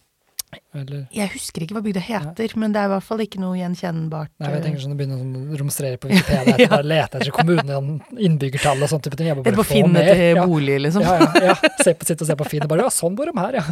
Eller 0.77 1.05
Jeg 1.13 1.31
husker 1.33 1.65
ikke 1.65 1.77
hva 1.77 1.83
bygda 1.85 2.01
heter, 2.03 2.55
men 2.59 2.73
det 2.75 2.81
er 2.81 2.89
i 2.89 2.91
hvert 2.93 3.05
fall 3.07 3.23
ikke 3.25 3.41
noe 3.41 3.57
gjenkjennbart. 3.59 4.31
Nei, 4.41 4.49
jeg 4.51 4.59
eh, 4.59 4.65
tenker 4.67 4.83
sånn 4.83 4.95
å 4.95 4.99
begynne 4.99 5.17
å 5.19 5.59
romstrere 5.61 5.99
på 6.01 6.11
Wikipedia, 6.11 6.55
ja. 6.63 6.69
bare 6.71 6.87
lete 6.87 7.21
etter 7.21 7.33
kommunene, 7.35 7.97
innbyggertall 8.17 8.83
og 8.85 8.91
sånn 8.91 9.03
type 9.05 9.19
ting. 9.19 9.29
Jeg 9.31 9.39
må 9.39 9.45
bare 9.45 9.59
på 9.59 9.67
Finn 9.67 9.95
etter 9.99 10.23
Ja. 10.37 10.47
bolig, 10.49 10.79
liksom. 10.85 11.05
Ja, 11.05 11.17
ja, 11.21 11.53
ja. 11.53 11.71
Se 11.83 11.93
på, 11.97 12.07
sitte 12.09 12.25
og 12.25 12.31
se 12.31 12.37
på 12.39 12.49
Finn 12.49 12.65
og 12.65 12.73
bare 12.73 12.87
Ja, 12.87 12.93
sånn 12.93 13.15
bor 13.17 13.29
de 13.29 13.35
her, 13.37 13.59
ja. 13.61 13.65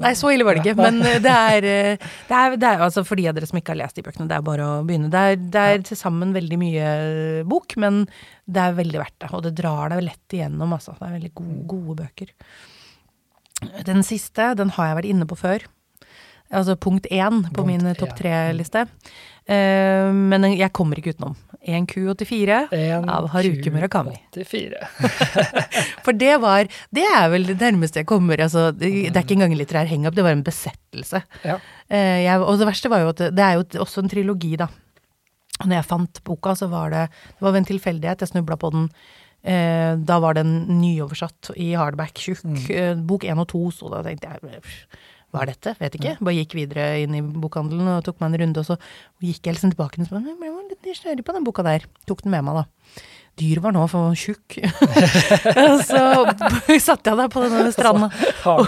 Nei, 0.00 0.12
så 0.16 0.30
ille 0.32 0.46
var 0.46 0.56
det 0.56 0.64
ikke. 0.64 0.76
Men 0.80 1.00
eh, 1.04 1.20
det 1.22 1.36
er, 1.36 1.68
eh, 1.68 2.10
det 2.30 2.40
er, 2.42 2.56
det 2.60 2.68
er 2.70 2.84
altså 2.86 3.04
for 3.06 3.20
de 3.20 3.28
av 3.30 3.36
dere 3.36 3.48
som 3.50 3.58
ikke 3.60 3.74
har 3.74 3.80
lest 3.82 3.98
de 3.98 4.04
bøkene, 4.06 4.28
det 4.30 4.38
er 4.38 4.46
bare 4.46 4.66
å 4.66 4.80
begynne. 4.86 5.10
Det 5.12 5.22
er, 5.32 5.40
det 5.56 5.64
er 5.74 5.86
til 5.90 5.98
sammen 6.00 6.34
veldig 6.36 6.60
mye 6.60 6.90
eh, 6.96 7.40
bok, 7.48 7.76
men 7.82 8.04
det 8.50 8.62
er 8.64 8.76
veldig 8.78 9.00
verdt 9.02 9.18
det. 9.22 9.32
Og 9.36 9.44
det 9.46 9.54
drar 9.58 9.92
deg 9.94 10.04
lett 10.06 10.36
igjennom, 10.36 10.76
altså. 10.76 10.96
Det 10.98 11.08
er 11.08 11.16
veldig 11.18 11.32
gode, 11.40 11.58
gode 11.70 11.98
bøker. 12.04 12.34
Den 13.86 14.02
siste, 14.06 14.54
den 14.58 14.72
har 14.76 14.90
jeg 14.90 14.98
vært 15.00 15.12
inne 15.12 15.28
på 15.28 15.38
før. 15.38 15.66
Altså 16.50 16.74
punkt 16.74 17.06
én 17.14 17.44
på 17.46 17.62
Punkt 17.62 17.68
min 17.68 17.94
topp 17.94 18.16
tre-liste. 18.18 18.86
Uh, 19.50 20.10
men 20.14 20.46
jeg 20.56 20.72
kommer 20.74 20.98
ikke 20.98 21.14
utenom. 21.14 21.36
1Q84 21.60 22.70
En 22.72 23.08
av 23.12 23.26
Haruki 23.34 23.70
Murakami. 23.70 24.14
84. 24.32 24.78
For 26.06 26.16
det 26.16 26.38
var 26.40 26.70
Det 26.88 27.04
er 27.04 27.26
vel 27.28 27.44
det 27.50 27.58
nærmeste 27.60 28.00
jeg 28.00 28.08
kommer. 28.08 28.40
Altså, 28.40 28.70
det, 28.72 28.90
det 29.10 29.16
er 29.16 29.26
ikke 29.26 29.36
engang 29.36 29.54
en 29.54 29.60
litterær 29.60 29.90
hang-up, 29.90 30.16
det 30.16 30.24
var 30.26 30.34
en 30.34 30.46
besettelse. 30.46 31.22
Ja. 31.44 31.58
Uh, 31.92 32.18
jeg, 32.24 32.38
og 32.40 32.58
det 32.58 32.70
verste 32.70 32.92
var 32.92 33.04
jo 33.04 33.12
at 33.12 33.22
det, 33.22 33.32
det 33.38 33.46
er 33.46 33.58
jo 33.58 33.84
også 33.84 34.04
en 34.04 34.12
trilogi, 34.12 34.56
da. 34.60 34.70
Og 35.60 35.68
når 35.68 35.76
jeg 35.76 35.90
fant 35.90 36.22
boka, 36.24 36.56
så 36.56 36.70
var 36.72 36.90
det 36.94 37.06
Det 37.10 37.44
var 37.44 37.52
ved 37.52 37.62
en 37.62 37.72
tilfeldighet. 37.74 38.24
Jeg 38.24 38.32
snubla 38.32 38.56
på 38.56 38.72
den. 38.74 38.88
Eh, 39.40 39.94
da 39.96 40.18
var 40.20 40.36
den 40.36 40.66
nyoversatt 40.80 41.52
i 41.56 41.72
hardback, 41.78 42.18
tjukk. 42.20 42.44
Mm. 42.44 43.06
bok 43.08 43.24
én 43.24 43.40
og 43.40 43.48
to, 43.48 43.62
så 43.74 43.88
da 43.92 44.02
tenkte 44.04 44.34
jeg 44.34 44.60
hva 45.30 45.44
er 45.44 45.52
dette? 45.52 45.76
Vet 45.78 45.94
ikke. 45.94 46.16
Bare 46.18 46.34
gikk 46.40 46.56
videre 46.58 46.88
inn 47.04 47.14
i 47.14 47.22
bokhandelen 47.22 47.86
og 47.92 48.02
tok 48.06 48.18
meg 48.18 48.32
en 48.32 48.42
runde, 48.42 48.62
og 48.62 48.66
så 48.66 48.76
gikk 49.22 49.46
jeg 49.46 49.56
liksom 49.56 49.72
tilbake 49.76 50.02
og 50.02 50.08
så 50.10 50.18
jeg 50.18 50.38
ble 50.40 50.50
litt 50.72 50.88
nysgjerrig 50.88 51.24
på 51.26 51.34
den 51.36 51.46
boka 51.46 51.64
der. 51.66 51.86
Tok 52.10 52.24
den 52.24 52.34
med 52.34 52.46
meg, 52.48 52.58
da. 52.60 53.04
Dyr 53.40 53.60
var 53.62 53.72
nå 53.72 53.84
for 53.88 54.16
tjukk. 54.18 54.58
Så 55.88 56.02
satte 56.82 57.12
jeg 57.12 57.20
der 57.20 57.30
på 57.30 57.44
denne 57.44 57.70
stranda, 57.72 58.10
og 58.50 58.66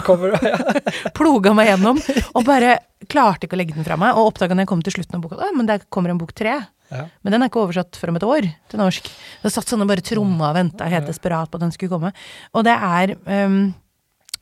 ploga 1.17 1.53
meg 1.57 1.73
gjennom, 1.73 1.99
og 2.31 2.47
bare 2.47 2.77
klarte 3.11 3.45
ikke 3.49 3.57
å 3.57 3.61
legge 3.61 3.75
den 3.75 3.85
fra 3.87 3.99
meg. 3.99 4.15
Og 4.15 4.31
oppdaga 4.31 4.55
når 4.55 4.65
jeg 4.65 4.71
kom 4.71 4.85
til 4.87 4.95
slutten 4.95 5.19
av 5.19 5.25
boka, 5.27 5.41
«Å, 5.43 5.51
men 5.57 5.67
der 5.69 5.83
kommer 5.93 6.15
en 6.15 6.21
bok 6.21 6.31
tre. 6.37 6.61
Ja. 6.93 7.05
Men 7.23 7.35
den 7.35 7.43
er 7.43 7.51
ikke 7.51 7.63
oversatt 7.63 7.97
før 7.99 8.13
om 8.13 8.19
et 8.19 8.27
år 8.27 8.49
til 8.71 8.81
norsk. 8.81 9.09
Det 9.43 9.53
satt 9.53 9.71
sånn 9.71 9.83
og 9.85 9.89
bare 9.89 10.05
tromma 10.05 10.51
og 10.51 10.59
venta 10.59 10.89
helt 10.91 11.09
desperat 11.09 11.51
på 11.51 11.59
at 11.59 11.65
den 11.65 11.73
skulle 11.75 11.93
komme. 11.93 12.13
Og 12.53 12.65
det 12.67 12.75
er 12.75 13.15
um, 13.47 13.73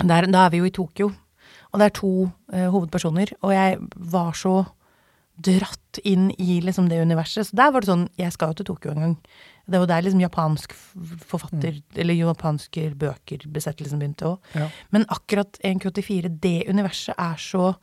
der, 0.02 0.28
Da 0.28 0.46
er 0.46 0.54
vi 0.54 0.62
jo 0.62 0.68
i 0.70 0.76
Tokyo, 0.76 1.12
og 1.72 1.80
det 1.80 1.88
er 1.88 1.98
to 1.98 2.14
uh, 2.28 2.68
hovedpersoner. 2.74 3.34
Og 3.42 3.56
jeg 3.56 3.80
var 4.12 4.36
så 4.38 4.56
dratt 5.42 6.00
inn 6.06 6.30
i 6.38 6.60
liksom 6.62 6.90
det 6.92 7.02
universet. 7.02 7.48
Så 7.48 7.58
der 7.58 7.72
var 7.72 7.82
det 7.82 7.90
sånn 7.90 8.10
Jeg 8.20 8.34
skal 8.36 8.52
jo 8.52 8.60
til 8.60 8.70
Tokyo 8.72 8.92
en 8.94 9.06
gang. 9.06 9.16
Det 9.72 9.80
var 9.80 9.88
der 9.88 10.04
liksom 10.04 10.22
japansk 10.22 10.74
forfatter, 10.74 11.26
forfatter, 11.32 11.80
eller 12.02 12.18
japanske 12.18 12.90
bøker, 13.00 13.46
besettelsen 13.54 14.02
begynte 14.02 14.34
òg. 14.34 14.54
Ja. 14.58 14.68
Men 14.92 15.06
akkurat 15.08 15.60
1K84, 15.64 16.32
det 16.44 16.58
universet 16.68 17.16
er 17.16 17.38
så 17.40 17.76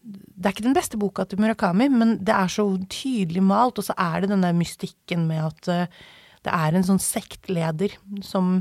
Det 0.00 0.48
er 0.48 0.54
ikke 0.54 0.66
den 0.68 0.76
beste 0.76 0.98
boka 1.00 1.24
til 1.28 1.40
Murakami, 1.40 1.88
men 1.92 2.18
det 2.24 2.34
er 2.34 2.50
så 2.52 2.64
tydelig 2.90 3.42
malt, 3.44 3.78
og 3.80 3.86
så 3.86 3.96
er 4.00 4.22
det 4.22 4.32
den 4.32 4.44
der 4.44 4.56
mystikken 4.56 5.26
med 5.28 5.44
at 5.50 5.70
eh, 5.72 6.00
det 6.46 6.52
er 6.56 6.76
en 6.76 6.86
sånn 6.86 7.02
sektleder 7.02 7.96
som 8.24 8.60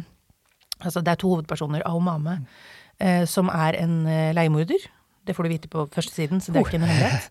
Altså, 0.79 1.01
det 1.03 1.11
er 1.11 1.19
to 1.19 1.27
hovedpersoner, 1.33 1.81
Aomame, 1.83 2.37
eh, 3.03 3.25
som 3.27 3.49
er 3.51 3.75
en 3.81 4.05
eh, 4.07 4.29
leiemorder. 4.31 4.85
Det 5.27 5.35
får 5.35 5.45
du 5.45 5.51
vite 5.51 5.69
på 5.71 5.83
førstesiden, 5.91 6.39
så 6.39 6.53
det 6.53 6.61
er 6.61 6.69
ikke 6.69 6.79
noe 6.79 6.87
hemmelighet. 6.89 7.25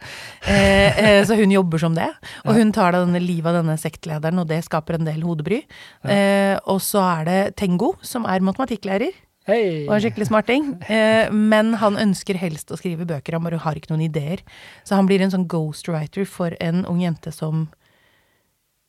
Eh, 0.48 0.98
eh, 1.00 1.20
så 1.24 1.36
hun 1.36 1.50
jobber 1.52 1.80
som 1.80 1.96
det. 1.96 2.10
Og 2.44 2.54
hun 2.56 2.70
tar 2.76 2.94
da 2.94 3.00
livet 3.16 3.48
av 3.50 3.62
denne 3.62 3.74
sektlederen, 3.80 4.38
og 4.40 4.48
det 4.48 4.60
skaper 4.64 4.98
en 4.98 5.08
del 5.08 5.24
hodebry. 5.26 5.62
Eh, 6.04 6.54
og 6.68 6.78
så 6.84 7.02
er 7.06 7.24
det 7.28 7.40
Tengo, 7.60 7.94
som 8.04 8.28
er 8.28 8.44
matematikklærer. 8.44 9.16
Hei! 9.48 9.86
Og 9.88 9.94
en 9.96 10.02
skikkelig 10.04 10.28
smarting. 10.28 10.64
Eh, 10.92 11.32
men 11.32 11.72
han 11.80 11.96
ønsker 11.96 12.36
helst 12.36 12.68
å 12.68 12.76
skrive 12.76 13.06
bøker, 13.08 13.32
han 13.38 13.46
bare 13.46 13.60
har 13.64 13.78
ikke 13.80 13.88
noen 13.94 14.04
ideer. 14.04 14.42
Så 14.84 14.98
han 14.98 15.08
blir 15.08 15.22
en 15.24 15.32
sånn 15.32 15.46
ghostwriter 15.48 16.26
for 16.28 16.52
en 16.60 16.82
ung 16.90 16.98
jente 17.00 17.32
som 17.32 17.62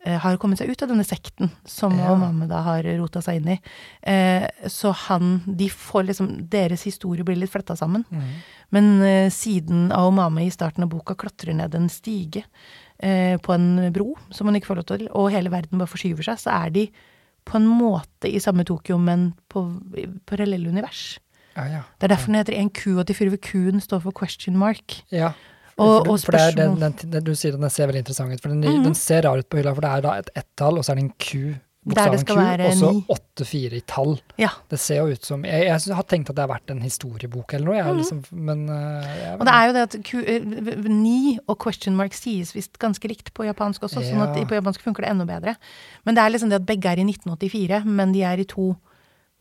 eh, 0.04 0.18
har 0.20 0.36
kommet 0.42 0.60
seg 0.60 0.74
ut 0.74 0.84
av 0.84 0.92
denne 0.92 1.06
sekten 1.08 1.54
som 1.64 1.96
Ja. 1.96 2.12
mamma 2.20 2.48
da 2.52 2.60
har 2.66 2.84
rota 3.00 3.22
seg 3.24 3.40
inn 3.40 3.54
i. 3.56 3.58
Eh, 4.04 4.48
så 4.68 4.92
han 5.08 5.42
De 5.48 5.70
får 5.72 6.10
liksom 6.10 6.50
Deres 6.52 6.84
historie 6.84 7.24
blir 7.24 7.40
litt 7.40 7.52
fletta 7.56 7.78
sammen. 7.80 8.04
Mm. 8.12 8.28
Men 8.76 8.90
eh, 9.02 9.30
siden 9.32 9.94
Aomame 9.96 10.44
i 10.44 10.52
starten 10.52 10.84
av 10.84 10.92
boka 10.92 11.16
klatrer 11.16 11.56
ned 11.56 11.76
en 11.76 11.88
stige 11.88 12.44
eh, 13.00 13.38
på 13.40 13.56
en 13.56 13.94
bro 13.96 14.12
som 14.30 14.48
hun 14.48 14.60
ikke 14.60 14.74
får 14.74 14.82
lov 14.82 14.90
til, 14.92 15.08
og 15.16 15.32
hele 15.32 15.50
verden 15.56 15.80
bare 15.80 15.88
forskyver 15.92 16.28
seg, 16.28 16.44
så 16.44 16.52
er 16.66 16.76
de 16.76 16.86
på 17.50 17.58
en 17.58 17.66
måte 17.68 18.30
i 18.30 18.40
samme 18.44 18.64
Tokyo, 18.68 18.98
men 19.02 19.32
på 19.50 19.64
parallelle 20.30 20.70
univers. 20.70 21.18
Ja, 21.58 21.66
ja. 21.68 21.82
Det 22.00 22.06
er 22.08 22.14
derfor 22.14 22.30
den 22.32 22.36
heter 22.40 22.54
1Q84, 22.62 23.30
hvor 23.30 23.32
ved 23.34 23.42
kuen 23.42 23.82
står 23.84 24.04
for 24.06 24.14
question 24.16 24.56
mark. 24.58 25.00
Ja. 25.12 25.32
Og- 25.80 26.06
for, 26.06 26.12
og 26.14 26.20
for 26.20 26.36
det 26.36 26.42
er 26.42 26.52
den, 26.60 26.76
den, 26.80 26.94
den, 27.12 27.24
du 27.24 27.34
sier 27.36 27.56
den 27.56 27.70
ser 27.72 27.88
veldig 27.88 28.02
interessant 28.04 28.34
ut. 28.34 28.42
For 28.44 28.50
den, 28.54 28.60
Mhm. 28.62 28.84
den 28.84 28.96
ser 28.96 29.22
rar 29.24 29.40
ut 29.40 29.48
på 29.50 29.58
hylla, 29.58 29.74
for 29.74 29.82
det 29.82 29.90
er 29.90 30.02
da 30.06 30.14
et 30.20 30.30
ett-tall, 30.36 30.78
og 30.78 30.84
så 30.86 30.92
er 30.92 30.96
det 31.00 31.04
en 31.06 31.14
det 31.20 31.60
bokstaven 31.90 32.26
Q, 32.26 32.66
og 32.70 32.74
så 32.80 32.92
ni. 32.96 33.04
åtte-fire 33.16 33.78
i 33.80 33.82
tall. 33.90 34.16
Ja. 34.42 34.50
Det 34.72 34.80
ser 34.80 35.02
jo 35.02 35.16
ut 35.18 35.26
som 35.26 35.44
Jeg, 35.48 35.68
jeg 35.68 35.96
har 35.98 36.08
tenkt 36.10 36.30
at 36.32 36.38
det 36.38 36.44
har 36.46 36.52
vært 36.52 36.74
en 36.74 36.82
historiebok 36.86 37.54
eller 37.58 37.66
noe, 37.72 37.78
jeg, 37.80 37.96
liksom, 38.00 38.22
men 38.32 38.66
uh, 38.70 39.06
jeg. 39.06 39.34
Og 39.40 39.46
det 39.50 39.56
er 39.56 39.68
jo 39.70 39.76
det 39.78 39.86
at 39.88 39.98
Q, 40.10 40.12
eh, 40.24 40.40
v- 40.46 40.76
v- 40.86 40.94
ni 40.94 41.38
og 41.48 41.58
question 41.62 41.96
mark 42.00 42.14
sies 42.18 42.54
visst 42.56 42.78
ganske 42.82 43.08
likt 43.12 43.34
på 43.34 43.48
japansk 43.50 43.84
også, 43.90 44.04
sånn 44.06 44.22
at 44.28 44.38
på 44.50 44.58
japansk 44.60 44.82
funker 44.86 45.06
det 45.08 45.14
enda 45.16 45.26
bedre. 45.30 45.56
Men 46.06 46.16
det 46.16 46.24
er 46.26 46.36
liksom 46.36 46.50
det 46.54 46.62
at 46.62 46.68
begge 46.70 46.92
er 46.94 47.02
i 47.02 47.08
1984, 47.08 47.84
men 47.86 48.12
de 48.16 48.24
er 48.28 48.40
i 48.40 48.48
to 48.50 48.72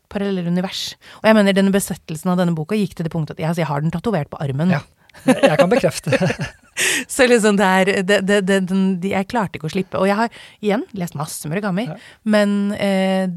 parallelle 0.09 0.41
univers. 0.49 0.95
Og 1.21 1.27
jeg 1.29 1.35
mener 1.37 1.53
denne 1.53 1.71
besettelsen 1.73 2.31
av 2.33 2.39
denne 2.41 2.55
boka 2.57 2.73
gikk 2.77 2.95
til 2.97 3.05
det 3.05 3.11
punktet 3.13 3.35
at 3.37 3.43
jeg, 3.43 3.49
altså, 3.51 3.61
jeg 3.61 3.69
har 3.69 3.83
den 3.85 3.91
tatovert 3.93 4.31
på 4.31 4.39
armen. 4.41 4.71
Ja. 4.73 4.79
Jeg, 5.25 5.57
kan 5.59 5.69
bekrefte. 5.71 6.15
Så 7.11 7.25
liksom 7.27 7.57
det 7.59 7.65
er 7.67 7.89
det, 8.07 8.19
det, 8.23 8.37
det, 8.47 8.59
det, 8.69 9.09
Jeg 9.11 9.27
klarte 9.27 9.59
ikke 9.59 9.67
å 9.67 9.73
slippe. 9.73 9.99
Og 9.99 10.07
jeg 10.07 10.15
har 10.15 10.29
igjen 10.63 10.85
lest 10.97 11.17
masse 11.19 11.49
Murakami, 11.51 11.87
Ja. 11.89 11.97
men 12.23 12.53
eh, 12.79 13.27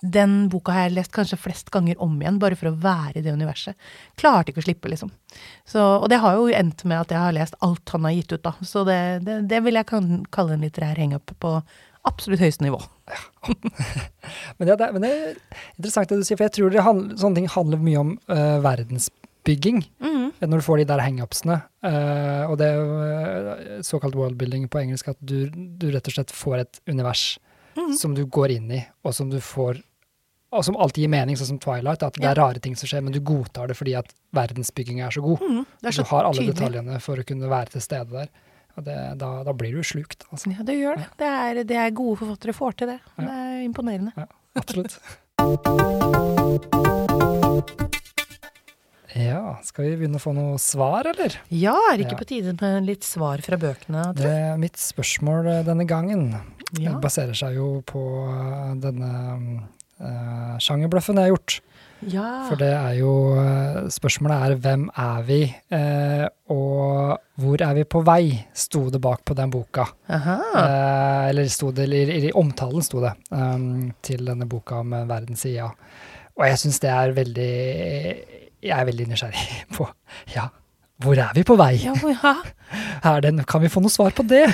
den 0.00 0.48
boka 0.48 0.72
har 0.72 0.86
jeg 0.88 0.94
lest 0.96 1.12
kanskje 1.12 1.36
flest 1.36 1.68
ganger 1.72 1.98
om 2.00 2.14
igjen, 2.22 2.38
bare 2.40 2.56
for 2.56 2.70
å 2.70 2.76
være 2.80 3.18
i 3.20 3.24
det 3.24 3.34
universet. 3.36 3.76
Klarte 4.20 4.48
ikke 4.52 4.62
å 4.62 4.64
slippe, 4.64 4.88
liksom. 4.88 5.10
Så, 5.68 5.80
og 6.00 6.06
det 6.08 6.20
har 6.22 6.38
jo 6.38 6.46
endt 6.56 6.84
med 6.88 7.02
at 7.02 7.12
jeg 7.12 7.20
har 7.20 7.34
lest 7.36 7.56
alt 7.60 7.92
han 7.92 8.06
har 8.08 8.14
gitt 8.16 8.32
ut, 8.32 8.42
da. 8.46 8.54
Så 8.64 8.84
det, 8.88 8.96
det, 9.48 9.60
vil 9.66 9.76
jeg 9.76 9.88
kan, 9.90 10.22
kalle 10.32 10.56
en 10.56 10.64
litterær 10.64 10.96
hangup 11.00 11.34
på 11.44 11.52
absolutt 12.08 12.40
høyeste 12.40 12.64
nivå. 12.64 12.80
Men, 14.58 14.68
ja, 14.70 14.76
det, 14.76 14.86
er- 14.86 14.92
men 14.96 15.02
det 15.04 15.10
er 15.10 15.34
interessant 15.76 16.08
det 16.12 16.20
du 16.20 16.24
sier, 16.24 16.38
for 16.40 16.46
jeg 16.48 16.54
tror 16.56 16.72
det 16.72 16.84
handl- 16.84 17.16
sånne 17.20 17.40
ting 17.40 17.48
handler 17.52 17.80
mye 17.82 18.00
om 18.00 18.12
eh, 18.32 18.56
verdensbygging. 19.40 19.90
Mm. 20.00 20.32
Når 20.40 20.56
du 20.58 20.62
får 20.62 20.78
de 20.78 20.84
der 20.84 21.00
hangupsene. 21.00 21.62
Uh, 21.84 22.50
og 22.50 22.58
det 22.58 22.66
er 22.66 22.80
eh, 22.80 23.82
såkalt 23.82 24.14
worldbuilding 24.14 24.68
på 24.68 24.78
engelsk, 24.80 25.08
at 25.08 25.16
du, 25.20 25.48
du 25.50 25.90
rett 25.90 26.06
og 26.06 26.12
slett 26.12 26.30
får 26.30 26.58
et 26.58 26.80
univers 26.88 27.38
mm. 27.76 27.94
som 27.96 28.14
du 28.14 28.26
går 28.26 28.50
inn 28.50 28.70
i, 28.70 28.82
og 29.04 29.14
som 29.14 29.30
du 29.30 29.40
får 29.40 29.80
og 30.50 30.64
som 30.66 30.74
alltid 30.82 31.04
gir 31.04 31.10
mening, 31.12 31.36
sånn 31.38 31.46
som 31.46 31.58
Twilight. 31.62 32.02
At 32.02 32.14
det 32.16 32.24
Ja. 32.24 32.32
er 32.32 32.34
rare 32.34 32.58
ting 32.58 32.74
som 32.74 32.88
skjer, 32.88 33.04
men 33.04 33.12
du 33.12 33.20
godtar 33.20 33.68
det 33.68 33.76
fordi 33.78 33.94
at 33.94 34.10
verdensbygginga 34.34 35.06
er 35.06 35.10
så 35.14 35.22
god. 35.22 35.38
Mm. 35.38 35.66
Er 35.84 35.90
så 35.94 36.02
du 36.02 36.08
har 36.10 36.24
alle 36.24 36.42
tydelig. 36.42 36.54
detaljene 36.56 37.00
for 37.00 37.14
å 37.14 37.22
kunne 37.22 37.46
være 37.46 37.70
til 37.70 37.80
stede 37.80 38.10
der. 38.10 38.28
Og 38.76 38.82
det, 38.82 39.18
da, 39.18 39.44
da 39.44 39.52
blir 39.52 39.78
du 39.78 39.82
slukt, 39.86 40.26
altså. 40.32 40.50
Ja, 40.50 40.64
det 40.66 40.74
gjør 40.74 40.96
det. 40.98 41.06
Det 41.22 41.26
er, 41.30 41.62
det 41.62 41.76
er 41.76 41.90
gode 41.94 42.18
forfattere 42.18 42.52
får 42.52 42.72
til 42.82 42.88
det. 42.88 42.98
Ja. 43.14 43.22
Det 43.22 43.30
er 43.30 43.62
imponerende. 43.62 44.10
Ja, 44.18 44.26
absolutt. 44.58 44.98
Ja, 49.18 49.56
skal 49.66 49.88
vi 49.88 49.96
begynne 49.98 50.20
å 50.20 50.22
få 50.22 50.32
noe 50.36 50.58
svar, 50.62 51.08
eller? 51.10 51.34
Ja, 51.50 51.74
er 51.90 51.96
det 51.98 52.06
ikke 52.06 52.18
Ja. 52.18 52.22
på 52.22 52.28
tide 52.30 52.54
med 52.60 52.86
litt 52.86 53.02
svar 53.02 53.42
fra 53.42 53.56
bøkene? 53.56 54.14
Det 54.14 54.26
er 54.26 54.56
mitt 54.58 54.76
spørsmål 54.78 55.46
eh, 55.50 55.64
denne 55.66 55.86
gangen. 55.86 56.28
Ja. 56.78 56.98
Baserer 57.02 57.34
seg 57.34 57.56
jo 57.56 57.82
på 57.82 58.04
eh, 58.30 58.74
denne 58.78 59.10
uh, 60.00 60.54
sjangerbløffen 60.62 61.18
jeg 61.18 61.26
har 61.26 61.34
gjort. 61.34 61.60
Ja. 62.06 62.46
For 62.48 62.56
det 62.56 62.70
er 62.72 62.94
jo 62.96 63.10
Spørsmålet 63.92 64.44
er 64.46 64.54
hvem 64.62 64.86
er 64.96 65.22
vi, 65.26 65.40
Uh, 65.70 66.28
og 66.48 67.18
hvor 67.40 67.60
er 67.62 67.74
vi 67.76 67.84
på 67.84 68.00
vei, 68.04 68.46
sto 68.54 68.86
det 68.90 69.00
bak 69.00 69.22
på 69.24 69.34
den 69.38 69.50
boka. 69.52 69.84
Eh, 70.08 71.28
eller 71.30 71.46
sto 71.48 71.70
det, 71.72 71.86
i 71.92 72.32
omtalen 72.36 72.82
sto 72.82 73.00
det, 73.00 73.12
um, 73.30 73.92
til 74.02 74.24
denne 74.26 74.48
boka 74.50 74.80
om 74.82 74.90
verdens 75.08 75.44
sida. 75.46 75.70
Og 76.36 76.44
jeg 76.46 76.58
syns 76.58 76.80
det 76.82 76.90
er 76.90 77.14
veldig 77.16 77.54
Jeg 78.62 78.76
er 78.78 78.88
veldig 78.88 79.06
nysgjerrig 79.08 79.46
på 79.76 79.86
Ja, 80.34 80.48
hvor 81.00 81.16
er 81.16 81.30
vi 81.34 81.42
på 81.48 81.56
vei? 81.56 81.74
Ja, 81.84 81.94
hvor- 81.96 82.12
ja. 82.16 82.34
Er 83.02 83.22
det, 83.24 83.30
kan 83.48 83.62
vi 83.62 83.68
få 83.72 83.80
noe 83.82 83.90
svar 83.90 84.12
på 84.14 84.22
det? 84.28 84.44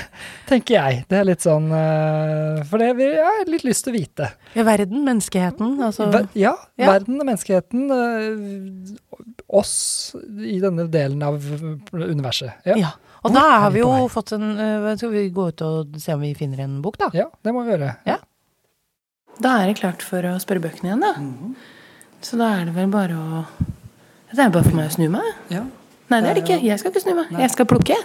Tenker 0.49 0.77
jeg. 0.79 1.01
Det 1.11 1.19
er 1.19 1.25
litt 1.27 1.43
sånn 1.45 1.67
eh, 1.75 2.61
For 2.71 2.79
det 2.81 2.93
vi 2.97 3.09
jeg 3.11 3.25
har 3.27 3.51
litt 3.51 3.65
lyst 3.67 3.85
til 3.85 3.93
å 3.93 3.97
vite. 3.99 4.29
ja, 4.55 4.63
verden, 4.65 5.03
menneskeheten, 5.05 5.75
altså 5.85 6.07
Ver, 6.15 6.29
ja, 6.39 6.53
Ja. 6.79 6.93
verden 6.95 7.19
og 7.21 7.27
menneskeheten. 7.27 7.91
eh, 7.91 9.27
oss 9.49 10.15
i 10.43 10.57
denne 10.63 10.87
delen 10.91 11.21
av 11.27 11.43
universet. 11.93 12.55
Ja, 12.65 12.77
Ja. 12.79 12.93
Og 13.25 13.33
Hvor 13.33 13.41
da 13.41 13.59
har 13.61 13.71
vi 13.71 13.81
vi 13.81 13.83
jo 13.83 13.91
vei? 13.91 14.09
fått 14.15 14.33
en 14.37 14.97
Skal 14.99 15.11
vi 15.11 15.31
gå 15.35 15.49
ut 15.49 15.63
og 15.67 15.97
se 16.01 16.15
om 16.15 16.21
vi 16.21 16.33
finner 16.39 16.61
en 16.63 16.81
bok, 16.83 16.97
da? 16.99 17.11
ja 17.13 17.27
det 17.43 17.53
må 17.53 17.65
vi 17.67 17.73
gjøre. 17.75 17.97
Ja. 18.07 18.19
Da 19.43 19.59
er 19.63 19.67
det 19.73 19.81
klart 19.83 20.01
for 20.01 20.23
å 20.23 20.37
spørre 20.41 20.63
bøkene 20.63 20.93
igjen, 20.95 21.01
da. 21.03 21.15
Så 22.23 22.39
da 22.39 22.53
er 22.61 22.65
det 22.71 22.75
vel 22.77 22.89
bare 22.89 23.13
å 23.19 23.45
Det 24.33 24.43
er 24.43 24.51
bare 24.51 24.67
for 24.67 24.75
meg 24.77 24.89
å 24.91 24.95
snu 24.97 25.07
meg. 25.13 25.29
Ja. 25.53 25.63
Nei, 26.11 26.19
det 26.23 26.29
er 26.31 26.35
det 26.39 26.43
ikke. 26.45 26.59
Jeg 26.67 26.79
skal 26.81 26.93
ikke 26.93 27.03
snu 27.05 27.15
meg. 27.19 27.31
Jeg 27.41 27.51
skal 27.55 27.69
plukke. 27.71 27.97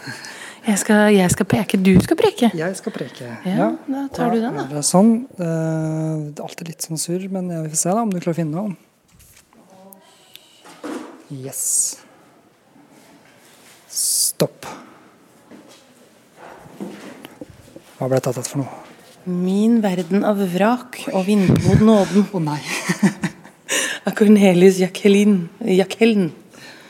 Jeg 0.62 0.78
skal, 0.78 1.00
jeg 1.16 1.34
skal 1.34 1.48
peke. 1.50 1.78
Du 1.82 1.96
skal 2.06 2.18
preke. 2.20 2.52
Jeg 2.58 2.76
skal 2.78 2.94
preke. 2.94 3.32
Ja, 3.50 3.72
da 3.90 4.04
tar 4.14 4.30
du 4.36 4.38
den, 4.44 4.54
da. 4.60 4.68
er 4.68 4.76
det 4.78 4.84
sånn. 4.86 5.12
Eh, 5.34 6.30
Det 6.30 6.38
er 6.38 6.46
alltid 6.46 6.70
litt 6.70 6.86
sånn 6.86 7.02
surr, 7.02 7.26
men 7.34 7.50
jeg 7.50 7.66
vil 7.66 7.80
se 7.82 7.90
da 7.90 8.04
om 8.04 8.12
du 8.14 8.20
klarer 8.20 8.36
å 8.36 8.40
finne 8.44 8.62
noe. 8.62 8.78
Yes. 11.32 11.98
Stopp. 13.90 14.68
Hva 17.98 18.08
ble 18.10 18.18
det 18.18 18.24
tatt 18.30 18.46
for 18.50 18.62
noe? 18.62 18.80
Min 19.26 19.82
verden 19.84 20.24
av 20.26 20.40
vrak 20.54 21.04
og 21.14 21.26
vindmod 21.28 21.82
nåden 21.86 22.24
Å 22.34 22.40
nei. 22.42 22.62
av 24.06 24.12
Cornelius 24.18 24.80
Jacqueline. 24.82 25.50
Jacqueline. 25.60 26.32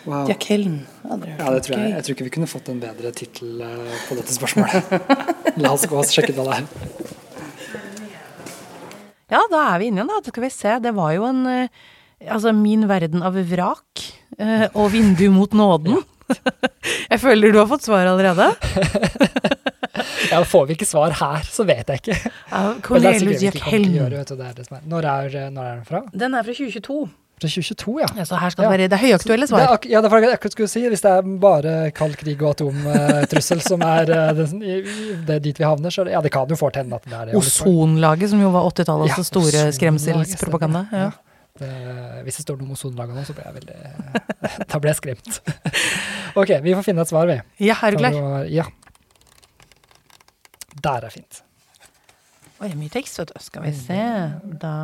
Wow. 0.05 0.25
Jacqueline. 0.29 0.85
Ja, 1.03 1.51
det 1.53 1.63
tror 1.65 1.77
jeg. 1.77 1.91
Jeg 1.91 2.05
tror 2.05 2.15
ikke 2.15 2.27
vi 2.27 2.33
kunne 2.33 2.49
fått 2.49 2.69
en 2.71 2.81
bedre 2.81 3.11
tittel 3.13 3.61
eh, 3.65 3.95
på 4.07 4.17
dette 4.17 4.33
spørsmålet. 4.33 4.93
La 5.61 5.73
oss 5.75 5.85
gå 5.89 5.97
og 5.99 6.09
sjekke 6.09 6.33
hva 6.37 6.47
det 6.47 6.59
er. 6.61 6.69
Ja, 9.31 9.41
da 9.51 9.61
er 9.71 9.79
vi 9.79 9.89
inne 9.91 10.01
igjen, 10.01 10.11
da. 10.11 10.21
Skal 10.33 10.45
vi 10.47 10.51
se. 10.53 10.77
Det 10.83 10.93
var 10.97 11.13
jo 11.17 11.27
en 11.29 11.43
eh, 11.49 11.81
Altså, 12.21 12.51
min 12.53 12.83
verden 12.85 13.23
av 13.25 13.33
vrak 13.49 14.01
eh, 14.37 14.67
og 14.77 14.91
vindu 14.93 15.23
mot 15.33 15.55
nåden. 15.57 16.03
Jeg 17.09 17.17
føler 17.23 17.49
du 17.49 17.57
har 17.57 17.65
fått 17.71 17.87
svar 17.87 18.05
allerede. 18.11 18.51
Ja, 20.31 20.43
Får 20.47 20.67
vi 20.69 20.77
ikke 20.77 20.87
svar 20.87 21.13
her, 21.19 21.47
så 21.47 21.65
vet 21.67 21.89
jeg 21.91 22.01
ikke. 22.03 22.31
Av 22.51 22.77
Men 22.89 23.03
det 23.03 23.15
er 23.15 23.57
Cornelius 23.61 24.31
er. 24.31 24.85
Når, 24.87 25.07
er, 25.15 25.35
eh, 25.45 25.49
når 25.51 25.65
er 25.65 25.73
den 25.81 25.87
fra? 25.87 26.03
Den 26.13 26.37
er 26.37 26.45
fra 26.47 26.55
2022. 26.55 27.01
Fra 27.41 27.49
2022, 27.49 27.95
ja. 28.03 28.07
Ja, 28.19 28.25
så 28.29 28.37
her 28.37 28.53
skal 28.53 28.67
det 28.67 28.71
være 28.71 28.87
Det 28.91 28.97
er 28.97 29.01
høyaktuelle 29.01 29.47
Det 29.47 29.55
er, 29.55 29.65
svar. 29.65 29.73
ak 29.75 29.87
ja, 29.89 30.01
det 30.03 30.11
er 30.11 30.17
akkurat 30.35 30.45
jeg 30.45 30.55
skulle 30.55 30.69
si. 30.71 30.83
Hvis 30.93 31.01
det 31.01 31.11
er 31.11 31.31
bare 31.41 31.73
kald 31.97 32.15
krig 32.19 32.43
og 32.45 32.51
atomtrussel 32.53 33.63
som 33.65 33.81
er 33.87 34.11
eh, 34.13 34.29
det, 34.37 34.47
det 35.25 35.35
er 35.35 35.41
dit 35.47 35.57
vi 35.63 35.65
havner, 35.65 35.93
så 35.93 36.05
ja, 36.09 36.21
det 36.21 36.31
kan 36.33 36.49
jo 36.49 36.59
fort 36.59 36.77
hende 36.77 36.99
at 37.01 37.07
det 37.09 37.17
er 37.17 37.31
det. 37.31 37.35
Ozonlaget, 37.41 38.29
som 38.31 38.43
jo 38.43 38.53
var 38.53 38.69
80-tallets 38.69 39.17
Ja, 39.17 39.25
store 39.25 39.65
skremselspropaganda. 39.75 40.85
Ja. 40.93 41.09
Det, 41.61 41.69
hvis 42.23 42.37
det 42.39 42.45
står 42.45 42.61
noe 42.61 42.69
om 42.69 42.77
ozonlaget 42.77 43.17
nå, 43.17 43.25
så 43.27 43.33
blir 43.35 43.49
jeg 43.49 43.57
veldig 43.57 43.79
Da 44.71 44.79
blir 44.79 44.93
jeg 44.93 44.99
skremt. 45.01 45.41
ok, 46.39 46.53
vi 46.63 46.77
får 46.77 46.85
finne 46.87 47.03
et 47.03 47.11
svar, 47.11 47.27
vi. 47.27 47.41
ja, 47.67 47.75
er 47.83 47.97
du 47.97 47.99
klar? 48.05 48.21
Ja. 48.49 48.69
Der 50.81 51.05
er 51.05 51.09
fint. 51.13 51.41
Oi, 52.61 52.69
mye 52.77 52.89
tekst, 52.93 53.17
vet 53.19 53.31
du. 53.33 53.39
Skal 53.43 53.63
vi 53.67 53.73
se. 53.77 53.99
Da 54.61 54.75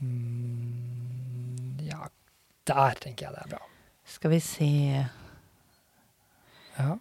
Mm, 0.00 1.76
ja, 1.84 2.06
der 2.68 2.94
tenker 3.02 3.26
jeg 3.26 3.34
det 3.34 3.42
er 3.44 3.50
bra. 3.52 3.58
skal 4.08 4.30
vi 4.32 4.38
se. 4.40 4.68
Ja. 6.78 6.94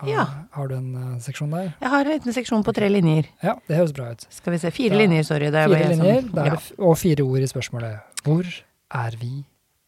Har, 0.00 0.08
Ja. 0.08 0.24
har 0.52 0.68
du 0.68 0.74
en 0.76 0.94
uh, 0.96 1.18
seksjon 1.20 1.50
der? 1.52 1.74
Jeg 1.80 1.90
har 1.90 2.00
en 2.06 2.10
liten 2.14 2.32
seksjon 2.32 2.64
på 2.64 2.72
tre 2.72 2.88
linjer. 2.88 3.26
Ja, 3.42 3.54
det 3.68 3.76
høres 3.76 3.92
bra 3.92 4.10
ut. 4.12 4.24
Skal 4.32 4.52
vi 4.54 4.58
se. 4.58 4.70
Fire 4.70 4.90
Da- 4.94 4.96
linjer, 5.02 5.22
sorry. 5.22 5.50
Det 5.50 5.66
Fire 5.68 5.82
som- 5.94 6.04
linjer 6.06 6.16
er 6.40 6.44
ja. 6.46 6.54
det, 6.54 6.72
og 6.78 6.96
fire 6.98 7.22
ord 7.22 7.40
i 7.40 7.46
spørsmålet. 7.46 8.00
Hvor 8.24 8.44
er 8.90 9.16
vi 9.20 9.44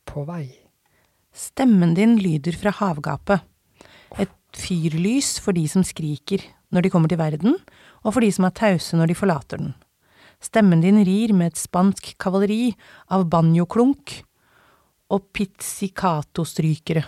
på 0.06 0.26
vei? 0.26 0.52
Stemmen 1.32 1.94
din 1.94 2.18
lyder 2.18 2.52
fra 2.52 2.70
havgapet. 2.70 3.40
Et 4.18 4.28
fyrlys 4.52 5.38
for 5.40 5.52
de 5.52 5.66
som 5.66 5.82
skriker 5.82 6.44
når 6.72 6.84
de 6.84 6.92
kommer 6.92 7.12
til 7.12 7.20
verden, 7.20 7.56
og 8.02 8.14
for 8.14 8.24
de 8.24 8.32
som 8.34 8.48
er 8.48 8.56
tause 8.56 8.98
når 8.98 9.12
de 9.12 9.18
forlater 9.18 9.60
den. 9.60 9.72
Stemmen 10.42 10.82
din 10.82 10.98
rir 11.06 11.34
med 11.36 11.52
et 11.52 11.60
spansk 11.60 12.14
kavaleri 12.20 12.72
av 13.14 13.28
banjoklunk 13.30 14.22
og 15.12 15.26
pizzicato-strykere. 15.36 17.04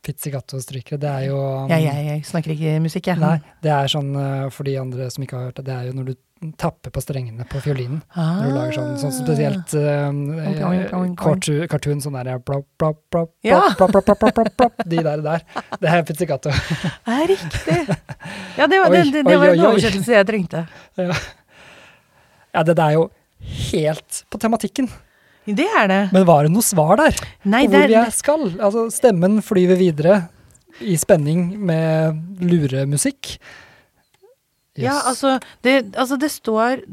Pizzicato-strykere, 0.00 1.00
det 1.00 1.10
er 1.10 1.24
jo 1.28 1.38
um, 1.40 1.68
Jeg, 1.72 1.84
jeg, 1.84 2.04
jeg 2.06 2.24
snakker 2.24 2.54
ikke 2.54 2.76
musikk, 2.84 3.10
jeg. 3.10 3.20
Nei, 3.20 3.36
det 3.64 3.72
er 3.74 3.90
sånn 3.92 4.14
uh, 4.16 4.48
for 4.54 4.68
de 4.68 4.78
andre 4.80 5.10
som 5.12 5.24
ikke 5.26 5.36
har 5.36 5.50
hørt 5.50 5.60
det, 5.60 5.66
det 5.68 5.76
er 5.76 5.90
jo 5.90 5.96
når 5.98 6.12
du 6.12 6.14
tapper 6.56 6.90
på 6.94 7.00
strengene 7.04 7.44
på 7.48 7.60
fiolinen. 7.60 7.98
Ah. 8.16 8.38
Når 8.40 8.46
du 8.46 8.54
lager 8.56 8.76
sånn, 8.78 8.94
sånn 9.02 9.12
spesielt 9.12 9.74
oink, 9.76 10.94
oink. 10.96 11.18
cartoon, 11.20 11.66
cartoon 11.68 12.00
sånn 12.00 12.16
der 12.16 12.38
blop, 12.40 12.64
blop, 12.80 13.02
blop, 13.12 13.34
Ja. 13.44 13.60
blop, 13.76 13.92
blop, 13.92 14.80
De 14.88 15.02
der 15.04 15.20
der. 15.26 15.44
Det 15.80 15.90
er 15.90 16.02
pizzicato. 16.08 16.50
Det 17.10 17.18
er 17.18 17.28
riktig! 17.28 17.78
Ja, 18.56 18.66
det 18.66 18.80
var, 18.80 18.88
Oi, 18.88 18.96
det, 18.96 19.12
det, 19.12 19.24
det 19.26 19.36
oi, 19.36 19.38
var 19.42 19.52
en 19.52 19.66
oversettelse 19.68 20.16
jeg 20.16 20.26
trengte. 20.32 20.64
Ja, 20.96 22.64
det 22.66 22.74
der 22.76 22.84
er 22.88 22.96
jo 22.98 23.06
helt 23.70 24.24
på 24.32 24.40
tematikken. 24.40 24.88
Det 25.44 25.66
er 25.66 25.88
det. 25.90 26.02
Men 26.14 26.26
var 26.28 26.44
det 26.46 26.52
noe 26.52 26.64
svar 26.64 26.96
der? 27.00 27.16
Nei, 27.48 27.64
på 27.66 27.74
hvor 27.76 27.88
vi 27.90 27.96
er 28.00 28.12
skal? 28.14 28.46
Altså, 28.60 28.86
stemmen 28.94 29.40
flyver 29.44 29.78
videre 29.80 30.20
i 30.80 30.96
spenning 31.00 31.50
med 31.68 32.44
luremusikk. 32.44 33.36
Ja, 34.78 35.00
altså 35.08 35.38
det, 35.64 35.96
altså 35.98 36.18
det 36.20 36.30
står 36.30 36.84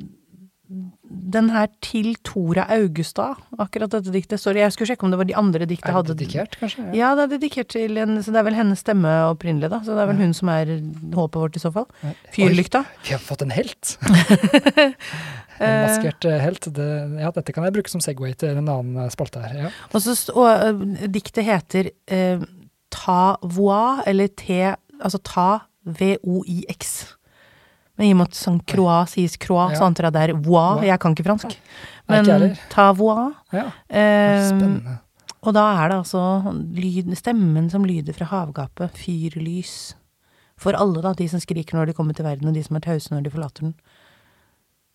den 1.34 1.50
her 1.54 1.70
til 1.82 2.16
Tora 2.28 2.66
Augustad, 2.76 3.40
akkurat 3.58 3.94
dette 3.94 4.12
diktet. 4.12 4.42
Sorry, 4.42 4.60
jeg 4.60 4.74
skulle 4.76 4.90
sjekke 4.90 5.06
om 5.08 5.14
det 5.14 5.20
var 5.22 5.30
de 5.30 5.36
andre 5.40 5.68
diktene 5.70 5.94
Er 5.94 5.96
hadde 5.96 6.12
det 6.12 6.26
dedikert, 6.26 6.58
kanskje? 6.60 6.84
Ja, 6.98 7.14
det 7.16 7.24
er 7.24 7.32
dedikert 7.38 7.70
til 7.72 7.96
en 8.02 8.20
Så 8.20 8.34
det 8.36 8.42
er 8.42 8.48
vel 8.50 8.58
hennes 8.58 8.84
stemme 8.84 9.14
opprinnelig, 9.30 9.70
da. 9.72 9.80
Så 9.86 9.96
det 9.96 10.04
er 10.04 10.12
vel 10.12 10.20
hun 10.26 10.36
som 10.36 10.52
er 10.52 10.74
håpet 11.16 11.40
vårt 11.40 11.56
i 11.56 11.64
så 11.64 11.72
fall. 11.72 11.88
Ja. 12.04 12.12
Fyrlykta. 12.36 12.84
Vi 13.08 13.16
har 13.16 13.24
fått 13.24 13.46
en 13.46 13.56
helt. 13.56 13.96
en 14.88 14.96
Eh, 15.58 15.88
maskert 15.88 16.26
eh, 16.26 16.40
helt. 16.42 16.68
Det, 16.76 16.88
ja, 17.22 17.32
dette 17.34 17.54
kan 17.56 17.66
jeg 17.66 17.74
bruke 17.78 17.92
som 17.92 18.04
Segway 18.04 18.36
til 18.38 18.54
en 18.54 18.68
annen 18.68 19.00
eh, 19.02 19.10
spalte 19.14 19.42
her. 19.42 19.56
Ja. 19.68 19.72
Og, 19.92 20.04
så, 20.04 20.14
og 20.36 20.50
øh, 20.52 21.08
diktet 21.14 21.48
heter 21.48 21.92
eh, 22.14 22.44
Ta 22.94 23.38
voix, 23.44 24.04
eller 24.08 24.28
T 24.28 24.76
Altså 24.98 25.20
ta 25.22 25.50
V-O-I-X. 25.86 27.17
Men 27.98 28.08
i 28.08 28.12
og 28.14 28.18
med 28.20 28.28
at 28.30 28.38
sånn 28.38 28.60
croix 28.70 29.10
sies 29.16 29.38
croix, 29.42 29.72
Ja. 29.74 29.80
så 29.80 29.86
antar 29.88 30.08
jeg 30.08 30.14
det 30.14 30.24
er 30.30 30.34
voix. 30.46 30.84
Jeg 30.86 31.00
kan 31.00 31.16
ikke 31.16 31.26
fransk. 31.26 31.56
Men 32.08 32.56
ta 32.70 32.92
voix. 32.94 33.34
Ja. 33.52 33.66
Eh, 33.90 34.48
Spennende. 34.50 35.00
og 35.42 35.54
da 35.58 35.64
er 35.84 35.90
det 35.90 35.98
altså 36.04 36.22
lyd, 36.78 37.10
stemmen 37.18 37.70
som 37.72 37.84
lyder 37.86 38.14
fra 38.14 38.26
havgapet. 38.30 38.92
Fyrlys. 38.94 39.96
For 40.58 40.74
alle, 40.74 41.02
da. 41.02 41.14
De 41.14 41.28
som 41.30 41.40
skriker 41.40 41.74
når 41.78 41.88
de 41.88 41.94
kommer 41.94 42.14
til 42.18 42.26
verden, 42.26 42.48
og 42.48 42.54
de 42.54 42.64
som 42.64 42.76
er 42.78 42.86
tause 42.86 43.10
når 43.14 43.24
de 43.24 43.30
forlater 43.34 43.62
den. 43.68 43.76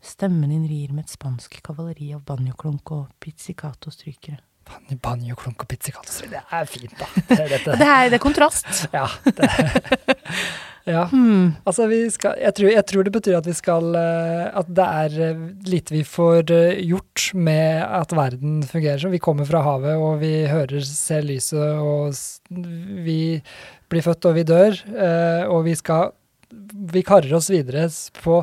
Stemmen 0.03 0.51
din 0.51 0.65
rir 0.67 0.91
med 0.93 1.05
et 1.05 1.11
spansk 1.11 1.61
kavaleri 1.63 2.13
av 2.15 2.25
banjoklunk 2.27 2.91
og 2.91 3.09
pizzicato-strykere. 3.23 4.41
Banjo, 4.67 4.97
banjo, 5.03 5.35
og 5.37 5.67
pizzicato-strykere, 5.69 6.31
Det 6.31 6.43
er 6.53 6.65
fint, 6.71 6.99
da. 6.99 7.07
Det, 7.37 7.49
dette. 7.51 7.77
Det 7.79 7.87
er, 7.87 8.09
det 8.11 8.19
er 8.19 8.23
kontrast. 8.23 8.89
Ja. 8.93 9.07
Det, 9.25 9.49
ja. 10.89 11.05
Hmm. 11.13 11.53
Altså, 11.69 11.87
vi 11.91 12.01
skal, 12.11 12.39
jeg, 12.43 12.55
tror, 12.59 12.71
jeg 12.73 12.85
tror 12.91 13.07
det 13.07 13.13
betyr 13.15 13.37
at 13.39 13.47
vi 13.47 13.55
skal 13.55 13.95
eh, 13.99 14.47
At 14.59 14.71
det 14.75 14.87
er 14.87 15.19
eh, 15.29 15.43
lite 15.71 15.95
vi 15.95 16.03
får 16.07 16.51
eh, 16.55 16.81
gjort 16.89 17.29
med 17.39 17.85
at 17.87 18.15
verden 18.17 18.63
fungerer 18.67 19.03
sånn. 19.03 19.15
Vi 19.15 19.23
kommer 19.23 19.47
fra 19.49 19.63
havet, 19.67 19.95
og 19.95 20.19
vi 20.23 20.33
hører, 20.51 20.83
ser 20.87 21.23
lyset, 21.27 21.79
og 21.79 22.17
vi 23.07 23.21
blir 23.93 24.05
født, 24.05 24.27
og 24.31 24.39
vi 24.41 24.47
dør. 24.49 24.81
Og 25.53 25.63
vi 25.69 25.77
skal 25.79 26.11
Vi 26.93 27.03
karrer 27.07 27.33
oss 27.37 27.51
videre 27.53 27.87
på 28.23 28.43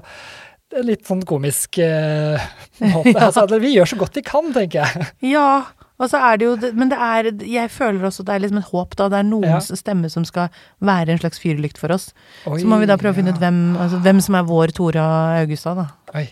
en 0.69 0.85
litt 0.85 1.05
sånn 1.05 1.25
komisk 1.25 1.79
måte. 1.83 2.93
måte. 2.95 3.17
Altså, 3.19 3.59
vi 3.59 3.75
gjør 3.75 3.89
så 3.89 3.99
godt 3.99 4.21
vi 4.21 4.25
kan, 4.25 4.53
tenker 4.55 4.85
jeg. 4.85 5.09
Ja, 5.33 5.65
og 5.99 6.09
så 6.11 6.19
er 6.29 6.39
det 6.39 6.45
jo 6.47 6.53
Men 6.73 6.91
det 6.91 6.97
er 6.97 7.29
Jeg 7.43 7.71
føler 7.71 8.05
også 8.07 8.23
at 8.23 8.29
det 8.29 8.35
er 8.35 8.43
liksom 8.45 8.61
et 8.61 8.69
håp, 8.71 8.95
da. 8.97 9.09
Det 9.11 9.19
er 9.19 9.27
noens 9.27 9.71
stemme 9.79 10.09
som 10.09 10.25
skal 10.27 10.49
være 10.79 11.13
en 11.13 11.21
slags 11.21 11.41
fyrlykt 11.43 11.77
for 11.81 11.91
oss. 11.91 12.13
Oi, 12.47 12.59
Så 12.61 12.67
må 12.67 12.79
vi 12.79 12.87
da 12.89 12.97
prøve 12.99 13.17
å 13.17 13.19
finne 13.19 13.35
ut 13.35 13.41
hvem, 13.41 13.75
altså, 13.77 13.99
hvem 14.05 14.21
som 14.23 14.39
er 14.39 14.47
vår 14.47 14.75
Tora 14.77 15.07
Augusta, 15.41 15.75
da. 15.75 15.89
Oi. 16.15 16.27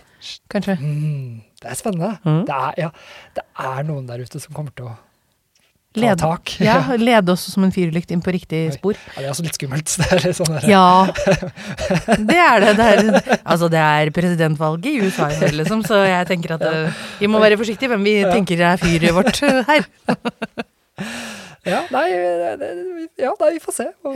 Kanskje. 0.50 0.78
Mm, 0.82 1.42
det 1.62 1.70
er 1.72 1.78
spennende. 1.78 2.16
Mm. 2.24 2.46
Det, 2.48 2.56
er, 2.56 2.74
ja, 2.88 2.90
det 3.36 3.44
er 3.68 3.84
noen 3.88 4.08
der 4.10 4.24
ute 4.24 4.42
som 4.42 4.56
kommer 4.56 4.74
til 4.76 4.90
å 4.90 4.96
ta 5.98 6.06
Led- 6.06 6.22
tak. 6.22 6.54
Ja, 6.64 6.78
lede 7.02 7.34
oss 7.34 7.44
som 7.52 7.66
en 7.68 7.74
fyrlykt 7.76 8.12
inn 8.16 8.22
på 8.24 8.32
riktig 8.36 8.62
spor. 8.78 8.96
Ja, 9.16 9.16
det 9.18 9.26
er 9.26 9.34
også 9.34 9.46
litt 9.48 9.58
skummelt. 9.60 9.96
Det 10.12 10.20
er 10.32 10.36
sånn 10.38 10.54
der, 10.56 10.68
Ja, 10.70 10.86
det 12.32 12.38
er 12.46 12.64
det. 12.66 12.72
det 12.78 12.88
er, 12.88 13.40
altså, 13.44 13.70
det 13.74 13.82
er 13.84 14.12
presidentvalget 14.16 14.90
i 14.92 14.96
USA 15.06 15.28
liksom, 15.58 15.84
så 15.88 16.04
jeg 16.08 16.30
tenker 16.30 16.56
at 16.58 16.66
eh, 16.70 17.04
vi 17.22 17.28
må 17.32 17.42
være 17.44 17.58
forsiktige 17.60 17.90
hvem 17.94 18.06
vi 18.08 18.16
tenker 18.30 18.64
er 18.74 18.82
fyret 18.82 19.14
vårt 19.18 19.44
her. 19.70 19.88
Ja, 21.68 21.82
nei, 21.92 22.06
ja, 22.16 23.32
nei, 23.36 23.50
vi 23.52 23.60
får 23.60 23.74
se 23.76 23.84
er- 23.84 23.96
hvor 24.00 24.16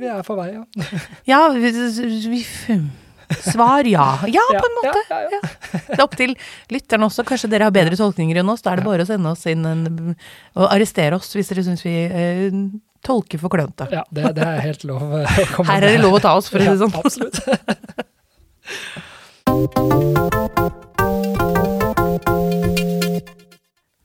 vi 0.00 0.08
er 0.08 0.22
på 0.24 0.36
vei. 0.38 0.46
Ja. 0.54 0.62
Ja, 1.28 1.40
vi, 1.52 1.72
vi 2.32 2.40
Svar 3.44 3.86
ja. 3.88 4.18
Ja, 4.30 4.44
på 4.50 4.66
en 4.66 4.76
måte. 4.78 5.00
Ja, 5.10 5.20
ja, 5.22 5.28
ja. 5.38 5.40
Det 5.86 5.96
er 5.98 6.04
opp 6.04 6.16
til 6.18 6.34
lytterne 6.72 7.06
også. 7.06 7.24
Kanskje 7.28 7.50
dere 7.52 7.68
har 7.68 7.74
bedre 7.74 7.96
tolkninger 7.98 8.40
enn 8.42 8.50
oss. 8.52 8.62
Da 8.66 8.74
er 8.74 8.82
det 8.82 8.86
bare 8.88 9.06
å 9.06 9.08
sende 9.08 9.32
oss 9.34 9.46
inn 9.50 9.64
en, 9.68 10.14
og 10.58 10.66
arrestere 10.70 11.18
oss 11.18 11.30
hvis 11.36 11.50
dere 11.52 11.64
syns 11.66 11.82
vi 11.86 11.94
eh, 12.06 12.48
tolker 13.06 13.38
for 13.40 13.48
klønete. 13.52 13.88
ja 13.94 14.04
det, 14.10 14.34
det 14.36 14.44
er 14.44 14.60
helt 14.66 14.84
lov 14.88 15.00
Her 15.70 15.80
er 15.80 15.88
det 15.88 16.02
lov 16.02 16.18
å 16.18 16.22
ta 16.24 16.36
oss, 16.38 16.50
for 16.52 16.60
å 16.60 16.64
si 16.64 16.70
det 16.74 16.80
sånn. 16.82 16.94
Absolutt. 17.00 17.36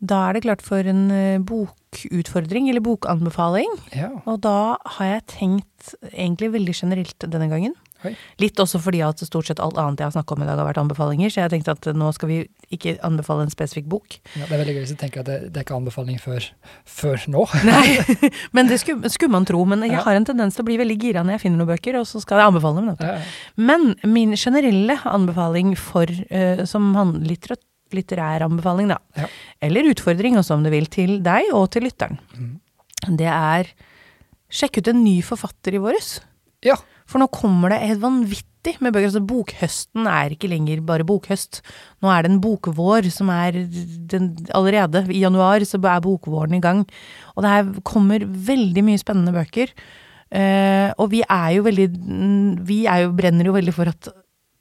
Da 0.05 0.19
er 0.28 0.38
det 0.38 0.43
klart 0.45 0.61
for 0.65 0.86
en 0.86 1.07
eh, 1.13 1.41
bokutfordring, 1.41 2.69
eller 2.69 2.84
bokanbefaling. 2.86 3.71
Ja, 3.95 4.11
Og 4.30 4.41
da 4.45 4.78
har 4.97 5.11
jeg 5.15 5.26
tenkt 5.34 5.95
egentlig 6.11 6.51
veldig 6.53 6.76
generelt 6.78 7.26
denne 7.26 7.49
gangen. 7.49 7.73
Oi. 8.06 8.14
Litt 8.43 8.60
også 8.62 8.80
fordi 8.82 9.01
at 9.06 9.20
stort 9.26 9.47
sett 9.49 9.60
alt 9.64 9.78
annet 9.82 9.99
jeg 9.99 10.08
har 10.10 10.16
snakka 10.16 10.36
om 10.36 10.43
i 10.43 10.47
dag, 10.47 10.58
har 10.62 10.68
vært 10.70 10.82
anbefalinger, 10.84 11.30
så 11.34 11.41
jeg 11.43 11.53
tenkte 11.56 11.76
at 11.76 11.89
nå 11.97 12.12
skal 12.16 12.30
vi 12.30 12.38
ikke 12.76 12.95
anbefale 13.06 13.45
en 13.45 13.53
spesifikk 13.53 13.86
bok. 13.91 14.18
Ja, 14.36 14.45
det 14.45 14.51
er 14.56 14.62
veldig 14.64 14.76
gøy 14.76 14.82
hvis 14.86 14.93
du 14.95 14.99
tenker 15.01 15.22
at 15.24 15.30
det, 15.30 15.38
det 15.53 15.62
er 15.62 15.66
ikke 15.68 15.76
anbefaling 15.78 16.20
før, 16.22 16.47
før 16.86 17.26
nå. 17.34 17.45
Nei, 17.70 18.32
men 18.58 18.68
det 18.72 18.80
skulle, 18.82 19.10
skulle 19.14 19.32
man 19.36 19.45
tro. 19.45 19.64
Men 19.66 19.84
jeg 19.88 20.01
har 20.06 20.16
en 20.18 20.26
tendens 20.26 20.56
til 20.58 20.64
å 20.66 20.70
bli 20.70 20.78
veldig 20.82 20.97
gira 21.01 21.24
når 21.26 21.38
jeg 21.38 21.43
finner 21.45 21.62
noen 21.64 21.72
bøker, 21.76 21.99
og 22.01 22.08
så 22.10 22.22
skal 22.24 22.41
jeg 22.41 22.51
anbefale 22.53 22.82
dem. 22.82 22.91
Ja, 22.99 23.16
ja. 23.16 23.22
Men 23.58 23.95
min 24.10 24.36
generelle 24.39 24.97
anbefaling 25.10 25.76
for, 25.80 26.06
uh, 26.10 26.66
som 26.70 26.93
han- 26.97 27.20
litterat- 27.26 27.64
litterær 27.95 28.41
anbefaling, 28.47 28.89
da, 28.89 28.97
Ja. 29.16 29.28
eller 29.62 29.91
utfordring 29.93 30.36
også 30.41 30.56
om 30.58 30.64
du 30.66 30.70
vil, 30.74 30.86
til 30.91 31.20
deg 31.24 31.51
og 31.53 31.70
til 31.72 31.84
lytteren, 31.86 32.18
Mm. 32.36 32.60
det 33.16 33.28
er 33.30 33.70
sjekk 34.51 34.80
ut 34.82 34.88
en 34.91 35.03
ny 35.03 35.22
forfatter 35.22 35.76
i 35.78 35.82
våres. 35.84 36.20
ja. 36.66 36.76
For 37.06 37.22
nå 37.22 37.30
kommer 37.34 37.72
det 37.72 37.84
helt 37.84 38.01
vanvittig 38.03 38.76
med 38.82 38.95
bøker. 38.95 39.10
Altså, 39.12 39.22
bokhøsten 39.26 40.10
er 40.10 40.34
ikke 40.34 40.49
lenger 40.49 40.82
bare 40.86 41.06
bokhøst. 41.08 41.62
Nå 42.01 42.10
er 42.12 42.26
det 42.26 42.32
en 42.34 42.41
bokvår 42.43 43.10
som 43.14 43.30
er 43.34 43.62
den, 44.12 44.32
Allerede 44.58 45.06
i 45.14 45.22
januar 45.22 45.66
så 45.68 45.80
er 45.82 46.03
bokvåren 46.06 46.58
i 46.58 46.64
gang. 46.64 46.84
Og 47.36 47.45
det 47.45 47.53
her 47.53 47.72
kommer 47.86 48.26
veldig 48.26 48.86
mye 48.88 49.01
spennende 49.01 49.36
bøker. 49.36 49.74
Eh, 50.36 50.89
og 50.97 51.12
vi 51.14 51.22
er 51.22 51.49
jo 51.53 51.64
veldig 51.68 51.86
mm, 51.93 52.66
Vi 52.66 52.80
er 52.89 53.03
jo, 53.03 53.12
brenner 53.14 53.45
jo 53.45 53.53
veldig 53.53 53.74
for 53.76 53.91
at 53.91 54.10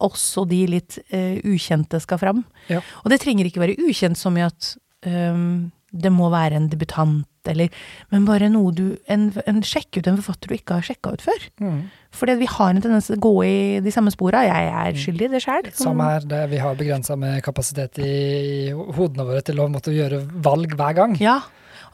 også 0.04 0.44
de 0.50 0.58
litt 0.68 0.98
eh, 1.08 1.40
ukjente 1.48 2.00
skal 2.02 2.20
fram. 2.20 2.42
Ja. 2.68 2.82
Og 3.02 3.12
det 3.12 3.22
trenger 3.22 3.48
ikke 3.48 3.62
være 3.62 3.78
ukjent 3.88 4.20
som 4.20 4.36
i 4.36 4.44
at 4.44 4.74
um, 5.06 5.70
det 5.94 6.12
må 6.12 6.28
være 6.32 6.58
en 6.58 6.68
debutant, 6.68 7.24
eller 7.52 7.68
Men 8.12 8.24
bare 8.28 8.50
noe 8.52 8.72
du 8.72 8.96
en, 9.10 9.30
en, 9.46 9.62
Sjekk 9.64 9.98
ut 9.98 10.06
en 10.10 10.16
forfatter 10.20 10.48
du 10.48 10.54
ikke 10.56 10.78
har 10.78 10.86
sjekka 10.86 11.14
ut 11.14 11.24
før. 11.24 11.46
Mm. 11.60 11.80
Fordi 12.14 12.36
vi 12.40 12.46
har 12.50 12.70
en 12.70 12.80
tendens 12.84 13.08
til 13.10 13.16
å 13.18 13.22
gå 13.24 13.34
i 13.46 13.56
de 13.84 13.90
samme 13.94 14.12
spora. 14.14 14.44
Jeg 14.46 14.70
er 14.70 15.00
skyldig 15.00 15.28
i 15.28 15.32
det 15.34 15.42
sjøl. 15.44 15.68
Samme 15.74 16.06
her. 16.12 16.28
Det, 16.30 16.44
vi 16.52 16.62
har 16.62 16.78
begrensa 16.78 17.16
med 17.18 17.42
kapasitet 17.46 17.98
i 18.04 18.70
hodene 18.72 19.26
våre 19.26 19.42
til 19.46 19.60
å 19.60 19.68
måtte 19.72 19.94
gjøre 19.94 20.22
valg 20.44 20.76
hver 20.78 20.96
gang. 21.00 21.18
Ja. 21.22 21.40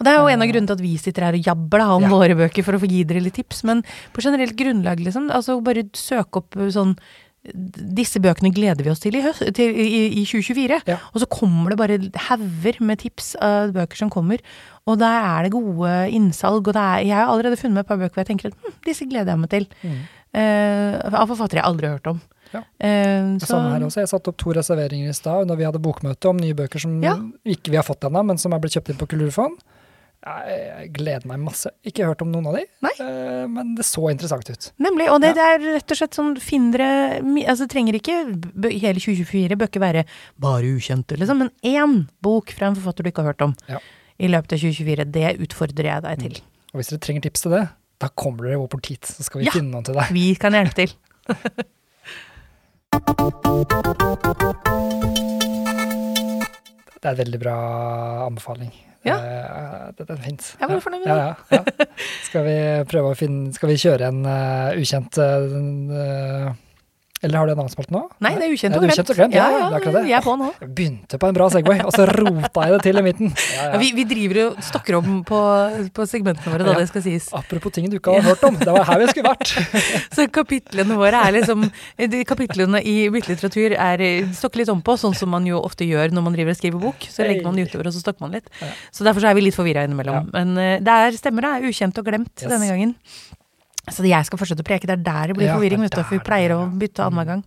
Og 0.01 0.07
det 0.07 0.13
er 0.15 0.21
jo 0.23 0.29
en 0.33 0.41
av 0.45 0.49
grunnene 0.49 0.71
til 0.71 0.79
at 0.79 0.85
vi 0.85 0.95
sitter 1.01 1.27
her 1.27 1.37
og 1.37 1.45
jabber 1.45 1.83
da, 1.83 1.89
om 1.93 2.05
Ja. 2.07 2.09
våre 2.09 2.37
bøker 2.39 2.65
for 2.65 2.73
å 2.73 2.81
få 2.81 2.89
gi 2.89 3.03
dere 3.05 3.21
litt 3.21 3.37
tips. 3.37 3.65
Men 3.69 3.83
på 4.15 4.23
generelt 4.25 4.57
grunnlag, 4.57 5.01
liksom. 5.05 5.29
Altså 5.31 5.59
bare 5.65 5.85
søk 5.93 6.41
opp 6.41 6.57
sånn 6.73 6.97
disse 7.41 8.21
bøkene 8.21 8.53
gleder 8.53 8.85
vi 8.85 8.91
oss 8.93 9.01
til 9.01 9.17
i, 9.17 9.23
høst, 9.25 9.43
til, 9.57 9.73
i, 9.73 10.03
i 10.21 10.25
2024. 10.29 10.81
Ja. 10.91 10.99
Og 11.15 11.23
så 11.23 11.29
kommer 11.31 11.73
det 11.73 11.79
bare 11.81 11.99
hauger 12.29 12.81
med 12.85 13.01
tips 13.01 13.33
av 13.41 13.73
bøker 13.77 14.03
som 14.03 14.13
kommer. 14.13 14.43
Og 14.89 14.99
der 15.01 15.17
er 15.17 15.47
det 15.47 15.55
gode 15.55 15.95
innsalg. 16.13 16.69
Og 16.69 16.77
er, 16.77 17.07
jeg 17.07 17.17
har 17.17 17.31
allerede 17.33 17.57
funnet 17.61 17.79
meg 17.79 17.87
et 17.87 17.93
par 17.93 18.01
bøker 18.01 18.19
hvor 18.19 18.25
jeg 18.27 18.33
tenker 18.35 18.51
at 18.53 18.59
hm, 18.61 18.77
disse 18.85 19.09
gleder 19.09 19.33
jeg 19.33 19.43
meg 19.45 19.53
til. 19.55 19.67
Mm. 19.81 20.03
Uh, 20.31 20.95
av 21.11 21.27
forfattere 21.27 21.59
jeg 21.59 21.67
aldri 21.67 21.89
har 21.89 21.97
hørt 21.97 22.13
om. 22.13 22.21
Ja. 22.51 22.61
Uh, 22.61 23.35
så. 23.41 23.55
samme 23.55 23.73
her 23.73 23.89
også. 23.89 24.05
Jeg 24.05 24.13
satte 24.13 24.33
opp 24.35 24.41
to 24.43 24.55
reserveringer 24.61 25.11
i 25.11 25.17
stad 25.17 25.49
når 25.49 25.59
vi 25.59 25.69
hadde 25.71 25.83
bokmøte 25.83 26.31
om 26.31 26.39
nye 26.39 26.57
bøker 26.59 26.83
som 26.83 27.01
Ja. 27.03 27.17
ikke 27.43 27.73
vi 27.73 27.81
har 27.81 27.89
fått 27.89 28.05
ennå, 28.07 28.23
men 28.27 28.39
som 28.39 28.53
er 28.53 28.61
blitt 28.63 28.77
kjøpt 28.77 28.93
inn 28.93 29.01
på 29.01 29.09
Kulturfond. 29.11 29.57
Jeg, 30.21 30.91
gleder 30.93 31.25
meg 31.31 31.39
masse. 31.41 31.71
Ikke 31.89 32.05
hørt 32.05 32.21
om 32.21 32.29
noen 32.29 32.47
av 32.51 32.57
de, 32.59 32.67
Nei. 32.85 32.91
eh, 33.01 33.47
men 33.49 33.71
det 33.79 33.87
så 33.89 34.03
interessant 34.13 34.51
ut. 34.53 34.67
Nemlig. 34.85 35.07
Og 35.09 35.23
det, 35.25 35.31
det 35.39 35.47
er 35.47 35.63
rett 35.79 35.95
og 35.95 35.97
slett 35.97 36.19
sånn 36.19 36.35
Finn 36.45 36.67
dere 36.75 36.91
Altså 37.49 37.65
trenger 37.73 37.97
ikke 37.97 38.19
hele 38.69 39.01
2024 39.01 39.57
bør 39.57 39.71
ikke 39.73 39.81
være 39.81 40.05
bare 40.45 40.75
ukjente, 40.77 41.17
liksom, 41.17 41.41
men 41.47 41.51
én 41.65 42.03
bok 42.21 42.53
fra 42.53 42.69
en 42.69 42.77
forfatter 42.77 43.07
du 43.07 43.09
ikke 43.15 43.25
har 43.25 43.33
hørt 43.33 43.47
om 43.49 43.55
Ja. 43.71 43.81
i 44.21 44.29
løpet 44.29 44.53
av 44.59 44.61
2024. 44.61 45.09
Det 45.17 45.33
utfordrer 45.47 45.89
jeg 45.95 46.05
deg 46.05 46.25
til. 46.27 46.41
Og 46.75 46.83
hvis 46.83 46.93
dere 46.93 47.01
trenger 47.09 47.25
tips 47.31 47.47
til 47.47 47.57
det, 47.57 47.65
da 48.01 48.09
kommer 48.13 48.45
dere 48.45 48.61
over 48.61 48.69
på 48.69 48.77
portit, 48.79 49.09
så 49.09 49.25
skal 49.25 49.41
vi 49.41 49.49
Ja. 49.49 49.57
finne 49.57 49.73
noen 49.73 49.85
til 49.89 49.97
deg. 49.97 50.13
Vi 50.13 50.35
kan 50.37 50.53
hjelpe 50.53 50.75
til. 50.85 50.93
Det 57.01 57.09
er 57.09 57.15
en 57.15 57.21
veldig 57.23 57.39
bra 57.41 57.57
anbefaling. 58.27 58.73
Ja. 59.07 59.17
Eh, 59.17 59.85
det, 59.97 60.07
det 60.07 60.17
er 60.17 60.25
fint. 60.25 60.49
Jeg 60.61 60.69
var 60.69 60.83
fornøyd 60.85 61.05
med 61.07 61.09
ja, 61.09 61.29
ja, 61.51 61.61
ja. 61.61 61.87
Skal 62.27 62.45
vi 62.45 62.57
prøve 62.91 63.13
å 63.15 63.17
finne 63.17 63.55
Skal 63.57 63.73
vi 63.73 63.79
kjøre 63.81 64.11
en 64.13 64.21
uh, 64.29 64.77
ukjent 64.77 65.21
eh, 65.25 66.51
Eller 67.23 67.37
har 67.37 67.47
du 67.47 67.53
en 67.53 67.59
annen 67.61 67.69
spalte 67.73 67.93
nå? 67.93 68.01
Nei, 68.25 68.31
det 68.41 68.47
er 68.47 68.53
ukjent 68.55 68.77
og 68.79 68.85
glemt. 68.87 69.11
glemt, 69.17 69.35
ja, 69.37 69.47
det 69.75 69.81
er 69.87 69.93
det. 69.93 70.03
Vi 70.07 70.13
er 70.17 70.23
på 70.25 70.33
nå. 70.41 70.47
Jeg 70.61 70.69
begynte 70.79 71.19
på 71.21 71.29
en 71.29 71.35
bra 71.37 71.49
Segway, 71.53 71.83
og 71.85 71.93
så 71.93 72.07
rota 72.09 72.63
jeg 72.65 72.73
det 72.73 72.79
til 72.87 73.01
i 73.01 73.03
midten. 73.05 73.33
Ja, 73.61 73.61
Ja, 73.61 73.67
ja. 73.75 73.79
vi, 73.83 73.91
vi 73.99 74.05
driver 74.09 74.39
og 74.47 74.63
stokker 74.65 74.97
om 74.97 75.19
på, 75.29 75.41
på 75.93 76.07
segmentene 76.09 76.55
våre, 76.55 76.65
da, 76.65 76.73
Ja. 76.73 76.79
det 76.81 76.89
skal 76.89 77.03
sies. 77.05 77.27
Apropos 77.37 77.75
ting 77.77 77.91
du 77.93 77.99
ikke 77.99 78.15
har 78.17 78.25
hørt 78.31 78.45
om, 78.49 78.57
det 78.57 78.73
var 78.73 78.87
her 78.89 79.03
vi 79.03 79.09
skulle 79.13 79.35
vært. 79.35 79.53
Så 80.17 80.27
kapitlene 80.33 80.97
våre 80.97 81.21
er 81.29 81.37
liksom 81.37 81.67
Kapitlene 82.31 82.81
i 82.89 82.97
byttelitteratur 83.13 83.75
er 83.77 84.05
stokker 84.37 84.63
litt 84.63 84.73
om 84.73 84.81
på, 84.85 84.97
sånn 85.01 85.15
som 85.17 85.29
man 85.35 85.45
jo 85.49 85.61
ofte 85.61 85.85
gjør 85.85 86.15
når 86.17 86.25
man 86.25 86.37
driver 86.39 86.55
og 86.57 86.61
skriver 86.63 86.83
bok. 86.89 87.05
Så 87.13 87.27
legger 87.27 87.45
man 87.47 87.59
det 87.61 87.69
utover, 87.69 87.91
og 87.91 87.97
så 87.97 88.01
stokker 88.03 88.25
man 88.25 88.33
litt. 88.39 88.49
Så 88.97 89.05
derfor 89.05 89.21
så 89.25 89.31
er 89.31 89.37
vi 89.37 89.45
litt 89.45 89.57
forvirra 89.59 89.85
innimellom. 89.85 90.23
Ja. 90.23 90.25
Men 90.41 90.57
eh, 90.57 90.79
det 90.81 90.97
er 91.05 91.21
stemmer, 91.21 91.45
det 91.61 91.69
ukjent 91.71 92.01
og 92.01 92.09
glemt 92.09 92.33
Yes. 92.41 92.49
denne 92.49 92.67
gangen. 92.71 92.95
Så 93.89 94.05
jeg 94.07 94.29
skal 94.29 94.41
fortsette 94.41 94.65
å 94.65 94.69
preke. 94.69 94.89
Det 94.89 94.99
er 94.99 95.05
der 95.07 95.31
det 95.33 95.39
blir 95.39 95.53
forvirring, 95.53 95.85
vet 95.87 95.97
du. 95.97 96.03
For 96.03 96.19
vi 96.19 96.25
pleier 96.27 96.57
å 96.57 96.65
bytte 96.69 97.07
annenhver 97.07 97.35
gang. 97.35 97.45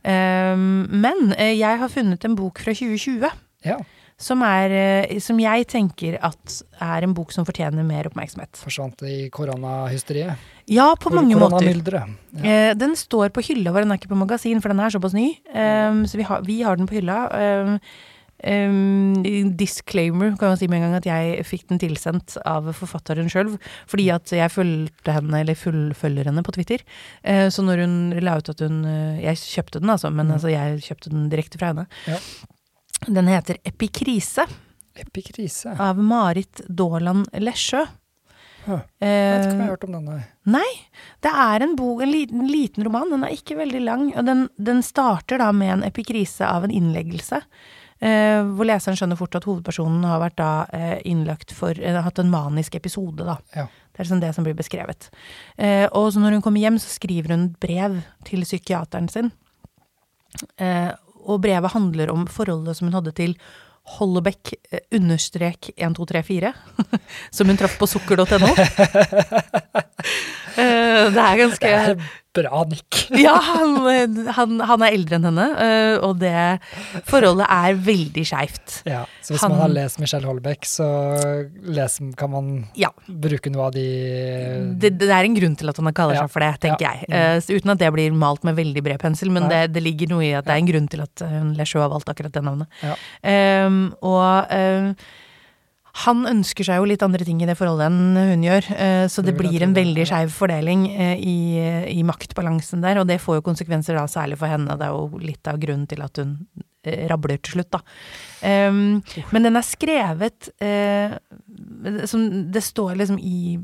Um, 0.00 0.86
men 1.02 1.34
eh, 1.36 1.58
jeg 1.58 1.80
har 1.80 1.90
funnet 1.92 2.22
en 2.24 2.36
bok 2.38 2.62
fra 2.64 2.72
2020 2.72 3.26
Ja, 3.68 3.74
som, 4.20 4.42
er, 4.44 4.72
eh, 5.08 5.18
som 5.24 5.38
jeg 5.40 5.66
tenker 5.70 6.18
at 6.24 6.60
er 6.84 7.06
en 7.06 7.14
bok 7.16 7.32
som 7.32 7.46
fortjener 7.48 7.86
mer 7.86 8.10
oppmerksomhet. 8.10 8.52
forsvant 8.60 9.00
i 9.08 9.30
koronahysteriet. 9.32 10.36
Ja, 10.70 10.92
på 11.00 11.12
mange 11.14 11.38
måter. 11.40 11.64
Ja. 11.96 12.04
Eh, 12.44 12.74
den 12.78 12.94
står 12.96 13.32
på 13.34 13.42
hylla 13.48 13.72
vår, 13.72 13.86
den 13.86 13.94
er 13.94 14.00
ikke 14.00 14.12
på 14.12 14.20
magasin, 14.20 14.60
for 14.60 14.72
den 14.72 14.84
er 14.84 14.92
såpass 14.92 15.16
ny. 15.16 15.32
Um, 15.54 16.04
så 16.06 16.20
vi 16.20 16.28
har, 16.28 16.44
vi 16.44 16.60
har 16.62 16.76
den 16.76 16.86
på 16.86 17.00
hylla. 17.00 17.24
Um, 17.32 17.80
um, 18.44 19.22
disclaimer 19.58 20.36
kan 20.38 20.52
man 20.52 20.60
si 20.60 20.68
med 20.70 20.80
en 20.80 20.86
gang 20.86 20.96
at 21.00 21.08
jeg 21.08 21.44
fikk 21.48 21.66
den 21.72 21.80
tilsendt 21.82 22.36
av 22.48 22.70
forfatteren 22.76 23.28
sjøl. 23.32 23.52
Fordi 23.90 24.06
at 24.14 24.32
jeg 24.34 24.52
fulgte 24.54 25.14
henne, 25.16 25.42
eller 25.42 25.58
fullfølger 25.58 26.30
henne 26.30 26.44
på 26.46 26.54
Twitter. 26.56 26.84
Uh, 27.26 27.48
så 27.52 27.64
når 27.66 27.84
hun 27.84 27.98
la 28.24 28.38
ut 28.40 28.48
at 28.52 28.64
hun 28.64 28.82
uh, 28.86 29.20
Jeg 29.20 29.36
kjøpte 29.42 29.80
den, 29.82 29.90
altså, 29.90 30.10
men 30.10 30.30
Mm. 30.30 30.34
altså, 30.36 30.50
jeg 30.52 30.82
kjøpte 30.86 31.10
den 31.10 31.28
direkte 31.32 31.58
fra 31.58 31.72
henne. 31.72 31.86
Ja. 32.06 32.18
Den 33.08 33.26
heter 33.26 33.56
Epikrise 33.64 34.44
Epikrise. 35.00 35.72
av 35.80 35.98
Marit 35.98 36.60
Daaland 36.68 37.26
Lesjø. 37.40 37.86
Huh. 38.66 38.82
Jeg 39.00 39.08
vet 39.08 39.46
ikke 39.46 39.54
om 39.54 39.60
jeg 39.62 39.64
har 39.64 39.72
hørt 39.72 39.84
om 39.88 39.94
den, 39.96 40.22
nei. 40.52 40.68
det 41.24 41.30
er 41.32 41.64
en, 41.64 41.72
bok, 41.78 42.02
en 42.04 42.10
liten, 42.12 42.42
liten 42.50 42.84
roman, 42.84 43.08
den 43.08 43.24
er 43.24 43.32
ikke 43.32 43.56
veldig 43.56 43.80
lang. 43.86 44.02
Og 44.20 44.26
den, 44.28 44.42
den 44.60 44.82
starter 44.84 45.40
da 45.40 45.48
med 45.56 45.72
en 45.78 45.84
epikrise 45.88 46.44
av 46.44 46.66
en 46.66 46.74
innleggelse. 46.74 47.40
Eh, 48.00 48.40
hvor 48.56 48.64
leseren 48.64 48.96
skjønner 48.96 49.18
fort 49.20 49.36
at 49.36 49.44
hovedpersonen 49.44 50.06
har 50.08 50.22
vært 50.22 50.38
da 50.40 50.50
eh, 50.72 50.96
innlagt 51.10 51.52
for 51.52 51.76
eh, 51.76 51.98
Hatt 52.00 52.20
en 52.22 52.32
manisk 52.32 52.78
episode, 52.78 53.26
da. 53.26 53.36
Ja. 53.52 53.66
Det 53.68 54.00
er 54.00 54.06
liksom 54.06 54.22
det 54.22 54.30
som 54.32 54.46
blir 54.46 54.56
beskrevet. 54.56 55.10
Eh, 55.60 55.84
og 55.92 56.08
så 56.14 56.22
når 56.22 56.38
hun 56.38 56.44
kommer 56.46 56.64
hjem, 56.64 56.78
så 56.80 56.88
skriver 56.94 57.34
hun 57.34 57.50
et 57.50 57.58
brev 57.60 57.98
til 58.24 58.46
psykiateren 58.46 59.10
sin. 59.12 59.28
Eh, 60.56 60.88
og 61.28 61.42
brevet 61.44 61.74
handler 61.74 62.12
om 62.12 62.24
forholdet 62.30 62.78
som 62.78 62.88
hun 62.88 62.96
hadde 62.96 63.12
til 63.18 63.36
Hollebekk 63.98 64.52
understrek 64.94 65.72
1234, 65.74 66.52
som 67.36 67.48
hun 67.50 67.58
traff 67.60 67.76
på 67.80 67.88
sukker.no. 67.90 68.52
Det 70.60 71.22
er 71.22 71.38
ganske 71.40 71.64
Det 71.64 71.94
er 71.94 71.96
bra 72.36 72.62
nikk. 72.70 72.98
Ja, 73.20 73.34
han, 73.42 73.74
han, 74.36 74.52
han 74.62 74.82
er 74.86 74.94
eldre 74.94 75.16
enn 75.18 75.24
henne, 75.26 75.46
eh, 75.60 75.96
og 76.06 76.20
det 76.22 76.32
forholdet 77.10 77.48
er 77.50 77.74
veldig 77.82 78.22
skeivt. 78.28 78.76
Ja, 78.86 79.00
så 79.20 79.34
hvis 79.34 79.42
Han- 79.42 79.50
man 79.56 79.60
har 79.64 79.72
lest 79.74 79.98
Michelle 79.98 80.28
Holbeck, 80.28 80.62
så 80.68 80.86
les, 81.66 81.98
kan 82.16 82.30
man 82.30 82.52
Ja. 82.78 82.90
bruke 83.08 83.50
noe 83.50 83.66
av 83.66 83.72
de 83.74 83.86
Det, 84.78 84.92
det 85.00 85.10
er 85.10 85.24
en 85.26 85.34
grunn 85.34 85.56
til 85.58 85.68
at 85.72 85.76
han 85.82 85.92
kaller 85.92 86.14
Ja. 86.14 86.22
seg 86.22 86.30
for 86.30 86.40
det, 86.46 86.52
tenker 86.62 86.86
Ja. 86.86 86.92
jeg. 87.08 87.42
Så 87.42 87.56
uten 87.58 87.70
at 87.74 87.78
det 87.82 87.92
blir 87.92 88.12
malt 88.14 88.44
med 88.44 88.56
veldig 88.56 88.82
bred 88.86 89.00
pensel, 89.02 89.30
men 89.34 89.48
det, 89.50 89.72
det 89.74 89.82
ligger 89.82 90.08
noe 90.14 90.22
i 90.24 90.32
at 90.38 90.44
det 90.46 90.54
er 90.54 90.62
en 90.62 90.70
grunn 90.70 90.88
til 90.88 91.02
at 91.02 91.26
hun 91.26 91.54
Lesjø 91.58 91.80
har 91.82 91.90
valgt 91.90 92.08
akkurat 92.08 92.32
det 92.32 92.44
navnet. 92.46 92.66
Ja. 92.82 92.94
Ehm, 93.24 93.92
og 94.02 94.46
eh, 94.54 94.94
han 96.04 96.22
ønsker 96.28 96.66
seg 96.66 96.78
jo 96.78 96.86
litt 96.86 97.02
andre 97.02 97.26
ting 97.26 97.40
i 97.42 97.48
det 97.48 97.56
forholdet 97.58 97.90
enn 97.90 98.18
hun 98.32 98.44
gjør, 98.46 98.68
eh, 98.76 99.04
så 99.10 99.24
det 99.26 99.34
blir 99.38 99.64
en 99.66 99.74
veldig 99.74 100.06
skeiv 100.06 100.32
fordeling 100.34 100.86
eh, 100.92 101.16
i, 101.18 101.38
i 101.90 102.04
maktbalansen 102.06 102.84
der, 102.84 103.02
og 103.02 103.08
det 103.10 103.18
får 103.22 103.40
jo 103.40 103.46
konsekvenser 103.50 103.98
da 103.98 104.06
særlig 104.10 104.38
for 104.40 104.50
henne. 104.50 104.78
Det 104.78 104.86
er 104.86 104.94
jo 104.94 105.22
litt 105.22 105.50
av 105.50 105.58
grunnen 105.62 105.88
til 105.90 106.04
at 106.06 106.22
hun 106.22 106.36
eh, 106.86 107.08
rabler 107.10 107.42
til 107.42 107.58
slutt, 107.58 107.72
da. 107.74 107.82
Ehm, 108.46 109.00
men 109.34 109.46
den 109.46 109.58
er 109.58 109.66
skrevet 109.66 110.48
uh, 110.64 111.16
som 112.08 112.22
Det 112.52 112.62
står 112.64 112.96
liksom 112.96 113.18
i 113.20 113.58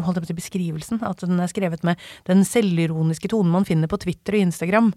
holdt 0.00 0.18
jeg 0.18 0.22
på 0.22 0.26
å 0.26 0.30
si, 0.30 0.36
beskrivelsen 0.38 1.02
at 1.06 1.22
den 1.24 1.40
er 1.42 1.50
skrevet 1.50 1.84
med 1.86 2.00
den 2.28 2.42
selvironiske 2.46 3.30
tonen 3.32 3.52
man 3.54 3.66
finner 3.68 3.90
på 3.90 3.98
Twitter 4.02 4.36
og 4.38 4.44
Instagram. 4.46 4.90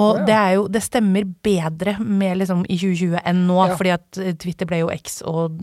Og 0.00 0.20
ja. 0.20 0.24
det 0.28 0.36
er 0.38 0.52
jo 0.58 0.66
Det 0.70 0.82
stemmer 0.84 1.28
bedre 1.44 1.96
med 2.00 2.40
liksom 2.42 2.64
i 2.68 2.78
2020 2.78 3.22
enn 3.24 3.44
nå, 3.48 3.58
Ja. 3.70 3.76
fordi 3.78 3.94
at 3.94 4.20
eh, 4.22 4.34
Twitter 4.40 4.68
ble 4.70 4.82
jo 4.82 4.90
X, 4.94 5.20
og 5.26 5.60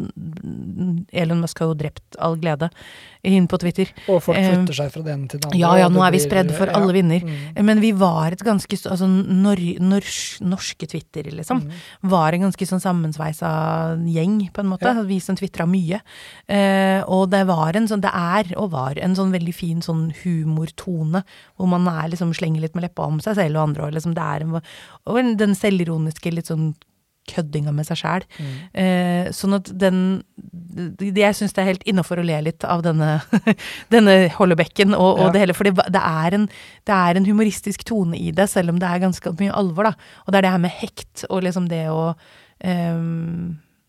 Elon 1.12 1.42
Musk 1.44 1.60
har 1.60 1.72
jo 1.72 1.80
drept 1.80 2.20
all 2.20 2.38
glede 2.40 2.70
inn 3.24 3.48
på 3.48 3.58
Twitter. 3.60 3.88
Og 4.08 4.22
folk 4.24 4.38
Eh, 4.38 4.50
flytter 4.54 4.74
seg 4.74 4.92
fra 4.92 5.02
det 5.04 5.14
ene 5.14 5.28
til 5.28 5.40
det 5.40 5.46
andre. 5.48 5.60
Ja 5.60 5.76
ja, 5.78 5.88
nå 5.90 6.04
er 6.06 6.12
vi 6.12 6.20
spredd 6.20 6.52
for 6.56 6.68
alle 6.70 6.94
vinder. 6.94 7.20
Mm. 7.26 7.66
Men 7.66 7.80
vi 7.82 7.92
var 7.92 8.32
et 8.32 8.44
ganske 8.44 8.68
Altså 8.88 9.08
nor, 9.08 9.56
nors- 9.80 10.40
norske 10.42 10.88
Twitter, 10.88 11.24
liksom. 11.32 11.64
Mm. 11.64 11.72
Var 12.10 12.34
en 12.34 12.42
ganske 12.48 12.66
sånn 12.68 12.82
sammensveisa 12.82 13.98
gjeng, 14.06 14.52
på 14.54 14.60
en 14.60 14.68
måte. 14.70 14.84
Ja. 14.94 15.02
Vi 15.04 15.20
som 15.20 15.36
tvitra 15.36 15.66
mye. 15.68 16.02
Eh, 16.48 17.04
og 17.08 17.30
det 17.32 17.46
var 17.48 17.76
en 17.76 17.88
sånn 17.88 18.02
Det 18.02 18.12
er 18.14 18.54
og 18.58 18.72
var 18.72 18.98
en 19.02 19.16
sånn 19.16 19.32
veldig 19.32 19.54
fin 19.54 19.82
sånn 19.82 20.14
humortone, 20.24 21.24
hvor 21.58 21.68
man 21.68 21.88
er 21.88 22.10
liksom 22.10 22.34
slenger 22.34 22.62
litt 22.62 22.76
med 22.76 22.84
leppa 22.84 23.06
om 23.08 23.20
seg 23.20 23.36
selv 23.36 23.58
og 23.58 23.70
andre, 23.70 23.88
og 23.88 23.94
liksom 23.94 24.14
det 24.14 24.24
er 24.24 24.42
en 24.46 24.62
Og 25.08 25.38
den 25.38 25.56
selvironiske 25.56 26.32
litt 26.34 26.48
sånn 26.48 26.76
køddinga 27.28 27.74
med 27.76 27.86
seg 27.90 28.00
sjæl. 28.02 28.26
Mm. 28.40 28.54
Eh, 28.84 29.30
sånn 29.36 29.58
at 29.58 29.72
den 29.80 30.00
Jeg 31.18 31.34
syns 31.36 31.54
det 31.58 31.62
er 31.64 31.70
helt 31.72 31.86
innafor 31.90 32.20
å 32.22 32.26
le 32.26 32.38
litt 32.46 32.64
av 32.64 32.84
denne, 32.86 33.20
denne 33.94 34.18
Hollebekken 34.38 34.94
og, 34.96 35.20
og 35.20 35.26
Ja. 35.28 35.32
det 35.34 35.40
hele. 35.46 35.56
For 35.58 35.64
det, 35.68 35.76
det, 35.90 36.02
er 36.02 36.36
en, 36.38 36.48
det 36.86 36.94
er 36.98 37.18
en 37.18 37.26
humoristisk 37.26 37.84
tone 37.90 38.18
i 38.20 38.32
det, 38.32 38.46
selv 38.52 38.70
om 38.74 38.80
det 38.80 38.88
er 38.90 39.02
ganske 39.02 39.32
mye 39.40 39.54
alvor, 39.58 39.90
da. 39.90 39.94
Og 40.26 40.32
det 40.34 40.38
er 40.42 40.48
det 40.48 40.52
her 40.56 40.66
med 40.68 40.76
hekt 40.82 41.26
og 41.30 41.42
liksom 41.48 41.68
det 41.72 41.86
å 41.90 42.04
eh, 42.62 43.00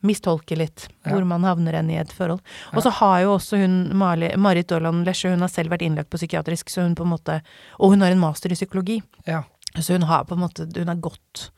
mistolke 0.07 0.57
litt 0.57 0.87
Ja. 1.05 1.11
hvor 1.13 1.25
man 1.27 1.43
havner 1.45 1.75
enn 1.81 1.91
i 1.91 1.97
et 1.99 2.13
forhold. 2.15 2.41
Og 2.73 2.83
så 2.85 2.91
har 3.01 3.21
jo 3.25 3.33
også 3.37 3.59
hun 3.59 3.77
Mali, 3.99 4.31
Marit 4.39 4.69
Daaland 4.71 5.05
Lesje, 5.09 5.31
hun 5.33 5.41
har 5.43 5.51
selv 5.53 5.73
vært 5.75 5.83
innlagt 5.83 6.11
på 6.13 6.21
psykiatrisk, 6.21 6.71
så 6.71 6.85
hun 6.87 6.95
på 6.95 7.03
en 7.07 7.13
måte 7.17 7.41
Og 7.79 7.91
hun 7.95 8.01
har 8.01 8.13
en 8.15 8.21
master 8.23 8.53
i 8.53 8.59
psykologi. 8.59 9.01
Ja. 9.27 9.43
Så 9.77 9.93
hun 9.99 10.03
har 10.09 10.25
på 10.25 10.35
en 10.39 10.41
måte 10.47 10.65
Hun 10.77 10.89
er 10.89 10.95
godt 11.03 11.51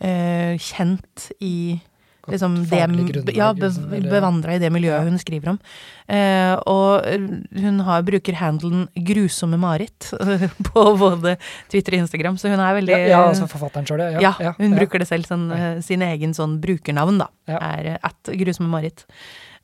eh, 0.00 0.58
kjent 0.60 1.30
i 1.40 1.80
liksom 2.30 2.56
det, 2.68 3.32
ja, 3.34 3.48
be, 3.56 3.70
bevandra 4.04 4.54
i 4.54 4.60
det 4.62 4.68
miljøet 4.72 5.06
hun 5.08 5.18
skriver 5.18 5.54
om. 5.54 5.58
Eh, 6.06 6.52
og 6.68 7.06
eh, 7.08 7.26
hun 7.64 7.80
har, 7.86 8.04
bruker 8.06 8.36
handelen 8.38 8.86
'grusomme 8.94 9.58
Marit' 9.60 10.10
på 10.68 10.84
både 11.00 11.36
Twitter 11.72 11.96
og 11.96 12.04
Instagram, 12.04 12.38
så 12.38 12.52
hun 12.52 12.60
er 12.60 12.76
veldig 12.76 12.96
Ja, 12.96 13.06
ja, 13.14 13.22
altså 13.28 13.48
forfatteren 13.50 13.88
sjøl, 13.88 14.04
ja. 14.20 14.34
ja, 14.38 14.54
hun 14.58 14.72
ja. 14.72 14.78
bruker 14.78 15.02
det 15.02 15.08
selv, 15.10 15.26
sånn, 15.26 15.48
sin 15.82 16.04
egen 16.06 16.36
sånn 16.36 16.60
brukernavn, 16.62 17.24
da. 17.24 17.30
Er 17.60 17.96
at 17.98 18.34
grusomme 18.36 18.70
Marit. 18.70 19.06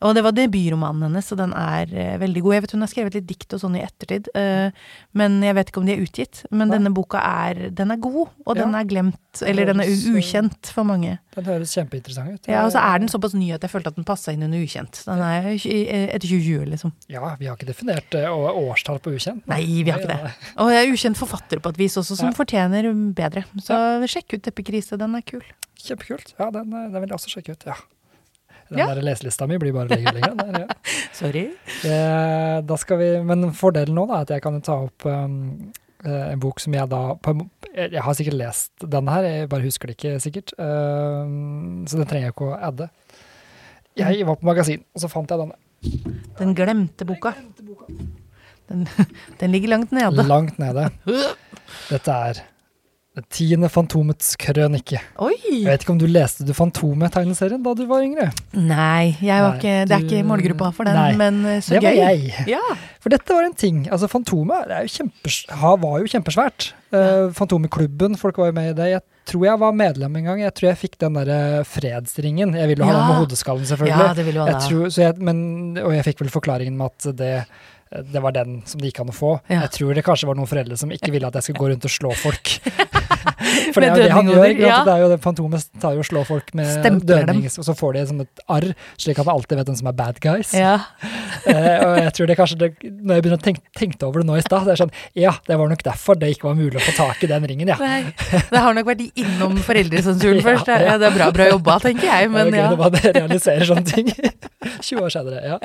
Og 0.04 0.12
det 0.12 0.22
var 0.26 0.34
debutromanen 0.36 1.06
hennes, 1.06 1.28
og 1.32 1.38
den 1.40 1.54
er 1.56 1.88
uh, 1.88 2.16
veldig 2.20 2.42
god. 2.44 2.54
Jeg 2.56 2.64
vet 2.64 2.74
hun 2.76 2.84
har 2.84 2.90
skrevet 2.92 3.14
litt 3.16 3.28
dikt 3.30 3.54
og 3.56 3.62
sånn 3.62 3.78
i 3.78 3.84
ettertid, 3.84 4.28
uh, 4.36 4.68
men 5.16 5.38
jeg 5.44 5.56
vet 5.56 5.70
ikke 5.70 5.80
om 5.80 5.88
de 5.88 5.94
er 5.94 6.02
utgitt. 6.04 6.42
Men 6.50 6.68
Nei. 6.68 6.76
denne 6.76 6.92
boka 6.96 7.22
er, 7.24 7.70
den 7.76 7.94
er 7.94 8.00
god, 8.04 8.34
og 8.44 8.58
den 8.58 8.76
er 8.76 8.88
glemt, 8.88 9.40
eller 9.40 9.70
den 9.70 9.80
er 9.80 9.88
eh, 9.88 10.04
ukjent 10.12 10.68
for 10.76 10.88
mange. 10.88 11.16
Den 11.36 11.48
høres 11.48 11.72
kjempeinteressant 11.76 12.36
ut. 12.36 12.50
Ja, 12.52 12.66
og 12.68 12.74
så 12.76 12.82
er 12.84 13.00
den 13.00 13.12
såpass 13.12 13.36
ny 13.36 13.48
at 13.56 13.64
jeg 13.64 13.72
følte 13.72 13.92
at 13.92 13.98
den 13.98 14.08
passa 14.08 14.36
inn 14.36 14.44
under 14.44 14.60
ukjent. 14.60 15.00
Den 15.08 15.24
er 15.24 15.48
etter 15.56 16.28
2020, 16.28 16.68
liksom. 16.74 16.92
Ja, 17.12 17.24
vi 17.40 17.48
har 17.48 17.56
ikke 17.56 17.68
definert 17.72 18.16
årstall 18.16 19.00
på 19.04 19.16
ukjent. 19.16 19.44
Nei, 19.48 19.62
vi 19.80 19.92
har 19.92 20.04
ikke 20.04 20.12
det. 20.12 20.32
Og 20.60 20.72
jeg 20.72 20.84
er 20.84 20.94
ukjent 20.94 21.20
forfatter 21.20 21.60
på 21.64 21.72
et 21.72 21.80
vis 21.80 21.96
også, 22.00 22.20
som 22.20 22.30
Ja. 22.32 22.36
fortjener 22.36 22.88
bedre. 23.16 23.44
Så 23.64 23.76
sjekk 24.12 24.36
ut 24.36 24.44
Teppekrise, 24.44 25.00
den 25.00 25.16
er 25.16 25.24
kul. 25.24 25.44
Kjempekult. 25.80 26.34
Ja, 26.38 26.50
den, 26.50 26.70
den 26.72 26.96
vil 26.96 27.08
jeg 27.08 27.16
også 27.16 27.32
sjekke 27.32 27.56
ut. 27.56 27.68
Ja. 27.68 27.76
Den 28.68 28.78
Ja. 28.78 28.86
der 28.94 29.02
leselista 29.02 29.46
mi 29.46 29.58
blir 29.62 29.72
bare 29.72 29.88
lenger 29.88 30.08
og 30.08 30.14
lenger. 30.14 30.34
Der, 30.52 30.60
ja. 30.60 30.66
Sorry. 31.20 31.44
Eh, 31.86 32.60
da 32.66 32.76
skal 32.76 32.98
vi, 32.98 33.10
men 33.22 33.52
fordelen 33.54 33.94
nå 33.94 34.06
da, 34.10 34.20
er 34.20 34.26
at 34.26 34.32
jeg 34.34 34.42
kan 34.42 34.58
ta 34.66 34.80
opp 34.88 35.06
um, 35.06 35.36
eh, 36.04 36.32
en 36.32 36.42
bok 36.42 36.58
som 36.60 36.74
jeg 36.74 36.90
da 36.90 37.02
på, 37.14 37.36
Jeg 37.76 38.02
har 38.02 38.14
sikkert 38.16 38.38
lest 38.40 38.72
den 38.96 39.08
her, 39.12 39.22
jeg 39.22 39.48
bare 39.52 39.62
husker 39.62 39.86
det 39.86 39.96
ikke 39.98 40.16
sikkert. 40.24 40.52
Um, 40.58 41.84
så 41.86 42.00
den 42.00 42.06
trenger 42.10 42.30
jeg 42.30 42.34
ikke 42.34 42.50
å 42.50 42.58
adde. 42.70 42.88
Jeg 43.96 44.26
var 44.28 44.36
på 44.40 44.48
magasin, 44.48 44.82
og 44.94 45.00
så 45.00 45.08
fant 45.12 45.30
jeg 45.30 45.38
denne. 45.40 45.56
Den 46.40 46.54
glemte 46.56 47.06
boka. 47.08 47.34
Den, 48.68 48.86
den 49.40 49.54
ligger 49.54 49.76
langt 49.76 49.92
nede. 49.94 50.26
Langt 50.26 50.58
nede. 50.58 50.88
Dette 51.88 52.18
er 52.32 52.42
Det 53.16 53.22
tiende 53.32 53.70
Fantomets 53.72 54.34
krønike. 54.36 54.98
Oi! 55.24 55.32
Jeg 55.48 55.64
vet 55.70 55.84
ikke 55.86 55.94
om 55.94 56.00
du 56.02 56.04
leste 56.04 56.44
du 56.44 56.50
Fantomet-tegneserien 56.52 57.62
da 57.64 57.72
du 57.72 57.86
var 57.88 58.02
yngre? 58.04 58.26
Nei, 58.52 59.14
jeg 59.24 59.40
var 59.40 59.54
Nei, 59.54 59.60
ikke, 59.62 59.76
det 59.88 59.94
er 59.96 60.02
ikke 60.04 60.26
målgruppa 60.28 60.68
for 60.76 60.84
den, 60.84 60.98
Nei, 60.98 61.14
men 61.16 61.38
eh, 61.48 61.62
så 61.64 61.78
det 61.78 61.80
var 61.86 61.96
jeg. 61.96 62.34
Ja. 62.52 62.60
For 63.00 63.14
dette 63.14 63.32
var 63.38 63.46
en 63.48 63.56
ting. 63.56 63.86
Altså 63.88 64.10
Fantomet 64.12 64.68
jo 64.68 64.92
kjempes, 64.98 65.38
var 65.48 65.94
jo 66.02 66.10
kjempesvært. 66.12 66.74
Uh, 66.92 67.32
Fantomeklubben, 67.38 68.18
folk 68.20 68.36
var 68.42 68.50
jo 68.50 68.56
med 68.58 68.74
i 68.74 68.76
det. 68.82 68.90
Jeg 68.98 69.02
tror 69.32 69.46
jeg 69.48 69.62
var 69.64 69.78
medlem 69.80 70.20
en 70.20 70.28
gang. 70.28 70.42
Jeg 70.44 70.54
tror 70.58 70.68
jeg 70.68 70.80
fikk 70.82 70.98
den 71.00 71.16
derre 71.16 71.40
fredsringen. 71.64 72.52
Jeg 72.60 72.68
ville 72.68 72.84
jo 72.84 72.90
ha 72.90 72.98
Ja. 72.98 73.00
den 73.00 73.14
med 73.14 73.22
hodeskallen, 73.24 73.64
selvfølgelig. 73.72 73.96
ja, 73.96 74.12
det 74.20 74.26
vil 74.28 74.38
jo 74.42 74.44
jeg 74.44 74.58
ha. 74.58 74.60
tror, 74.68 74.92
så 74.92 75.02
jeg, 75.06 75.16
men, 75.24 75.40
og 75.80 75.96
jeg 75.96 76.04
fikk 76.10 76.20
vel 76.20 76.34
forklaringen 76.36 76.76
med 76.76 76.92
at 76.92 77.16
det 77.16 77.32
det 77.90 78.22
var 78.22 78.34
den 78.34 78.60
som 78.66 78.80
det 78.82 78.90
gikk 78.90 79.04
an 79.04 79.12
å 79.12 79.16
få. 79.16 79.32
Ja. 79.46 79.62
Jeg 79.66 79.74
tror 79.78 79.94
det 79.94 80.02
kanskje 80.06 80.28
var 80.30 80.38
noen 80.38 80.50
foreldre 80.50 80.78
som 80.78 80.92
ikke 80.94 81.12
ville 81.14 81.28
at 81.28 81.38
jeg 81.38 81.48
skulle 81.48 81.62
gå 81.62 81.72
rundt 81.72 81.86
og 81.86 81.92
slå 81.92 82.14
folk. 82.18 82.56
For 83.74 83.82
det 83.82 83.88
er 83.88 83.98
jo 83.98 84.06
det 84.06 84.14
han 84.14 84.30
gjør. 84.30 84.46
ja. 84.60 84.78
Det 84.86 84.92
er 84.92 85.02
jo 85.02 85.08
det 85.10 85.18
Fantomet 85.22 85.66
tar 85.82 85.96
jo 85.96 86.02
og 86.02 86.08
slår 86.08 86.26
folk 86.28 86.52
med 86.56 86.68
Stempler 86.70 87.22
dem. 87.22 87.30
dødning, 87.30 87.46
og 87.50 87.66
så 87.66 87.74
får 87.76 87.96
de 87.96 88.04
som 88.10 88.20
et 88.22 88.42
arr, 88.56 88.66
slik 89.00 89.20
at 89.20 89.28
man 89.28 89.38
alltid 89.38 89.60
vet 89.60 89.70
hvem 89.70 89.78
som 89.80 89.90
er 89.90 89.96
bad 89.98 90.20
guys. 90.24 90.54
Ja. 90.56 90.76
Eh, 91.46 91.78
og 91.84 91.98
jeg 92.00 92.12
tror 92.16 92.28
det 92.30 92.34
kanskje 92.38 92.56
det, 92.58 92.68
Når 92.82 93.18
jeg 93.18 93.22
begynner 93.22 93.38
å 93.38 93.42
tenke 93.44 93.60
tenkte 93.76 94.06
over 94.08 94.22
det 94.22 94.26
nå 94.26 94.38
i 94.38 94.42
stad, 94.42 94.64
det 94.66 94.72
er 94.72 94.80
sånn 94.80 94.92
Ja, 95.14 95.34
det 95.46 95.58
var 95.60 95.68
nok 95.70 95.82
derfor 95.84 96.16
det 96.18 96.30
ikke 96.32 96.48
var 96.48 96.56
mulig 96.58 96.80
å 96.80 96.82
få 96.82 96.94
tak 96.96 97.22
i 97.22 97.28
den 97.30 97.44
ringen, 97.46 97.70
ja. 97.70 97.76
Nei, 97.78 98.08
det 98.50 98.62
har 98.64 98.74
nok 98.74 98.88
vært 98.88 99.04
innom 99.06 99.54
foreldresensuren 99.62 100.40
Ja, 100.40 100.46
først. 100.48 100.70
Ja, 100.72 100.78
ja. 100.82 100.96
det 100.98 101.10
er 101.10 101.14
bra, 101.14 101.28
bra 101.36 101.46
jobba, 101.52 101.76
tenker 101.84 102.08
jeg, 102.08 102.32
men 102.32 102.50
det 102.50 102.58
er 102.58 102.64
ja. 102.64 102.72
gøy 102.72 102.80
når 102.80 102.82
man 102.82 103.18
realiserer 103.20 103.68
sånne 103.68 103.86
ting. 103.92 104.10
20 104.80 105.04
år 105.04 105.14
senere, 105.14 105.44
ja. 105.52 105.60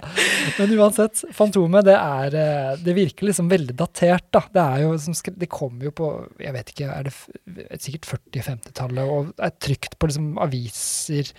Men 0.59 0.75
uansett, 0.77 1.23
Fantomet, 1.37 1.87
det 1.87 1.95
er 1.97 2.10
eh, 2.37 2.75
Det 2.83 2.93
virker 2.97 3.27
liksom 3.29 3.49
veldig 3.51 3.75
datert, 3.79 4.27
da. 4.33 4.43
Det 4.53 4.61
er 4.63 4.83
jo 4.85 4.91
som 5.01 5.15
Det 5.37 5.49
kommer 5.51 5.89
jo 5.89 5.93
på 5.95 6.09
Jeg 6.41 6.53
vet 6.57 6.71
ikke, 6.73 6.91
er 6.91 7.09
det 7.09 7.81
sikkert 7.81 8.09
40-50-tallet, 8.11 9.03
og 9.15 9.33
er 9.39 9.55
trykt 9.61 9.97
på 9.99 10.11
liksom 10.11 10.31
aviser 10.41 11.31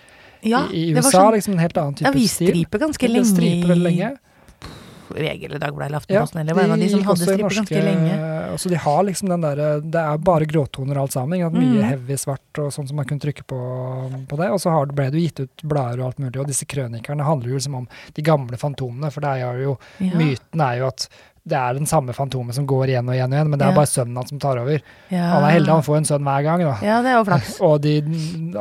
Ja, 0.42 0.64
i, 0.70 0.88
i 0.90 0.94
USA. 0.96 1.10
sånn 1.10 1.32
liksom 1.36 1.56
en 1.56 1.62
helt 1.62 1.78
annen 1.78 1.98
type 2.00 2.10
stil. 2.10 2.50
avisstripe 2.50 2.82
ganske 2.82 3.10
lenge 3.10 3.30
striper 3.30 3.74
veldig 3.74 3.88
lenge. 3.90 4.12
VG 5.16 5.46
eller 5.48 5.62
Dagbladet 5.62 6.08
eller 6.08 6.14
Ja, 6.14 6.26
eller 6.40 6.54
var 6.54 6.62
en 6.62 6.74
av 6.76 6.82
de 6.82 6.88
som 6.88 7.04
hadde 7.06 7.26
stripper 7.26 7.56
ganske 7.58 7.82
lenge. 7.84 8.18
Altså 8.52 8.68
de 8.68 8.80
har 8.84 9.02
liksom 9.08 9.30
den 9.32 9.44
derre 9.44 9.68
Det 9.80 10.00
er 10.00 10.18
bare 10.18 10.48
gråtoner 10.48 11.00
alt 11.00 11.14
sammen. 11.14 11.40
Sant? 11.40 11.56
Mm. 11.56 11.72
Mye 11.72 11.90
heavy 11.90 12.18
svart 12.20 12.62
og 12.62 12.72
sånn 12.74 12.88
som 12.90 13.00
man 13.00 13.08
kunne 13.08 13.22
trykke 13.22 13.46
på, 13.48 13.60
på 14.28 14.40
det. 14.40 14.50
Og 14.52 14.62
så 14.62 14.74
har, 14.74 14.92
ble 14.92 15.08
det 15.12 15.20
jo 15.20 15.26
gitt 15.26 15.42
ut 15.44 15.66
blader 15.74 16.02
og 16.02 16.10
alt 16.10 16.22
mulig. 16.22 16.38
Og 16.42 16.48
disse 16.50 16.68
krønikerne 16.68 17.26
handler 17.26 17.54
jo 17.54 17.60
liksom 17.60 17.78
om 17.82 17.90
de 18.16 18.26
gamle 18.26 18.60
fantomene. 18.60 19.12
For 19.14 19.24
det 19.24 19.34
er 19.42 19.62
jo 19.64 19.76
Ja, 20.02 20.16
myten 20.18 20.64
er 20.64 20.80
jo 20.82 20.88
at 20.90 21.08
det 21.42 21.56
er 21.58 21.74
den 21.74 21.88
samme 21.90 22.12
fantomet 22.14 22.54
som 22.54 22.66
går 22.70 22.92
igjen 22.92 23.08
og 23.10 23.16
igjen 23.16 23.32
og 23.32 23.34
igjen, 23.34 23.48
men 23.50 23.58
det 23.58 23.64
er 23.66 23.72
Ja. 23.72 23.76
bare 23.80 23.90
sønnen 23.90 24.14
hans 24.20 24.28
som 24.30 24.38
tar 24.38 24.60
over. 24.60 24.78
ja. 25.10 25.22
Han 25.32 25.42
er 25.42 25.50
heldig, 25.56 25.72
han 25.74 25.82
får 25.82 25.96
en 25.96 26.04
sønn 26.06 26.22
hver 26.28 26.42
gang, 26.46 26.60
da. 26.62 26.74
Ja, 26.86 27.00
det 27.02 27.10
er 27.10 27.16
jo 27.18 27.24
flaks. 27.26 27.56
Og 27.66 27.80
de, 27.82 27.94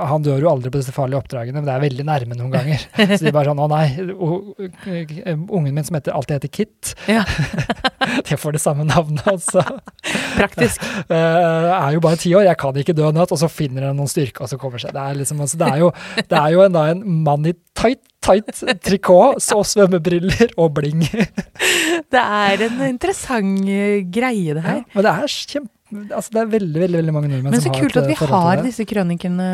han 0.02 0.24
dør 0.26 0.40
jo 0.42 0.50
aldri 0.50 0.72
på 0.74 0.82
disse 0.82 0.92
farlige 0.96 1.20
oppdragene, 1.22 1.62
men 1.62 1.66
det 1.70 1.76
er 1.76 1.84
veldig 1.86 2.06
nærme 2.10 2.38
noen 2.40 2.52
ganger. 2.56 2.82
Så 3.18 3.22
de 3.28 3.32
bare 3.36 3.52
sånn 3.52 3.62
Å 3.62 3.70
nei, 3.70 3.86
o- 4.18 4.56
ungen 5.54 5.74
min 5.74 5.84
som 5.86 5.96
heter, 6.00 6.14
alltid 6.18 6.40
heter 6.40 6.52
Kit, 6.58 6.96
Ja, 7.08 7.22
det 8.28 8.40
får 8.42 8.58
det 8.58 8.62
samme 8.64 8.84
navnet, 8.90 9.22
altså. 9.30 9.62
praktisk. 10.38 10.82
Jeg 11.10 11.78
er 11.78 11.94
jo 11.96 12.02
bare 12.04 12.18
ti 12.18 12.34
år, 12.36 12.46
jeg 12.50 12.58
kan 12.62 12.74
ikke 12.82 12.96
dø 12.98 13.12
nødt, 13.14 13.32
og 13.32 13.40
så 13.42 13.50
finner 13.52 13.90
han 13.92 13.98
noen 14.00 14.10
styrke, 14.12 14.42
og 14.42 14.50
så 14.52 14.58
kommer 14.62 14.82
seg. 14.82 14.94
Det 14.96 15.02
er, 15.06 15.20
liksom, 15.22 15.42
altså, 15.46 15.58
det 15.62 15.70
er 15.70 15.84
jo, 15.86 15.92
det 16.18 16.38
er 16.42 16.50
jo 16.56 16.66
en, 16.66 16.76
da, 16.76 16.88
en 16.96 17.06
mann 17.26 17.46
i 17.46 17.54
tight, 17.78 18.02
tight 18.22 18.64
trikot, 18.86 19.42
så 19.42 19.62
svømmebriller 19.66 20.54
og 20.62 20.76
bling. 20.78 21.04
Det 22.12 22.22
er 22.22 22.66
en 22.68 22.82
interessant 22.88 23.66
greie, 24.14 24.56
det 24.58 24.66
her. 24.66 24.82
Ja, 24.82 24.90
men 24.94 25.08
det 25.08 25.14
er 25.14 25.38
kjempe 25.56 25.81
Altså, 25.92 26.32
det 26.32 26.40
er 26.42 26.50
veldig 26.52 26.80
veldig, 26.82 26.98
veldig 27.02 27.14
mange 27.14 27.30
nordmenn 27.32 27.54
som 27.54 27.72
har 27.72 27.80
forhold 27.80 27.92
til 27.92 28.02
det. 28.02 28.08
Men 28.08 28.16
så 28.16 28.20
kult 28.22 28.32
at 28.32 28.32
vi 28.32 28.32
har 28.32 28.64
disse 28.64 28.86
krønikene 28.88 29.48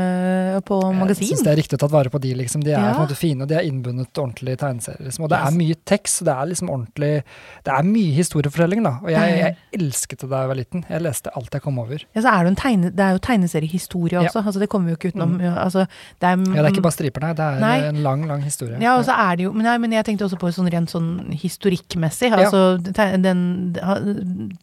på 0.68 0.78
magasin. 0.94 1.24
Jeg 1.28 1.32
syns 1.38 1.44
det 1.48 1.52
er 1.54 1.60
riktig 1.62 1.78
å 1.78 1.82
ta 1.84 1.88
vare 1.92 2.10
på 2.14 2.22
de, 2.22 2.34
liksom. 2.36 2.64
De 2.64 2.72
er 2.72 2.78
Ja. 2.80 2.94
på 2.94 3.02
en 3.02 3.08
måte 3.08 3.18
fine, 3.18 3.42
og 3.42 3.48
de 3.50 3.56
er 3.56 3.66
innbundet 3.68 4.14
ordentlig 4.22 4.54
i 4.54 4.60
tegneserier. 4.62 5.04
Liksom. 5.08 5.24
Og 5.24 5.30
det 5.30 5.40
Yes. 5.40 5.48
er 5.54 5.58
mye 5.58 5.76
tekst, 5.86 6.14
så 6.22 6.26
det 6.26 6.34
er 6.36 6.46
liksom 6.54 6.70
ordentlig 6.70 7.24
Det 7.66 7.74
er 7.74 7.84
mye 7.84 8.14
historiefortelling, 8.14 8.84
da. 8.84 8.94
Og 9.04 9.10
jeg, 9.10 9.40
jeg 9.40 9.58
elsket 9.80 10.20
det 10.20 10.30
da 10.30 10.40
jeg 10.42 10.48
var 10.48 10.56
liten. 10.56 10.86
Jeg 10.90 11.02
leste 11.02 11.30
alt 11.36 11.52
jeg 11.52 11.62
kom 11.62 11.80
over. 11.80 12.00
Ja, 12.16 12.22
så 12.22 12.30
er 12.34 12.44
det, 12.44 12.48
en 12.48 12.56
tegne, 12.56 12.92
det 12.96 13.00
er 13.00 13.12
jo 13.14 13.20
tegneseriehistorie 13.20 14.12
Ja. 14.24 14.30
Altså, 14.30 14.60
det 14.60 14.70
kommer 14.70 14.86
vi 14.88 14.92
jo 14.96 14.98
ikke 14.98 15.12
utenom. 15.16 15.38
Mm. 15.40 15.58
Altså, 15.58 15.88
det 16.20 16.24
er, 16.28 16.38
Ja, 16.38 16.62
det 16.62 16.66
er 16.66 16.74
ikke 16.76 16.82
bare 16.88 16.98
striper, 16.98 17.22
nei. 17.22 17.34
Det 17.34 17.40
er 17.44 17.60
Nei. 17.60 17.78
en 17.90 18.04
lang, 18.04 18.26
lang 18.28 18.42
historie. 18.42 18.78
Ja, 18.80 18.98
og 18.98 19.06
så 19.06 19.14
er 19.18 19.36
det 19.38 19.44
jo 19.44 19.52
men, 19.54 19.64
nei, 19.64 19.78
men 19.78 19.92
jeg 19.92 20.06
tenkte 20.06 20.26
også 20.30 20.38
på 20.40 20.52
sånn 20.54 20.70
rent 20.72 20.90
sånn 20.90 21.34
historikkmessig. 21.34 22.32
Altså 22.32 22.78
te- 22.94 23.18
den, 23.18 23.74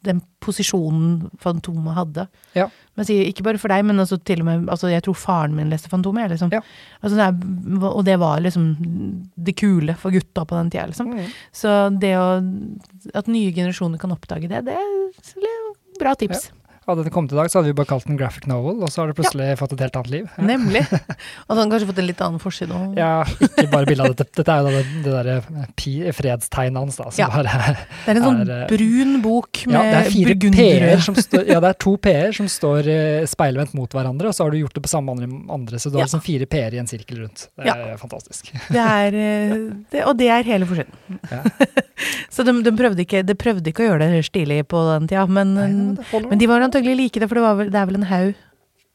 den 0.03 0.23
posisjonen 0.41 1.31
fan- 1.41 1.61
Fantomet 1.65 1.95
hadde. 1.97 2.27
Ja. 2.55 2.69
Men 2.95 3.07
sier 3.09 3.27
ikke 3.27 3.45
bare 3.47 3.59
for 3.59 3.73
deg, 3.73 3.85
men 3.87 3.99
altså 3.99 4.19
til 4.23 4.43
og 4.43 4.47
med 4.47 4.69
altså 4.71 4.91
Jeg 4.93 5.03
tror 5.07 5.17
faren 5.19 5.55
min 5.57 5.71
leste 5.73 5.91
Fantomet. 5.91 6.31
Liksom. 6.31 6.53
Ja. 6.53 6.61
Altså, 7.01 7.17
det 7.17 7.25
er, 7.25 7.87
og 7.91 8.05
det 8.05 8.19
var 8.21 8.43
liksom 8.45 8.69
det 9.35 9.57
kule 9.57 9.97
for 9.99 10.15
gutta 10.15 10.45
på 10.45 10.59
den 10.59 10.71
tida, 10.71 10.87
liksom. 10.91 11.15
Mm. 11.15 11.33
Så 11.53 11.75
det 12.01 12.15
å 12.19 12.29
At 13.15 13.31
nye 13.31 13.53
generasjoner 13.53 13.99
kan 13.99 14.13
oppdage 14.15 14.49
det, 14.49 14.65
det 14.69 14.77
er 14.77 14.93
bra 16.01 16.15
tips. 16.19 16.51
Hadde 16.85 17.05
den 17.07 17.13
kommet 17.15 17.33
i 17.33 17.37
dag, 17.39 17.49
så 17.49 17.59
hadde 17.59 17.71
vi 17.71 17.77
bare 17.79 17.89
kalt 17.89 18.05
den 18.05 18.19
graphic 18.21 18.45
novel, 18.51 18.83
og 18.85 18.91
så 18.93 19.01
har 19.01 19.09
det 19.09 19.17
plutselig 19.17 19.47
fått 19.57 19.73
et 19.73 19.83
helt 19.87 19.95
annet 19.97 20.11
liv. 20.13 20.27
Ja. 20.37 20.45
Nemlig. 20.51 20.83
Og 21.47 21.49
så 21.49 21.57
har 21.57 21.63
den 21.63 21.71
kanskje 21.73 21.89
fått 21.89 22.01
en 22.03 22.07
litt 22.09 22.21
annen 22.25 22.43
forside 22.43 22.77
òg. 22.77 22.99
Ja, 22.99 23.25
ikke 23.47 23.65
bare 23.73 23.89
bilde 23.89 24.05
av 24.05 24.13
dette. 24.13 24.27
Dette 24.37 24.53
er 24.53 24.67
jo 24.67 24.73
det, 24.75 24.83
det 25.05 25.15
derre 25.15 26.13
fredstegnet 26.19 26.81
hans, 26.83 26.99
da. 27.01 27.07
Ja. 27.17 27.29
bare 27.33 27.73
Det 28.05 28.13
er 28.13 28.21
en 28.21 28.27
sånn 28.27 28.43
er, 28.45 28.53
eh, 28.57 28.67
brun 28.69 29.17
bok 29.25 29.63
med 29.71 29.77
Ja, 29.79 29.85
det 29.89 30.01
er 30.03 30.11
fire 30.13 30.37
P-er 30.59 31.05
som 31.05 31.17
står 31.17 31.49
Ja, 31.49 31.61
det 31.65 31.71
er 31.73 31.79
to 31.87 31.95
P-er 32.05 32.37
som 32.37 32.51
står 32.53 32.91
eh, 32.93 33.25
speilvendt 33.31 33.73
mot 33.79 33.97
hverandre, 33.97 34.29
og 34.29 34.37
så 34.37 34.45
har 34.45 34.53
du 34.53 34.61
gjort 34.61 34.77
det 34.77 34.85
på 34.85 34.93
samme 34.93 35.15
andre, 35.17 35.31
andre 35.57 35.81
så 35.81 35.89
du 35.89 35.97
Ja. 35.97 36.05
har 36.05 36.11
liksom 36.11 36.25
fire 36.27 36.49
P-er 36.51 36.77
i 36.77 36.83
en 36.83 36.91
sirkel 36.91 37.23
rundt. 37.25 37.47
Det 37.57 37.73
er 37.73 37.97
fantastisk. 38.01 38.53
Det 38.69 38.85
er, 38.85 39.19
eh, 39.25 39.57
det, 39.95 40.05
og 40.05 40.19
det 40.21 40.29
er 40.29 40.49
hele 40.53 40.69
forsiden. 40.69 41.21
Ja. 41.33 41.43
så 42.35 42.45
de, 42.45 42.57
de, 42.67 42.77
prøvde 42.77 43.07
ikke, 43.07 43.25
de 43.25 43.39
prøvde 43.39 43.73
ikke 43.73 43.87
å 43.87 43.91
gjøre 43.93 44.11
det 44.13 44.25
stilig 44.29 44.61
på 44.69 44.85
den 44.93 45.09
tida, 45.09 45.25
men, 45.31 45.55
Nei, 45.57 45.69
men 45.73 46.35
men 46.35 46.41
de 46.41 46.49
var 46.51 46.65
antagelig 46.75 46.97
like 46.99 47.21
det, 47.23 47.29
for 47.31 47.39
det, 47.39 47.45
var 47.47 47.55
vel, 47.63 47.71
det 47.71 47.79
er 47.81 47.87
vel 47.91 48.01
en 48.01 48.09
haug. 48.11 48.35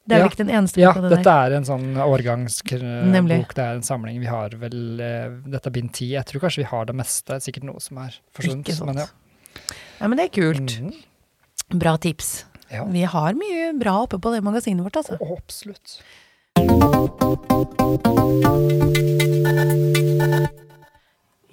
Det 0.09 0.15
er 0.15 0.19
Ja. 0.19 0.23
vel 0.25 0.31
ikke 0.31 0.41
den 0.41 0.49
eneste 0.57 0.79
ja, 0.81 0.89
boka, 0.93 1.01
det 1.05 1.09
dette 1.19 1.33
er 1.45 1.53
en 1.59 1.65
sånn 1.67 1.89
årgangsbok. 2.01 3.53
Det 3.53 3.63
er 3.65 3.75
en 3.77 3.83
samling. 3.85 4.19
Vi 4.19 4.25
har 4.25 4.49
vel 4.57 4.99
eh, 5.05 5.27
Dette 5.45 5.69
er 5.69 5.75
bind 5.75 5.91
ti. 5.93 6.07
Jeg 6.15 6.25
tror 6.25 6.41
kanskje 6.41 6.63
vi 6.63 6.69
har 6.71 6.85
det 6.89 6.95
meste. 6.97 7.37
Sikkert 7.45 7.63
noe 7.69 7.79
som 7.83 7.97
er 8.01 8.15
forsvunnet. 8.33 8.81
Men 8.89 9.03
ja. 9.03 9.07
Ja, 9.99 10.07
men 10.07 10.17
det 10.17 10.25
er 10.29 10.33
kult. 10.33 10.79
Mm. 10.81 10.93
Bra 11.77 11.97
tips. 12.01 12.45
ja. 12.71 12.85
Vi 12.89 13.03
har 13.05 13.33
mye 13.37 13.69
bra 13.77 13.99
oppe 14.07 14.17
på 14.17 14.33
det 14.33 14.41
magasinet 14.43 14.81
vårt, 14.83 14.97
altså. 14.97 15.17
Oh, 15.21 15.37
Absolutt. 15.37 15.99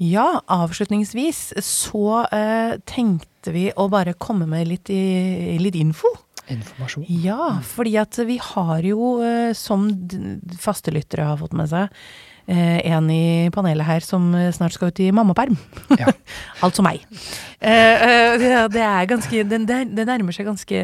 Ja, 0.02 0.42
avslutningsvis 0.52 1.54
så 1.64 2.26
eh, 2.28 2.76
tenkte 2.84 3.54
vi 3.54 3.70
å 3.72 3.88
bare 3.92 4.16
komme 4.20 4.48
med 4.50 4.68
litt, 4.68 4.90
i, 4.92 5.56
litt 5.62 5.78
info. 5.78 6.10
Informasjon. 6.52 7.06
Ja, 7.24 7.56
fordi 7.66 7.96
at 7.98 8.18
vi 8.28 8.36
har 8.42 8.84
jo, 8.86 9.16
eh, 9.24 9.50
som 9.56 9.88
fastelyttere 10.60 11.26
har 11.30 11.40
fått 11.40 11.56
med 11.56 11.72
seg, 11.72 11.94
eh, 12.46 12.78
en 12.92 13.08
i 13.10 13.50
panelet 13.54 13.86
her 13.86 14.04
som 14.04 14.28
eh, 14.34 14.52
snart 14.54 14.76
skal 14.76 14.92
ut 14.92 15.00
i 15.02 15.10
mammaperm. 15.14 15.56
Ja. 15.98 16.12
altså 16.66 16.84
meg. 16.86 17.02
Eh, 17.58 18.04
eh, 18.06 18.36
det, 18.40 18.52
det 18.76 18.84
er 18.84 19.08
ganske 19.10 19.44
det, 19.48 19.62
det 19.66 19.80
det 19.96 20.06
nærmer 20.08 20.36
seg 20.36 20.48
ganske 20.48 20.82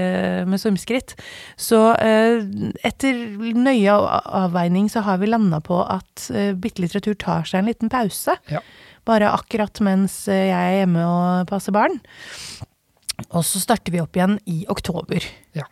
med 0.49 0.63
stormskritt. 0.63 1.15
Så 1.61 1.83
eh, 2.01 2.43
etter 2.83 3.21
nøye 3.55 3.99
avveining 4.43 4.91
så 4.93 5.05
har 5.07 5.23
vi 5.23 5.31
landa 5.31 5.63
på 5.63 5.83
at 5.85 6.31
eh, 6.35 6.57
bittelitteratur 6.57 7.19
tar 7.21 7.47
seg 7.49 7.63
en 7.63 7.71
liten 7.71 7.93
pause. 7.93 8.41
Ja. 8.51 8.65
Bare 9.09 9.33
akkurat 9.35 9.81
mens 9.83 10.21
eh, 10.31 10.49
jeg 10.51 10.57
er 10.73 10.77
hjemme 10.83 11.03
og 11.07 11.47
passer 11.51 11.75
barn. 11.75 11.97
Og 13.33 13.43
så 13.47 13.61
starter 13.63 13.95
vi 13.95 14.01
opp 14.03 14.17
igjen 14.19 14.37
i 14.51 14.63
oktober. 14.71 15.25
Ja. 15.59 15.67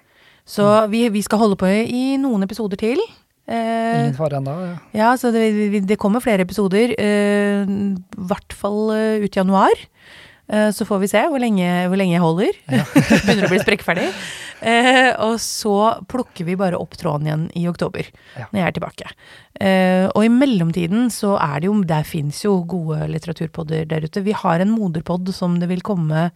Så 0.47 0.66
vi, 0.91 1.05
vi 1.14 1.22
skal 1.22 1.39
holde 1.43 1.59
på 1.61 1.68
i, 1.70 2.16
noen 2.18 2.43
episoder 2.47 2.81
til. 2.81 2.99
Eh, 3.51 4.01
Ingen 4.07 4.16
fare 4.18 4.41
ennå. 4.41 4.55
Ja. 4.66 4.74
ja, 4.99 5.11
så 5.20 5.31
det, 5.35 5.83
det 5.87 5.99
kommer 6.01 6.22
flere 6.24 6.43
episoder. 6.47 6.95
eh, 6.99 7.62
I 7.70 8.26
hvert 8.31 8.57
fall 8.57 8.91
ut 9.22 9.39
januar. 9.39 9.87
Eh, 10.51 10.70
så 10.74 10.84
får 10.88 11.01
vi 11.05 11.09
se 11.12 11.22
hvor 11.30 11.38
lenge, 11.42 11.70
hvor 11.88 11.96
lenge 12.01 12.16
jeg 12.16 12.22
holder. 12.24 12.53
Begynner 13.24 13.46
å 13.46 13.53
bli 13.53 13.61
sprekkferdig. 13.62 14.07
Eh, 14.61 15.14
og 15.24 15.38
så 15.40 15.74
plukker 16.11 16.44
vi 16.44 16.57
bare 16.61 16.76
opp 16.76 16.92
tråden 17.01 17.28
igjen 17.30 17.44
i 17.57 17.62
oktober, 17.70 18.05
Ja. 18.36 18.44
når 18.53 18.59
jeg 18.61 18.66
er 18.68 18.74
tilbake. 18.76 19.12
Eh, 19.61 20.07
og 20.12 20.24
i 20.26 20.32
mellomtiden 20.32 21.07
så 21.14 21.36
er 21.40 21.61
det 21.61 21.70
jo 21.70 21.78
Der 21.88 22.05
fins 22.05 22.42
jo 22.44 22.59
gode 22.68 23.07
litteraturpodder 23.09 23.86
der 23.88 24.05
ute. 24.05 24.20
Vi 24.26 24.32
har 24.36 24.61
en 24.61 24.70
moderpod 24.74 25.32
som 25.36 25.59
det 25.61 25.68
vil 25.72 25.80
komme 25.86 26.30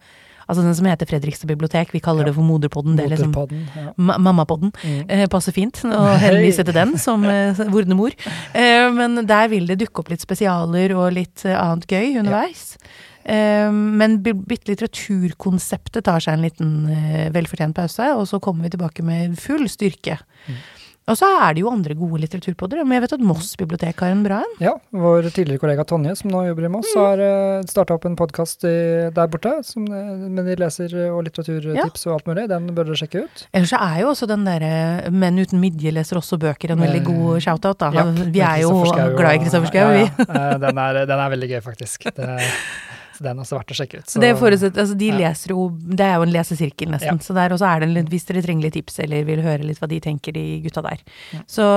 Altså 0.45 0.61
den 0.61 0.75
som 0.77 0.85
heter 0.85 1.07
Fredrikstad 1.09 1.47
bibliotek. 1.49 1.89
Vi 1.91 1.99
kaller 2.05 2.21
Ja. 2.21 2.25
det 2.29 2.35
for 2.35 2.43
Moderpodden. 2.45 2.95
Det 2.95 3.05
er 3.07 3.15
liksom 3.17 3.31
Ja. 3.33 3.93
Ma 3.97 4.17
Mammapodden. 4.19 4.71
Mm. 4.83 5.05
Eh, 5.09 5.25
passer 5.25 5.51
fint 5.51 5.73
å 5.89 6.15
henvise 6.21 6.63
til 6.63 6.71
den 6.73 6.99
som 7.01 7.23
eh, 7.25 7.53
vordende 7.65 7.95
mor. 7.97 8.11
Eh, 8.53 8.91
men 8.93 9.25
der 9.25 9.47
vil 9.49 9.65
det 9.65 9.79
dukke 9.79 10.01
opp 10.03 10.09
litt 10.13 10.21
spesialer 10.21 10.93
og 10.93 11.13
litt 11.17 11.45
eh, 11.45 11.57
annet 11.57 11.87
gøy 11.89 12.19
underveis. 12.19 12.77
Eh, 12.77 13.14
men 13.25 14.19
bi- 14.21 14.33
bitte 14.37 14.69
litteraturkonseptet 14.73 16.05
tar 16.05 16.19
seg 16.21 16.37
en 16.37 16.45
liten 16.45 16.71
eh, 16.93 17.27
velfortjent 17.33 17.75
pause, 17.75 18.11
og 18.15 18.27
så 18.29 18.39
kommer 18.43 18.67
vi 18.69 18.75
tilbake 18.77 19.03
med 19.05 19.37
full 19.41 19.65
styrke. 19.71 20.19
Mm. 20.47 20.63
Og 21.05 21.13
så 21.19 21.27
er 21.37 21.53
det 21.53 21.61
jo 21.61 21.67
andre 21.69 21.93
gode 21.93 22.17
litteraturpodder. 22.23 22.79
Men 22.81 22.95
jeg 22.97 23.03
vet 23.03 23.11
at 23.13 23.21
Moss 23.21 23.51
bibliotek 23.61 23.99
har 24.01 24.09
en 24.09 24.23
bra 24.25 24.39
en. 24.41 24.53
Ja, 24.57 24.71
vår 24.89 25.27
tidligere 25.35 25.61
kollega 25.61 25.83
Tonje, 25.85 26.15
som 26.17 26.31
nå 26.33 26.39
jobber 26.47 26.65
i 26.65 26.71
Moss, 26.73 26.89
Mm. 26.95 27.01
har 27.03 27.21
uh, 27.21 27.61
starta 27.69 27.93
opp 27.93 28.07
en 28.09 28.15
podkast 28.17 28.65
der 28.65 29.27
borte 29.29 29.51
som, 29.67 29.85
men 29.85 30.33
med 30.33 30.49
de 30.49 30.55
leser- 30.63 30.95
og 31.11 31.21
litteraturtips 31.27 32.07
og 32.09 32.15
alt 32.15 32.25
mulig. 32.31 32.47
Den 32.49 32.71
bør 32.73 32.89
dere 32.89 32.97
sjekke 33.03 33.21
ut. 33.27 33.45
Ellers 33.53 33.69
så 33.75 33.83
er 33.85 34.01
jo 34.01 34.09
også 34.15 34.25
den 34.33 34.47
derre 34.49 35.11
Menn 35.13 35.37
uten 35.37 35.61
midje 35.61 35.93
leser 35.93 36.17
også 36.17 36.41
bøker 36.41 36.73
en 36.73 36.81
veldig 36.81 37.03
god 37.05 37.37
shout-out. 37.45 37.77
da. 37.85 37.91
Ja, 37.93 38.07
vi 38.09 38.41
er 38.41 38.63
jo 38.65 38.73
glad 39.13 39.35
i 39.37 39.43
Kristoffer 39.45 39.69
Schau, 39.69 39.85
ja, 39.85 39.93
vi. 39.93 40.09
ja. 40.09 40.25
Eh, 40.25 40.57
Den, 40.65 40.77
er, 40.89 41.05
den 41.05 41.19
er 41.21 41.29
veldig 41.37 41.51
gøy, 41.53 41.61
faktisk. 41.69 42.09
Det, 42.17 42.33
så 43.15 43.23
den 43.25 43.37
er 43.39 43.45
også 43.45 43.57
verdt 43.57 43.71
å 43.71 43.77
sjekke 43.79 44.01
ut. 44.01 44.09
Så, 44.11 44.21
det 44.23 44.31
forutsetter, 44.39 44.83
altså 44.83 44.97
de 44.99 45.09
ja. 45.11 45.17
leser 45.21 45.53
jo, 45.55 45.69
det 45.71 46.05
er 46.05 46.17
jo 46.19 46.25
en 46.27 46.33
lesesirkel 46.35 46.91
nesten, 46.91 47.21
Ja. 47.21 47.25
så 47.25 47.35
der 47.37 47.55
også 47.55 47.69
er 47.69 47.83
det 47.85 47.89
en 47.89 48.11
hvis 48.11 48.27
dere 48.27 48.43
trenger 48.45 48.67
litt 48.67 48.75
tips 48.75 48.99
eller 49.05 49.23
vil 49.27 49.43
høre 49.45 49.63
litt 49.63 49.79
hva 49.79 49.89
de 49.91 50.01
tenker, 50.03 50.35
de 50.35 50.45
gutta 50.65 50.83
der. 50.85 51.03
Ja. 51.31 51.41
Så, 51.47 51.69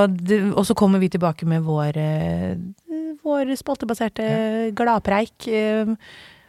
og 0.51 0.65
så 0.67 0.77
kommer 0.79 1.03
vi 1.03 1.11
tilbake 1.15 1.47
med 1.47 1.63
vår, 1.67 1.97
eh, 2.03 3.17
vår 3.25 3.55
spaltebaserte 3.61 4.29
gladpreik 4.79 5.49
eh, 5.49 5.95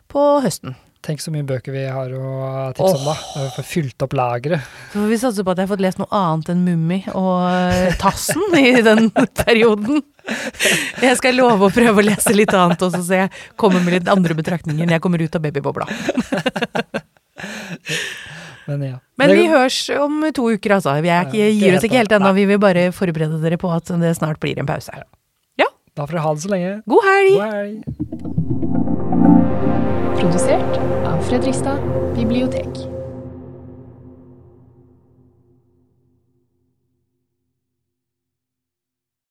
på 0.10 0.28
høsten. 0.44 0.76
Tenk 1.00 1.22
så 1.24 1.32
mye 1.32 1.46
bøker 1.48 1.72
vi 1.72 1.86
har 1.88 2.12
å 2.12 2.30
tipse 2.76 2.98
om, 2.98 3.06
da. 3.08 3.14
Vi 3.40 3.52
får 3.56 3.66
fylt 3.70 4.04
opp 4.04 4.14
lageret. 4.20 4.66
Så 4.92 5.00
får 5.00 5.08
vi 5.08 5.20
satse 5.22 5.46
på 5.48 5.54
at 5.54 5.62
jeg 5.62 5.68
har 5.68 5.72
fått 5.72 5.84
lest 5.86 6.02
noe 6.02 6.10
annet 6.12 6.50
enn 6.52 6.66
Mummi 6.66 6.98
og 7.14 7.46
eh, 7.48 7.94
Tassen 8.02 8.58
i 8.60 8.74
den 8.84 9.08
perioden. 9.40 10.02
Jeg 11.00 11.16
skal 11.22 11.40
love 11.40 11.70
å 11.70 11.74
prøve 11.74 12.04
å 12.04 12.06
lese 12.06 12.36
litt 12.36 12.52
annet, 12.54 12.84
og 12.84 12.92
så 12.94 13.00
se 13.06 13.22
jeg 13.24 13.32
kommer 13.60 13.80
med 13.86 13.96
litt 13.96 14.12
andre 14.12 14.36
betraktninger 14.38 14.84
når 14.84 14.98
jeg 14.98 15.06
kommer 15.06 15.24
ut 15.24 15.40
av 15.40 15.46
babybobla. 15.48 15.88
Men 18.70 18.84
ja. 18.86 18.98
Men 19.18 19.34
vi 19.34 19.48
høres 19.50 19.80
om 19.96 20.20
to 20.36 20.52
uker, 20.52 20.76
altså. 20.78 20.94
Vi 21.02 21.10
er 21.10 21.26
ikke, 21.26 21.48
gir 21.48 21.80
oss 21.80 21.88
ikke 21.88 22.02
helt 22.04 22.14
ennå. 22.20 22.36
Vi 22.38 22.46
vil 22.52 22.60
bare 22.62 22.90
forberede 22.94 23.40
dere 23.42 23.58
på 23.62 23.72
at 23.74 23.90
det 24.04 24.12
snart 24.20 24.44
blir 24.44 24.60
en 24.62 24.70
pause. 24.70 24.92
Ja. 25.58 25.72
Da 25.96 26.06
får 26.06 26.20
dere 26.20 26.28
ha 26.28 26.36
det 26.36 26.44
så 26.46 26.52
lenge. 26.54 26.76
God 26.92 27.04
helg! 27.08 27.34
God 27.40 27.50
helg. 27.56 27.78
Produsert 30.20 30.80
av 31.06 31.22
Fredrikstad 31.22 31.78
bibliotek. 32.16 32.99